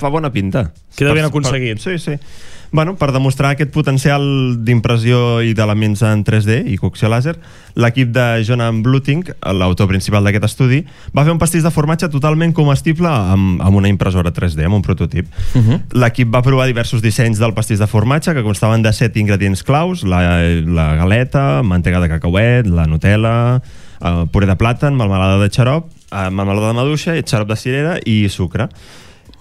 fa 0.00 0.08
bona 0.08 0.32
pinta. 0.32 0.70
Queda 0.96 1.12
ben 1.16 1.28
aconseguit. 1.28 1.82
Per, 1.82 1.98
sí, 1.98 1.98
sí. 1.98 2.16
Bueno, 2.72 2.94
per 2.94 3.10
demostrar 3.10 3.50
aquest 3.56 3.72
potencial 3.74 4.22
d'impressió 4.62 5.40
i 5.42 5.56
d'elements 5.58 6.04
en 6.06 6.22
3D 6.26 6.60
i 6.70 6.76
cocció 6.78 7.10
làser, 7.10 7.34
l'equip 7.74 8.12
de 8.14 8.26
Jonan 8.46 8.84
Bluting, 8.84 9.24
l'autor 9.58 9.88
principal 9.90 10.22
d'aquest 10.26 10.46
estudi, 10.46 10.84
va 11.16 11.24
fer 11.26 11.34
un 11.34 11.40
pastís 11.42 11.66
de 11.66 11.72
formatge 11.74 12.08
totalment 12.12 12.54
comestible 12.54 13.10
amb, 13.10 13.58
amb 13.66 13.80
una 13.82 13.90
impressora 13.90 14.30
3D, 14.36 14.68
amb 14.68 14.78
un 14.78 14.86
prototip. 14.86 15.26
Uh 15.54 15.60
-huh. 15.60 15.80
L'equip 15.98 16.32
va 16.32 16.42
provar 16.46 16.66
diversos 16.66 17.02
dissenys 17.02 17.38
del 17.38 17.54
pastís 17.54 17.80
de 17.80 17.86
formatge 17.88 18.34
que 18.34 18.46
constaven 18.46 18.82
de 18.82 18.92
set 18.92 19.16
ingredients 19.16 19.64
claus, 19.64 20.04
la, 20.04 20.40
la 20.64 20.94
galeta, 20.94 21.62
mantega 21.62 22.00
de 22.00 22.08
cacauet, 22.08 22.66
la 22.66 22.86
Nutella, 22.86 23.62
eh, 24.00 24.24
puré 24.32 24.48
de 24.50 24.56
plàtan, 24.58 24.96
melmelada 24.96 25.38
de 25.42 25.50
xarop, 25.52 25.90
eh, 26.10 26.30
melmelada 26.30 26.72
de 26.72 26.80
maduixa, 26.80 27.20
xarop 27.22 27.48
de 27.48 27.60
cirera 27.60 27.98
i 28.04 28.24
sucre. 28.28 28.68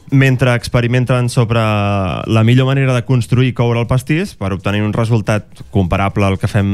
Mentre 0.09 0.55
experimenten 0.57 1.27
sobre 1.29 1.59
la 1.59 2.43
millor 2.43 2.65
manera 2.65 2.95
de 2.95 3.03
construir 3.05 3.51
i 3.51 3.53
coure 3.53 3.77
el 3.77 3.85
pastís 3.85 4.31
per 4.33 4.49
obtenir 4.55 4.81
un 4.81 4.93
resultat 4.95 5.61
comparable 5.69 6.25
al 6.25 6.39
que 6.41 6.49
fem 6.49 6.65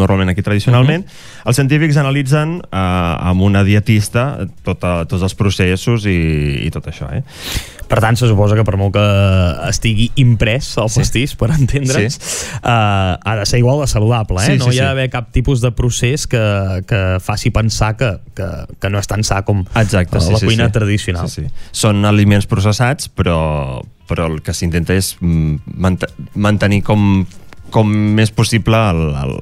normalment 0.00 0.32
aquí 0.32 0.42
tradicionalment, 0.42 1.04
els 1.46 1.60
científics 1.60 2.00
analitzen 2.02 2.56
eh, 2.58 2.80
amb 2.82 3.46
una 3.46 3.62
dietista 3.62 4.48
tota, 4.66 5.04
tots 5.06 5.22
els 5.22 5.38
processos 5.38 6.08
i, 6.10 6.18
i 6.66 6.72
tot 6.74 6.90
això. 6.90 7.12
Eh? 7.14 7.22
Per 7.92 8.00
tant, 8.00 8.16
se 8.16 8.24
suposa 8.30 8.56
que 8.56 8.64
per 8.64 8.78
molt 8.80 8.94
que 8.94 9.02
estigui 9.68 10.06
imprès 10.22 10.70
el 10.80 10.88
pastís, 10.94 11.34
per 11.36 11.50
entendre'ns, 11.52 12.16
Sí. 12.16 12.46
eh, 12.62 12.70
ha 13.20 13.34
de 13.36 13.44
ser 13.44 13.58
igual 13.60 13.82
de 13.82 13.86
saludable, 13.90 14.40
eh? 14.40 14.46
Sí, 14.46 14.56
no 14.56 14.70
sí, 14.70 14.78
hi 14.78 14.80
ha 14.80 14.86
sí. 14.86 14.86
d'haver 14.88 15.10
cap 15.12 15.28
tipus 15.30 15.60
de 15.60 15.72
procés 15.76 16.24
que, 16.26 16.40
que 16.88 17.02
faci 17.20 17.52
pensar 17.52 17.96
que, 18.00 18.14
que, 18.34 18.48
que 18.80 18.88
no 18.88 19.02
és 19.02 19.10
tan 19.10 19.20
sa 19.28 19.42
com 19.44 19.60
Exacte, 19.76 20.16
eh, 20.16 20.24
sí, 20.24 20.32
la 20.32 20.40
sí, 20.40 20.46
cuina 20.48 20.70
sí. 20.70 20.72
tradicional. 20.78 21.28
Sí, 21.28 21.44
sí. 21.44 21.68
Són 21.84 22.06
aliments 22.08 22.48
processats, 22.48 23.10
però, 23.12 23.82
però 24.08 24.30
el 24.32 24.40
que 24.40 24.56
s'intenta 24.56 24.96
és 24.96 25.12
mm, 25.20 25.76
mant 25.76 26.00
mantenir 26.34 26.80
com, 26.88 27.26
com 27.72 27.92
més 28.16 28.32
possible 28.32 28.80
el, 28.88 29.04
el, 29.20 29.36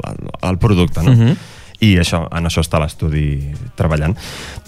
el 0.51 0.59
producte, 0.59 1.07
no? 1.07 1.15
Mhm. 1.15 1.37
I 1.81 1.95
això, 2.01 2.27
en 2.37 2.45
això 2.45 2.61
està 2.61 2.77
l'estudi 2.83 3.55
treballant. 3.79 4.13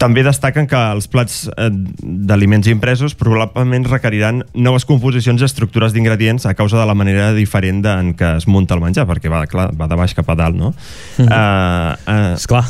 També 0.01 0.23
destaquen 0.25 0.65
que 0.69 0.79
els 0.95 1.09
plats 1.13 1.43
eh, 1.53 1.69
d'aliments 2.01 2.71
impresos 2.73 3.15
probablement 3.21 3.85
requeriran 3.91 4.41
noves 4.55 4.87
composicions 4.89 5.43
i 5.43 5.45
estructures 5.45 5.93
d'ingredients 5.93 6.47
a 6.49 6.55
causa 6.57 6.81
de 6.81 6.87
la 6.89 6.97
manera 6.97 7.31
diferent 7.37 7.83
de, 7.85 7.93
en 7.93 8.15
què 8.17 8.31
es 8.39 8.49
munta 8.49 8.79
el 8.79 8.85
menjar, 8.85 9.05
perquè 9.11 9.33
va, 9.33 9.43
clar, 9.51 9.69
va 9.77 9.91
de 9.91 9.99
baix 10.01 10.17
cap 10.17 10.33
a 10.33 10.39
dalt, 10.41 10.57
no? 10.57 10.73
Mhm. 11.19 11.29
Uh, 11.29 12.15
uh, 12.15 12.33
Esclar. 12.39 12.65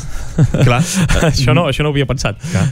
Clar. 0.59 0.81
això, 1.31 1.55
no, 1.55 1.69
això 1.71 1.87
no 1.87 1.93
ho 1.93 1.95
havia 1.95 2.09
pensat. 2.09 2.43
Clar. 2.51 2.67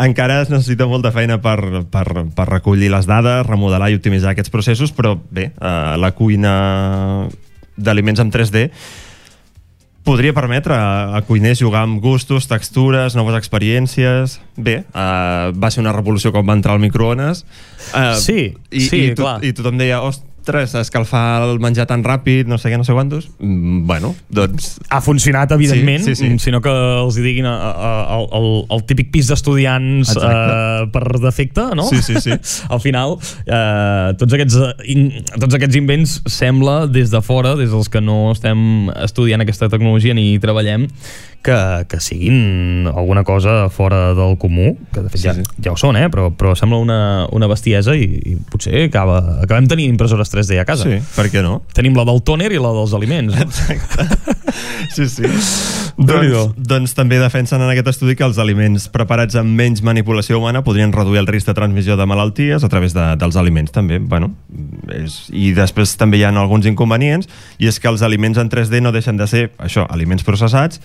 Encara 0.00 0.40
es 0.40 0.48
necessita 0.48 0.86
molta 0.86 1.10
feina 1.12 1.40
per, 1.42 1.84
per, 1.90 2.06
per 2.32 2.48
recollir 2.48 2.88
les 2.94 3.08
dades, 3.10 3.44
remodelar 3.44 3.90
i 3.90 3.98
optimitzar 3.98 4.32
aquests 4.32 4.52
processos, 4.54 4.94
però 4.94 5.16
bé, 5.18 5.50
eh, 5.50 5.94
la 6.00 6.12
cuina 6.16 6.56
d'aliments 7.76 8.22
en 8.22 8.30
3D 8.32 8.68
podria 10.04 10.32
permetre 10.36 10.76
a, 10.76 11.20
cuiners 11.28 11.60
jugar 11.60 11.84
amb 11.86 12.00
gustos, 12.02 12.48
textures, 12.50 13.16
noves 13.18 13.36
experiències... 13.38 14.40
Bé, 14.60 14.82
uh, 14.92 15.50
va 15.56 15.70
ser 15.72 15.80
una 15.80 15.94
revolució 15.96 16.34
quan 16.34 16.44
va 16.44 16.56
entrar 16.58 16.74
al 16.76 16.82
microones. 16.82 17.46
Uh, 17.94 18.12
Sí, 18.20 18.50
i, 18.68 18.82
sí, 18.84 19.04
i, 19.10 19.14
clar. 19.16 19.38
I 19.44 19.54
tothom 19.56 19.80
deia, 19.80 20.02
ostres, 20.04 20.29
escalfar 20.48 21.42
el 21.44 21.60
menjar 21.60 21.86
tan 21.86 22.02
ràpid, 22.04 22.48
no 22.50 22.58
sé 22.58 22.70
què, 22.70 22.78
no 22.78 22.84
sé 22.84 22.94
quantos. 22.96 23.28
Mm, 23.38 23.86
bueno, 23.86 24.14
doncs... 24.28 24.78
Ha 24.90 25.00
funcionat, 25.00 25.52
evidentment, 25.52 26.04
Sí, 26.04 26.14
sí, 26.14 26.28
sí. 26.30 26.38
sinó 26.38 26.60
que 26.60 26.70
els 26.70 27.18
hi 27.18 27.24
diguin 27.24 27.46
a, 27.46 27.54
a, 27.70 27.92
a, 28.16 28.18
el, 28.38 28.48
el 28.70 28.84
típic 28.88 29.10
pis 29.12 29.30
d'estudiants 29.30 30.14
eh, 30.16 30.86
per 30.92 31.04
defecte, 31.20 31.68
no? 31.76 31.86
Sí, 31.90 32.02
sí, 32.02 32.20
sí. 32.20 32.32
Al 32.74 32.80
final, 32.80 33.16
eh, 33.46 34.14
tots, 34.18 34.32
aquests, 34.34 34.56
eh, 34.56 34.92
in, 34.94 35.08
tots 35.36 35.54
aquests 35.58 35.78
invents 35.80 36.20
sembla, 36.30 36.86
des 36.90 37.10
de 37.10 37.22
fora, 37.22 37.54
des 37.58 37.70
dels 37.70 37.90
que 37.92 38.02
no 38.02 38.30
estem 38.32 38.90
estudiant 39.04 39.44
aquesta 39.44 39.68
tecnologia 39.72 40.16
ni 40.16 40.32
treballem, 40.42 40.88
que, 41.42 41.86
que 41.88 42.00
siguin 42.00 42.86
alguna 42.86 43.24
cosa 43.24 43.68
fora 43.68 44.14
del 44.14 44.36
comú, 44.38 44.76
que 44.92 45.04
de 45.04 45.12
fet 45.12 45.22
ja, 45.22 45.34
ja 45.62 45.72
ho 45.72 45.78
són, 45.80 45.96
eh? 45.96 46.08
però, 46.12 46.28
però 46.36 46.54
sembla 46.58 46.80
una, 46.82 47.00
una 47.32 47.48
bestiesa 47.50 47.96
i, 47.96 48.06
i 48.06 48.36
potser 48.50 48.86
acaba, 48.88 49.20
acabem 49.44 49.68
tenint 49.70 49.94
impressores 49.94 50.32
3D 50.32 50.60
a 50.60 50.66
casa. 50.68 50.88
Sí, 50.88 51.00
per 51.16 51.30
què 51.32 51.44
no? 51.44 51.60
Tenim 51.76 51.96
la 51.96 52.04
del 52.08 52.22
tòner 52.26 52.52
i 52.52 52.60
la 52.60 52.74
dels 52.76 52.96
aliments. 52.96 53.36
No? 53.36 54.36
Sí, 54.90 55.06
sí. 55.08 55.22
Déu-n'hi-do. 56.00 56.40
doncs, 56.56 56.66
doncs 56.68 56.94
també 56.96 57.20
defensen 57.20 57.62
en 57.62 57.70
aquest 57.70 57.90
estudi 57.92 58.16
que 58.18 58.24
els 58.26 58.40
aliments 58.42 58.88
preparats 58.92 59.36
amb 59.38 59.54
menys 59.56 59.82
manipulació 59.86 60.40
humana 60.40 60.64
podrien 60.66 60.92
reduir 60.94 61.20
el 61.20 61.28
risc 61.30 61.46
de 61.50 61.54
transmissió 61.56 61.96
de 62.00 62.06
malalties 62.08 62.64
a 62.66 62.70
través 62.72 62.96
de, 62.96 63.04
dels 63.20 63.38
aliments 63.40 63.74
també. 63.74 64.00
Bueno, 64.00 64.32
és, 64.96 65.22
I 65.30 65.52
després 65.56 65.94
també 66.00 66.18
hi 66.18 66.26
ha 66.26 66.32
alguns 66.32 66.66
inconvenients 66.70 67.30
i 67.60 67.70
és 67.70 67.78
que 67.80 67.90
els 67.92 68.02
aliments 68.06 68.40
en 68.40 68.50
3D 68.50 68.82
no 68.82 68.92
deixen 68.96 69.20
de 69.20 69.28
ser 69.30 69.46
això, 69.62 69.86
aliments 69.92 70.26
processats 70.26 70.82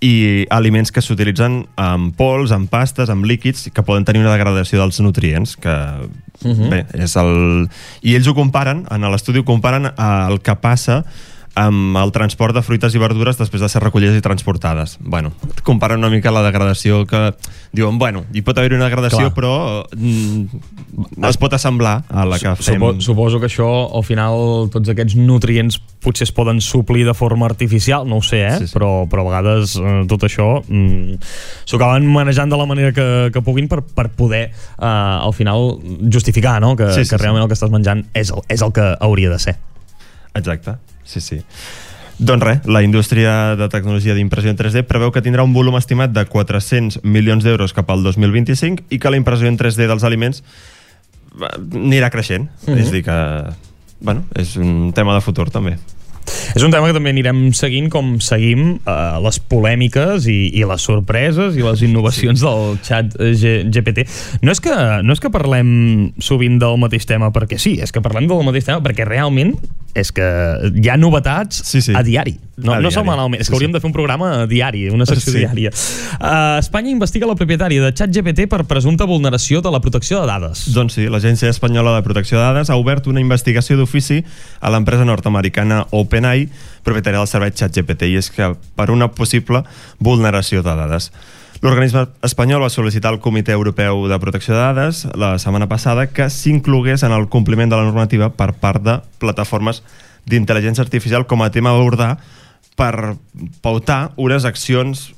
i 0.00 0.46
aliments 0.54 0.92
que 0.94 1.02
s'utilitzen 1.02 1.64
amb 1.76 2.14
pols, 2.16 2.52
amb 2.54 2.70
pastes, 2.70 3.10
amb 3.10 3.26
líquids 3.26 3.68
que 3.74 3.82
poden 3.82 4.04
tenir 4.06 4.22
una 4.22 4.34
degradació 4.36 4.78
dels 4.78 5.00
nutrients 5.02 5.56
que 5.58 5.74
Mhm. 6.44 6.70
bé, 6.70 6.86
és 6.94 7.16
el... 7.16 7.68
i 8.02 8.14
ells 8.14 8.28
ho 8.30 8.34
comparen, 8.36 8.84
en 8.94 9.06
l'estudi 9.10 9.40
ho 9.40 9.44
comparen 9.44 9.90
al 9.96 10.40
que 10.40 10.54
passa 10.54 11.04
amb 11.58 11.96
el 11.98 12.12
transport 12.14 12.54
de 12.54 12.62
fruites 12.62 12.94
i 12.94 13.00
verdures 13.02 13.38
després 13.40 13.62
de 13.64 13.68
ser 13.70 13.82
recollides 13.82 14.16
i 14.18 14.22
transportades. 14.24 14.96
Bueno, 15.00 15.32
comparen 15.66 15.98
una 15.98 16.10
mica 16.12 16.30
la 16.34 16.44
degradació 16.46 17.02
que 17.08 17.32
diuen, 17.74 17.98
bueno, 17.98 18.24
hi 18.32 18.42
pot 18.46 18.58
haver 18.60 18.76
una 18.76 18.86
degradació 18.86 19.26
Clar. 19.26 19.34
però 19.34 19.52
mm, 19.96 21.24
es 21.28 21.38
pot 21.40 21.56
assemblar 21.58 22.02
a 22.08 22.24
la 22.28 22.38
que 22.38 22.54
fem... 22.60 22.78
Supo, 22.78 22.92
suposo 23.04 23.40
que 23.42 23.50
això, 23.50 23.68
al 23.98 24.06
final, 24.06 24.68
tots 24.72 24.92
aquests 24.94 25.18
nutrients 25.18 25.80
potser 26.04 26.28
es 26.28 26.32
poden 26.34 26.60
suplir 26.62 27.04
de 27.08 27.14
forma 27.18 27.48
artificial, 27.50 28.06
no 28.08 28.20
ho 28.20 28.24
sé, 28.24 28.44
eh? 28.46 28.56
Sí, 28.60 28.68
sí. 28.70 28.76
Però, 28.78 29.08
però 29.10 29.26
a 29.26 29.30
vegades 29.32 29.74
eh, 29.82 29.94
tot 30.10 30.24
això 30.28 30.50
mm, 30.62 31.18
s'ho 31.66 31.80
acaben 31.80 32.06
manejant 32.12 32.52
de 32.52 32.60
la 32.60 32.68
manera 32.70 32.92
que, 32.94 33.08
que 33.34 33.42
puguin 33.44 33.66
per, 33.70 33.82
per 33.82 34.08
poder, 34.14 34.44
eh, 34.52 34.86
al 34.86 35.34
final, 35.34 35.74
justificar 36.12 36.60
no? 36.62 36.76
que, 36.78 36.92
Sí, 36.94 37.02
sí, 37.02 37.10
que 37.10 37.16
sí. 37.18 37.22
realment 37.24 37.44
el 37.44 37.50
que 37.50 37.58
estàs 37.58 37.72
menjant 37.74 38.06
és 38.14 38.30
el, 38.30 38.44
és 38.48 38.62
el 38.62 38.72
que 38.76 38.92
hauria 39.00 39.34
de 39.34 39.40
ser. 39.42 39.56
Exacte, 40.38 40.76
sí, 41.08 41.22
sí. 41.24 41.40
Doncs 42.18 42.42
res, 42.42 42.64
la 42.66 42.82
indústria 42.82 43.54
de 43.56 43.68
tecnologia 43.70 44.14
d'impressió 44.16 44.50
en 44.50 44.58
3D 44.58 44.82
preveu 44.90 45.12
que 45.14 45.22
tindrà 45.22 45.44
un 45.46 45.54
volum 45.54 45.76
estimat 45.78 46.10
de 46.10 46.24
400 46.26 47.00
milions 47.06 47.46
d'euros 47.46 47.72
cap 47.76 47.90
al 47.94 48.02
2025 48.02 48.90
i 48.90 48.98
que 48.98 49.12
la 49.12 49.20
impressió 49.20 49.46
en 49.46 49.56
3D 49.56 49.86
dels 49.86 50.04
aliments 50.04 50.42
anirà 51.38 52.10
creixent. 52.10 52.48
Mm 52.66 52.72
Mhm. 52.72 52.78
És 52.82 52.88
a 52.88 52.92
dir 52.92 53.04
que, 53.04 53.18
bueno, 54.00 54.24
és 54.34 54.56
un 54.56 54.92
tema 54.92 55.14
de 55.14 55.20
futur 55.22 55.48
també. 55.50 55.78
És 56.58 56.64
un 56.66 56.72
tema 56.74 56.88
que 56.90 56.96
també 56.96 57.12
anirem 57.14 57.44
seguint 57.54 57.86
com 57.92 58.16
seguim 58.24 58.64
eh, 58.82 58.96
les 59.22 59.38
polèmiques 59.46 60.26
i, 60.26 60.38
i 60.58 60.64
les 60.66 60.82
sorpreses 60.88 61.54
i 61.58 61.62
les 61.62 61.84
innovacions 61.86 62.42
sí. 62.42 62.46
del 62.46 62.78
xat 62.82 63.14
eh, 63.22 63.32
G 63.38 63.54
GPT. 63.70 64.08
No 64.42 64.50
és, 64.54 64.60
que, 64.64 64.74
no 65.06 65.14
és 65.14 65.22
que 65.22 65.30
parlem 65.30 65.68
sovint 66.18 66.58
del 66.58 66.74
mateix 66.82 67.06
tema 67.06 67.30
perquè 67.34 67.60
sí, 67.62 67.76
és 67.82 67.94
que 67.94 68.02
parlem 68.04 68.26
del 68.30 68.42
mateix 68.46 68.66
tema 68.66 68.82
perquè 68.84 69.06
realment 69.06 69.54
és 69.98 70.10
que 70.14 70.26
hi 70.78 70.90
ha 70.92 70.98
novetats 71.00 71.62
sí, 71.66 71.80
sí. 71.82 71.94
a 71.96 72.02
diari. 72.06 72.36
No, 72.58 72.72
A 72.74 72.76
no 72.82 72.88
diari. 72.90 72.94
setmanalment, 72.98 73.40
és 73.40 73.46
Sí, 73.46 73.50
que 73.52 73.56
hauríem 73.56 73.70
sí. 73.70 73.76
de 73.78 73.80
fer 73.80 73.88
un 73.88 73.94
programa 73.94 74.28
diari, 74.50 74.84
una 74.90 75.06
secció 75.06 75.32
Sí. 75.32 75.38
diària. 75.44 75.70
Uh, 76.18 76.58
Espanya 76.60 76.90
investiga 76.90 77.26
la 77.26 77.34
propietària 77.38 77.82
de 77.82 77.92
ChatGPT 77.94 78.48
per 78.50 78.64
presumpta 78.68 79.06
vulneració 79.06 79.62
de 79.62 79.70
la 79.70 79.80
protecció 79.80 80.20
de 80.20 80.26
dades. 80.26 80.66
Doncs 80.74 80.98
sí, 80.98 81.06
l'Agència 81.10 81.50
Espanyola 81.50 81.94
de 81.96 82.02
Protecció 82.06 82.38
de 82.38 82.44
Dades 82.44 82.70
ha 82.70 82.76
obert 82.76 83.06
una 83.06 83.22
investigació 83.22 83.78
d'ofici 83.78 84.20
a 84.60 84.70
l'empresa 84.74 85.06
nord-americana 85.08 85.86
OpenAI, 85.90 86.47
propietària 86.86 87.20
del 87.20 87.30
servei 87.30 87.52
ChatGPT, 87.52 88.12
i 88.12 88.20
és 88.20 88.30
que 88.34 88.52
per 88.76 88.90
una 88.94 89.10
possible 89.14 89.64
vulneració 89.98 90.62
de 90.62 90.74
dades. 90.78 91.10
L'organisme 91.58 92.04
espanyol 92.22 92.62
va 92.62 92.70
sol·licitar 92.70 93.10
al 93.10 93.18
Comitè 93.18 93.50
Europeu 93.56 94.04
de 94.06 94.18
Protecció 94.22 94.54
de 94.54 94.60
Dades 94.60 95.00
la 95.18 95.32
setmana 95.42 95.66
passada 95.66 96.06
que 96.06 96.28
s'inclogués 96.30 97.02
en 97.02 97.14
el 97.16 97.26
compliment 97.32 97.72
de 97.72 97.80
la 97.80 97.88
normativa 97.88 98.30
per 98.30 98.52
part 98.62 98.84
de 98.84 99.00
plataformes 99.18 99.82
d'intel·ligència 100.28 100.84
artificial 100.84 101.26
com 101.26 101.42
a 101.42 101.50
tema 101.50 101.72
a 101.72 101.80
abordar 101.80 102.12
per 102.78 103.16
pautar 103.60 104.12
unes 104.14 104.46
accions 104.46 105.08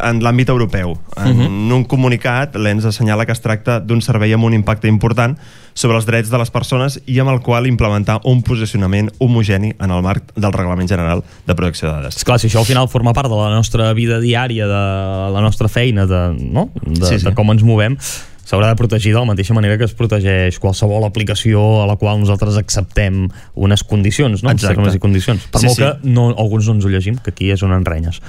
en 0.00 0.20
l'àmbit 0.24 0.48
europeu. 0.48 0.96
En 1.16 1.36
Mhm. 1.36 1.72
un 1.72 1.84
comunicat, 1.84 2.56
l'ENS 2.56 2.86
assenyala 2.86 3.26
que 3.26 3.32
es 3.32 3.40
tracta 3.40 3.80
d'un 3.80 4.00
servei 4.00 4.32
amb 4.32 4.44
un 4.44 4.54
impacte 4.54 4.88
important 4.88 5.36
sobre 5.74 5.96
els 5.96 6.06
drets 6.06 6.30
de 6.30 6.38
les 6.38 6.50
persones 6.50 7.00
i 7.06 7.18
amb 7.18 7.30
el 7.30 7.40
qual 7.40 7.66
implementar 7.66 8.20
un 8.24 8.42
posicionament 8.42 9.10
homogeni 9.18 9.74
en 9.78 9.90
el 9.90 10.02
marc 10.02 10.32
del 10.36 10.52
Reglament 10.52 10.88
General 10.88 11.22
de 11.46 11.54
Protecció 11.54 11.88
de 11.88 11.94
Dades. 11.94 12.16
Esclar, 12.16 12.38
si 12.38 12.48
això 12.48 12.60
al 12.60 12.64
final 12.64 12.88
forma 12.88 13.12
part 13.12 13.28
de 13.28 13.36
la 13.36 13.50
nostra 13.50 13.92
vida 13.92 14.20
diària, 14.20 14.66
de 14.66 15.32
la 15.34 15.40
nostra 15.40 15.68
feina, 15.68 16.06
de, 16.06 16.34
no? 16.40 16.70
de, 16.82 17.06
Sí, 17.06 17.18
sí. 17.18 17.24
de 17.24 17.34
com 17.34 17.50
ens 17.50 17.62
movem, 17.62 17.98
s'haurà 18.44 18.68
de 18.70 18.78
protegir 18.78 19.14
de 19.14 19.20
la 19.20 19.28
mateixa 19.28 19.56
manera 19.56 19.78
que 19.80 19.88
es 19.88 19.94
protegeix 19.96 20.58
qualsevol 20.62 21.06
aplicació 21.08 21.82
a 21.82 21.88
la 21.90 21.96
qual 22.00 22.20
nosaltres 22.20 22.58
acceptem 22.60 23.26
unes 23.54 23.84
condicions, 23.88 24.44
no? 24.44 24.52
Exacte. 24.52 24.76
Termes 24.76 24.94
i 24.94 25.02
condicions. 25.02 25.48
Per 25.50 25.64
Sí, 25.64 25.66
molt 25.70 25.80
sí. 25.80 25.82
que 25.82 26.14
no, 26.14 26.28
alguns 26.36 26.68
no 26.68 26.78
ens 26.78 26.84
ho 26.84 26.92
llegim, 26.92 27.18
que 27.18 27.32
aquí 27.34 27.50
és 27.54 27.64
on 27.64 27.72
enrenyes. 27.76 28.20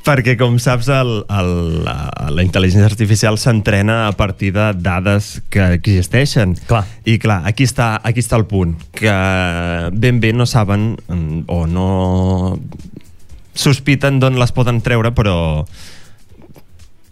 Perquè, 0.00 0.32
com 0.40 0.54
saps, 0.56 0.88
el, 0.88 1.10
el, 1.28 1.50
la, 1.84 1.96
la 2.32 2.42
intel·ligència 2.42 2.88
artificial 2.88 3.36
s'entrena 3.38 4.06
a 4.08 4.14
partir 4.16 4.48
de 4.56 4.70
dades 4.80 5.42
que 5.52 5.66
existeixen. 5.76 6.54
Clar. 6.70 6.86
I 7.04 7.18
clar, 7.20 7.42
aquí 7.46 7.66
està, 7.68 7.92
aquí 8.02 8.24
està 8.24 8.38
el 8.40 8.46
punt, 8.48 8.78
que 8.96 9.12
ben 9.92 10.22
bé 10.24 10.32
no 10.32 10.48
saben 10.48 10.94
mm, 10.96 11.44
o 11.52 11.66
no 11.68 11.90
sospiten 13.52 14.22
d'on 14.22 14.40
les 14.40 14.54
poden 14.56 14.80
treure, 14.80 15.12
però 15.12 15.36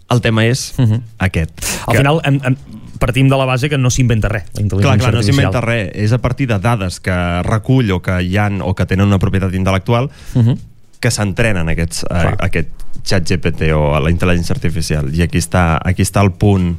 el 0.09 0.21
tema 0.21 0.45
és 0.45 0.73
uh 0.77 0.85
-huh. 0.85 1.01
aquest. 1.19 1.51
Al 1.87 1.97
final, 1.97 2.21
hem, 2.23 2.39
hem, 2.43 2.55
partim 2.99 3.29
de 3.29 3.37
la 3.37 3.45
base 3.45 3.69
que 3.69 3.77
no 3.77 3.89
s'inventa 3.89 4.27
res, 4.27 4.43
la 4.53 4.61
intel·ligència 4.61 4.81
Clar, 4.81 4.97
clar, 4.99 5.11
no 5.13 5.17
artificial. 5.19 5.51
s'inventa 5.51 5.61
res. 5.61 5.89
És 5.93 6.11
a 6.11 6.17
partir 6.17 6.47
de 6.47 6.59
dades 6.59 6.99
que 6.99 7.43
recull 7.43 7.91
o 7.91 8.01
que 8.01 8.21
hi 8.23 8.37
han 8.37 8.61
o 8.61 8.73
que 8.75 8.85
tenen 8.85 9.07
una 9.07 9.19
propietat 9.19 9.53
intel·lectual 9.53 10.09
Uh 10.35 10.41
-huh. 10.43 10.57
que 10.99 11.11
s'entrenen 11.11 11.69
aquests, 11.69 12.03
eh, 12.09 12.35
aquest 12.39 12.67
xat 13.05 13.23
GPT 13.29 13.71
o 13.73 13.95
a 13.95 13.99
la 14.01 14.09
intel·ligència 14.09 14.51
artificial. 14.51 15.13
I 15.15 15.21
aquí 15.21 15.37
està, 15.37 15.79
aquí 15.83 16.01
està 16.01 16.21
el 16.21 16.31
punt 16.31 16.77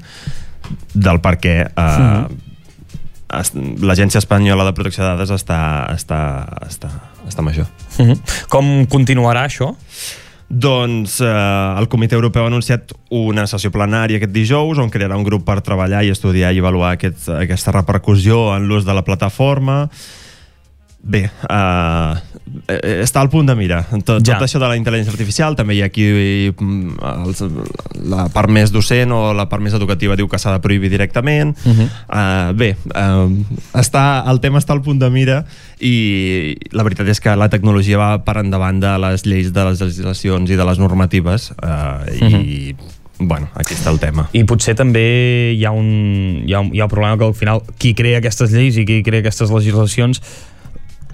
del 0.94 1.20
per 1.20 1.38
què 1.38 1.70
eh, 1.74 2.26
es- 3.40 3.52
l'Agència 3.54 4.18
Espanyola 4.18 4.64
de 4.64 4.72
Protecció 4.72 5.04
de 5.04 5.10
Dades 5.10 5.30
està, 5.30 5.86
està, 5.94 6.46
està, 6.68 6.88
està 7.28 7.38
amb 7.38 7.48
això. 7.48 7.66
Uh 7.98 8.06
-huh. 8.08 8.20
Com 8.48 8.86
continuarà 8.86 9.44
això? 9.46 9.74
Doncs 10.50 11.20
eh, 11.22 11.78
el 11.78 11.86
Comitè 11.86 12.16
Europeu 12.18 12.42
ha 12.42 12.50
anunciat 12.50 12.90
una 13.14 13.44
sessió 13.46 13.70
plenària 13.70 14.18
aquest 14.18 14.32
dijous 14.34 14.80
on 14.82 14.90
crearà 14.90 15.14
un 15.14 15.22
grup 15.22 15.44
per 15.46 15.60
treballar 15.62 16.02
i 16.02 16.10
estudiar 16.10 16.50
i 16.50 16.58
avaluar 16.58 16.96
aquest, 16.96 17.28
aquesta 17.36 17.70
repercussió 17.76 18.48
en 18.56 18.66
l'ús 18.66 18.82
de 18.88 18.96
la 18.96 19.04
plataforma. 19.06 19.84
Bé, 21.02 21.30
uh, 21.48 22.12
està 23.00 23.22
al 23.22 23.30
punt 23.32 23.46
de 23.48 23.54
mira. 23.56 23.80
Tot, 24.04 24.20
Ja. 24.26 24.34
tot 24.36 24.44
això 24.44 24.60
de 24.60 24.68
la 24.68 24.76
intel·ligència 24.76 25.14
artificial, 25.14 25.56
també 25.56 25.74
hi 25.74 25.80
ha 25.82 25.86
aquí 25.88 26.04
mm, 26.52 26.98
els, 27.00 27.40
la 28.04 28.26
part 28.28 28.52
més 28.52 28.70
docent 28.70 29.12
o 29.16 29.32
la 29.32 29.48
part 29.48 29.64
més 29.64 29.74
educativa 29.74 30.16
diu 30.16 30.28
que 30.28 30.38
s'ha 30.38 30.52
de 30.52 30.60
prohibir 30.60 30.90
directament. 30.90 31.56
Uh 31.64 31.72
-huh. 31.72 31.88
Uh, 32.08 32.52
bé, 32.52 32.76
uh, 32.94 33.32
està, 33.72 34.24
el 34.28 34.40
tema 34.40 34.58
està 34.58 34.72
al 34.72 34.82
punt 34.82 35.00
de 35.00 35.10
mira 35.10 35.44
i 35.80 36.56
la 36.72 36.82
veritat 36.82 37.08
és 37.08 37.20
que 37.20 37.34
la 37.34 37.48
tecnologia 37.48 37.96
va 37.96 38.24
per 38.24 38.36
endavant 38.36 38.80
de 38.80 38.98
les 38.98 39.24
lleis 39.24 39.52
de 39.52 39.64
les 39.64 39.80
legislacions 39.80 40.50
i 40.50 40.56
de 40.56 40.64
les 40.64 40.78
normatives 40.78 41.52
uh, 41.62 42.04
i 42.12 42.74
bueno, 43.20 43.48
aquí 43.54 43.74
està 43.74 43.90
el 43.90 43.98
tema. 44.00 44.28
I 44.32 44.44
potser 44.44 44.74
també 44.74 45.52
hi 45.52 45.64
ha 45.64 45.70
un, 45.70 46.42
hi 46.46 46.54
ha 46.54 46.60
un, 46.60 46.74
hi 46.74 46.80
ha 46.80 46.84
un 46.84 46.90
problema 46.90 47.18
que 47.18 47.24
al 47.24 47.34
final 47.34 47.62
qui 47.78 47.94
crea 47.94 48.18
aquestes 48.18 48.50
lleis 48.50 48.76
i 48.76 48.84
qui 48.84 49.02
crea 49.02 49.20
aquestes 49.20 49.50
legislacions 49.50 50.22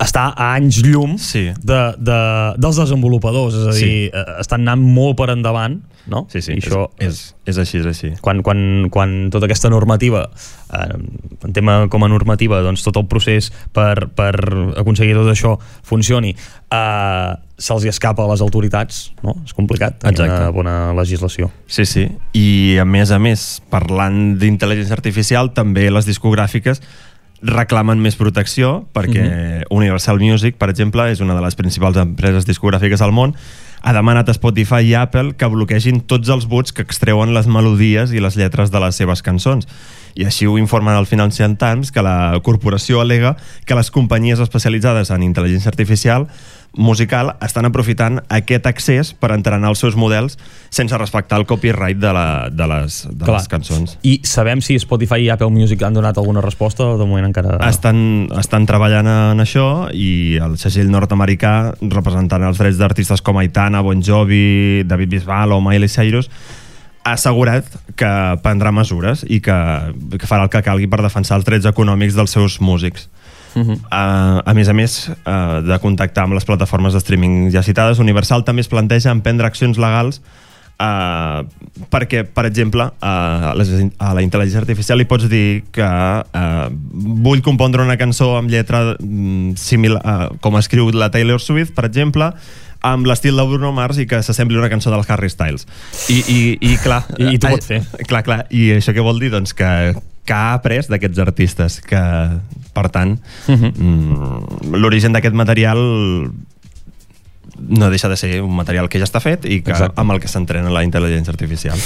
està 0.03 0.28
a 0.36 0.53
anys 0.57 0.82
llum 0.84 1.16
sí. 1.18 1.49
de, 1.57 1.80
de, 1.99 2.20
dels 2.61 2.76
desenvolupadors, 2.82 3.55
és 3.55 3.66
a 3.66 3.72
dir, 3.76 3.80
Sí. 3.80 4.11
eh, 4.12 4.24
estan 4.42 4.66
anant 4.66 4.82
molt 4.82 5.16
per 5.16 5.30
endavant, 5.32 5.78
no? 6.07 6.26
Sí, 6.30 6.40
sí, 6.44 6.53
I 6.55 6.61
això, 6.62 6.84
és, 7.03 7.34
és 7.51 7.57
així, 7.59 7.80
és 7.80 7.86
així. 7.90 8.12
quan, 8.22 8.42
quan, 8.47 8.88
quan 8.94 9.30
tota 9.34 9.49
aquesta 9.49 9.70
normativa, 9.72 10.28
eh, 10.72 10.99
en 11.49 11.53
tema 11.57 11.88
com 11.90 12.05
a 12.05 12.09
normativa, 12.12 12.61
doncs 12.62 12.84
tot 12.86 12.97
el 13.01 13.09
procés 13.11 13.51
per, 13.74 14.09
per 14.14 14.34
aconseguir 14.78 15.16
tot 15.18 15.32
això 15.32 15.57
funcioni, 15.82 16.34
eh, 16.70 17.32
se'ls 17.59 17.88
escapa 17.88 18.22
a 18.22 18.28
les 18.30 18.42
autoritats, 18.44 19.12
no? 19.24 19.34
És 19.47 19.55
complicat 19.57 19.99
tenir 19.99 20.18
Exacte. 20.20 20.42
una 20.42 20.51
bona 20.53 20.76
legislació. 20.94 21.51
Sí, 21.66 21.86
sí. 21.88 22.07
I 22.36 22.76
a 22.78 22.84
més 22.84 23.11
a 23.11 23.18
més, 23.18 23.62
parlant 23.72 24.36
d'intel·ligència 24.38 24.92
artificial, 24.92 25.55
també 25.57 25.88
les 25.90 26.07
discogràfiques 26.07 26.82
reclamen 27.43 28.01
més 28.01 28.16
protecció 28.16 28.87
perquè 28.97 29.62
Universal 29.74 30.20
Music, 30.22 30.57
per 30.61 30.70
exemple, 30.72 31.05
és 31.12 31.20
una 31.20 31.37
de 31.37 31.45
les 31.45 31.57
principals 31.59 31.99
empreses 32.01 32.49
discogràfiques 32.49 33.05
al 33.05 33.12
món 33.12 33.37
ha 33.87 33.93
demanat 33.95 34.28
a 34.28 34.34
Spotify 34.34 34.82
i 34.89 34.95
Apple 34.99 35.37
que 35.39 35.49
bloquegin 35.53 36.01
tots 36.11 36.30
els 36.32 36.49
buts 36.51 36.74
que 36.74 36.82
extreuen 36.82 37.34
les 37.37 37.47
melodies 37.47 38.11
i 38.11 38.22
les 38.22 38.34
lletres 38.39 38.72
de 38.74 38.80
les 38.82 38.99
seves 38.99 39.22
cançons. 39.22 39.68
I 40.17 40.25
així 40.25 40.49
ho 40.49 40.57
informen 40.59 40.97
al 40.97 41.07
Financial 41.07 41.53
Times 41.61 41.93
que 41.93 42.05
la 42.05 42.39
corporació 42.43 43.03
alega 43.03 43.37
que 43.69 43.77
les 43.77 43.93
companyies 43.93 44.41
especialitzades 44.41 45.12
en 45.12 45.25
intel·ligència 45.27 45.69
artificial 45.69 46.27
musical 46.77 47.35
estan 47.45 47.64
aprofitant 47.69 48.21
aquest 48.33 48.67
accés 48.69 49.12
per 49.17 49.33
entrenar 49.35 49.71
els 49.73 49.81
seus 49.81 49.97
models 49.97 50.37
sense 50.71 50.97
respectar 50.99 51.39
el 51.41 51.47
copyright 51.49 51.99
de, 51.99 52.12
la, 52.12 52.27
de, 52.53 52.67
les, 52.69 52.99
de 53.09 53.25
Clar. 53.25 53.39
les 53.39 53.49
cançons. 53.49 53.97
I 54.05 54.19
sabem 54.29 54.61
si 54.64 54.77
Spotify 54.81 55.25
i 55.25 55.31
Apple 55.33 55.51
Music 55.53 55.83
han 55.83 55.97
donat 55.97 56.19
alguna 56.21 56.45
resposta 56.45 56.85
o 56.85 56.99
de 57.01 57.09
moment 57.09 57.29
encara... 57.31 57.57
Estan, 57.69 58.29
estan 58.39 58.69
treballant 58.69 59.09
en 59.09 59.43
això 59.43 59.89
i 59.93 60.37
el 60.43 60.59
segell 60.61 60.93
nord-americà 60.93 61.57
representant 61.81 62.45
els 62.47 62.61
drets 62.61 62.81
d'artistes 62.81 63.25
com 63.25 63.41
Aitana, 63.41 63.83
Bon 63.85 64.05
Jovi, 64.05 64.85
David 64.85 65.17
Bisbal 65.17 65.57
o 65.57 65.62
Miley 65.64 65.93
Cyrus 65.93 66.31
ha 67.07 67.14
assegurat 67.14 67.68
que 67.94 68.12
prendrà 68.42 68.72
mesures 68.74 69.22
i 69.30 69.38
que, 69.44 69.57
que 70.18 70.26
farà 70.26 70.46
el 70.46 70.50
que 70.50 70.64
calgui 70.66 70.88
per 70.90 71.04
defensar 71.04 71.38
els 71.38 71.46
drets 71.46 71.68
econòmics 71.70 72.18
dels 72.18 72.34
seus 72.34 72.59
músics. 72.61 73.07
Uh 73.54 73.62
-huh. 73.62 73.76
Uh, 73.88 74.42
a 74.44 74.52
més 74.54 74.68
a 74.68 74.74
més 74.74 75.09
uh, 75.09 75.62
de 75.62 75.78
contactar 75.78 76.24
amb 76.24 76.34
les 76.34 76.44
plataformes 76.44 76.92
de 76.92 77.00
streaming 77.00 77.50
ja 77.52 77.62
citades, 77.62 77.98
Universal 77.98 78.44
també 78.44 78.61
es 78.61 78.68
planteja 78.68 79.11
emprendre 79.11 79.46
accions 79.46 79.78
legals 79.78 80.20
uh, 80.80 81.46
perquè, 81.90 82.24
per 82.24 82.44
exemple, 82.46 82.84
uh, 82.84 83.50
a, 83.50 83.54
les, 83.54 83.70
a 83.98 84.12
la 84.14 84.22
intel·ligència 84.24 84.61
artificial 84.61 84.98
li 84.98 85.07
pots 85.09 85.28
dir 85.28 85.64
que 85.72 85.86
uh, 85.86 86.68
vull 87.26 87.42
compondre 87.42 87.82
una 87.82 87.96
cançó 87.96 88.36
amb 88.36 88.50
lletra 88.50 88.96
mm, 88.98 89.57
similar, 89.57 90.02
uh, 90.04 90.36
com 90.40 90.57
escriu 90.57 90.90
la 90.92 91.11
Taylor 91.11 91.40
Swift, 91.40 91.74
per 91.74 91.86
exemple, 91.86 92.32
amb 92.93 93.07
l'estil 93.07 93.37
de 93.37 93.45
Bruno 93.49 93.72
Mars 93.76 93.99
i 94.03 94.07
que 94.07 94.22
s'assembli 94.22 94.59
una 94.59 94.68
cançó 94.72 94.91
del 94.95 95.05
Harry 95.09 95.30
Styles. 95.32 95.66
I, 96.09 96.18
i, 96.26 96.41
i 96.72 96.76
clar... 96.82 97.03
I- 97.18 97.34
i 97.34 97.39
t'ho 97.39 97.51
pot 97.55 97.64
fer. 97.64 97.82
Clar, 98.07 98.22
clar. 98.26 98.45
I 98.51 98.70
això 98.78 98.95
què 98.97 99.03
vol 99.05 99.18
dir? 99.22 99.30
Doncs 99.34 99.55
que, 99.59 99.70
que 100.26 100.34
ha 100.37 100.55
après 100.55 100.87
d'aquests 100.91 101.18
artistes, 101.22 101.80
que, 101.84 102.03
per 102.76 102.89
tant, 102.91 103.18
Uh 103.49 103.55
-huh. 103.57 103.72
mm, 103.76 104.74
l'origen 104.76 105.12
d'aquest 105.12 105.34
material 105.34 105.78
no 107.68 107.89
deixa 107.91 108.09
de 108.09 108.16
ser 108.16 108.43
un 108.43 108.55
material 108.55 108.89
que 108.89 108.99
ja 109.01 109.07
està 109.09 109.20
fet 109.22 109.47
i 109.49 109.62
que, 109.64 109.70
Exacte. 109.72 109.99
amb 110.01 110.12
el 110.12 110.20
que 110.20 110.28
s'entrena 110.28 110.68
la 110.70 110.82
intel·ligència 110.84 111.32
artificial. 111.32 111.78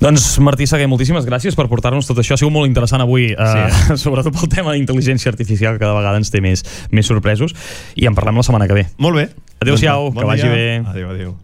Doncs 0.00 0.38
Martí 0.44 0.66
Seguer, 0.66 0.88
moltíssimes 0.90 1.24
gràcies 1.24 1.54
per 1.56 1.68
portar-nos 1.70 2.06
tot 2.06 2.18
això. 2.18 2.34
Ha 2.34 2.36
sigut 2.36 2.52
molt 2.52 2.66
interessant 2.68 3.00
avui, 3.00 3.30
eh, 3.32 3.70
Sí. 3.86 3.96
sobretot 4.04 4.34
pel 4.34 4.48
tema 4.48 4.72
d'intel·ligència 4.74 5.28
artificial, 5.30 5.74
que 5.74 5.84
cada 5.86 5.94
vegada 5.94 6.18
ens 6.18 6.30
té 6.30 6.40
més, 6.44 6.64
més 6.90 7.06
sorpresos. 7.06 7.54
I 7.94 8.06
en 8.06 8.14
parlem 8.14 8.36
la 8.36 8.42
setmana 8.42 8.66
que 8.66 8.74
ve. 8.74 8.86
Molt 8.98 9.16
bé. 9.16 9.28
Adéu-siau, 9.60 10.10
bon 10.10 10.20
que 10.20 10.26
vagi 10.26 10.48
bé. 10.48 10.82
Adéu, 10.86 11.10
adéu. 11.10 11.36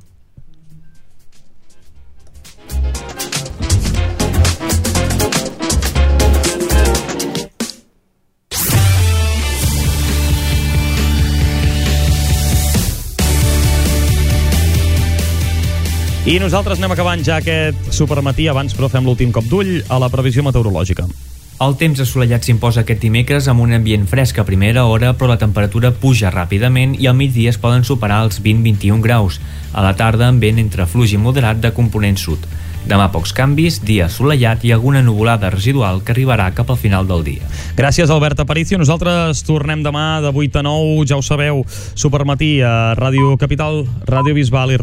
I 16.22 16.38
nosaltres 16.38 16.78
anem 16.78 16.92
acabant 16.94 17.18
ja 17.26 17.40
aquest 17.40 17.88
supermatí 17.90 18.44
abans, 18.46 18.76
però 18.78 18.86
fem 18.88 19.02
l'últim 19.02 19.32
cop 19.34 19.48
d'ull 19.50 19.80
a 19.90 19.98
la 19.98 20.08
previsió 20.08 20.44
meteorològica. 20.46 21.08
El 21.62 21.76
temps 21.78 22.00
assolellat 22.02 22.42
s'imposa 22.42 22.82
aquest 22.82 23.04
dimecres 23.04 23.46
amb 23.46 23.62
un 23.62 23.74
ambient 23.76 24.08
fresc 24.10 24.40
a 24.40 24.44
primera 24.48 24.82
hora, 24.90 25.12
però 25.14 25.28
la 25.30 25.38
temperatura 25.38 25.92
puja 25.94 26.32
ràpidament 26.34 26.96
i 26.98 27.06
al 27.06 27.14
migdia 27.14 27.52
es 27.52 27.58
poden 27.64 27.84
superar 27.86 28.18
els 28.24 28.40
20-21 28.42 28.98
graus. 29.04 29.38
A 29.70 29.84
la 29.84 29.92
tarda, 29.94 30.26
amb 30.26 30.42
vent 30.42 30.58
entre 30.58 30.88
fluix 30.90 31.14
i 31.14 31.20
moderat 31.22 31.62
de 31.62 31.70
component 31.76 32.18
sud. 32.18 32.48
Demà 32.82 33.06
pocs 33.14 33.30
canvis, 33.30 33.76
dia 33.86 34.08
assolellat 34.08 34.64
i 34.66 34.72
alguna 34.74 35.04
nuvolada 35.06 35.52
residual 35.54 36.00
que 36.02 36.10
arribarà 36.16 36.48
cap 36.50 36.72
al 36.72 36.80
final 36.82 37.06
del 37.06 37.22
dia. 37.22 37.46
Gràcies, 37.78 38.10
Albert 38.10 38.42
Aparicio. 38.42 38.80
Nosaltres 38.80 39.44
tornem 39.46 39.84
demà 39.86 40.18
de 40.24 40.32
8 40.34 40.58
a 40.58 40.64
9, 40.66 41.06
ja 41.06 41.20
ho 41.20 41.22
sabeu, 41.22 41.62
supermatí 41.94 42.56
a 42.58 42.96
Ràdio 42.98 43.36
Capital, 43.38 43.84
Ràdio 44.10 44.34
Bisbal 44.34 44.74
i 44.74 44.80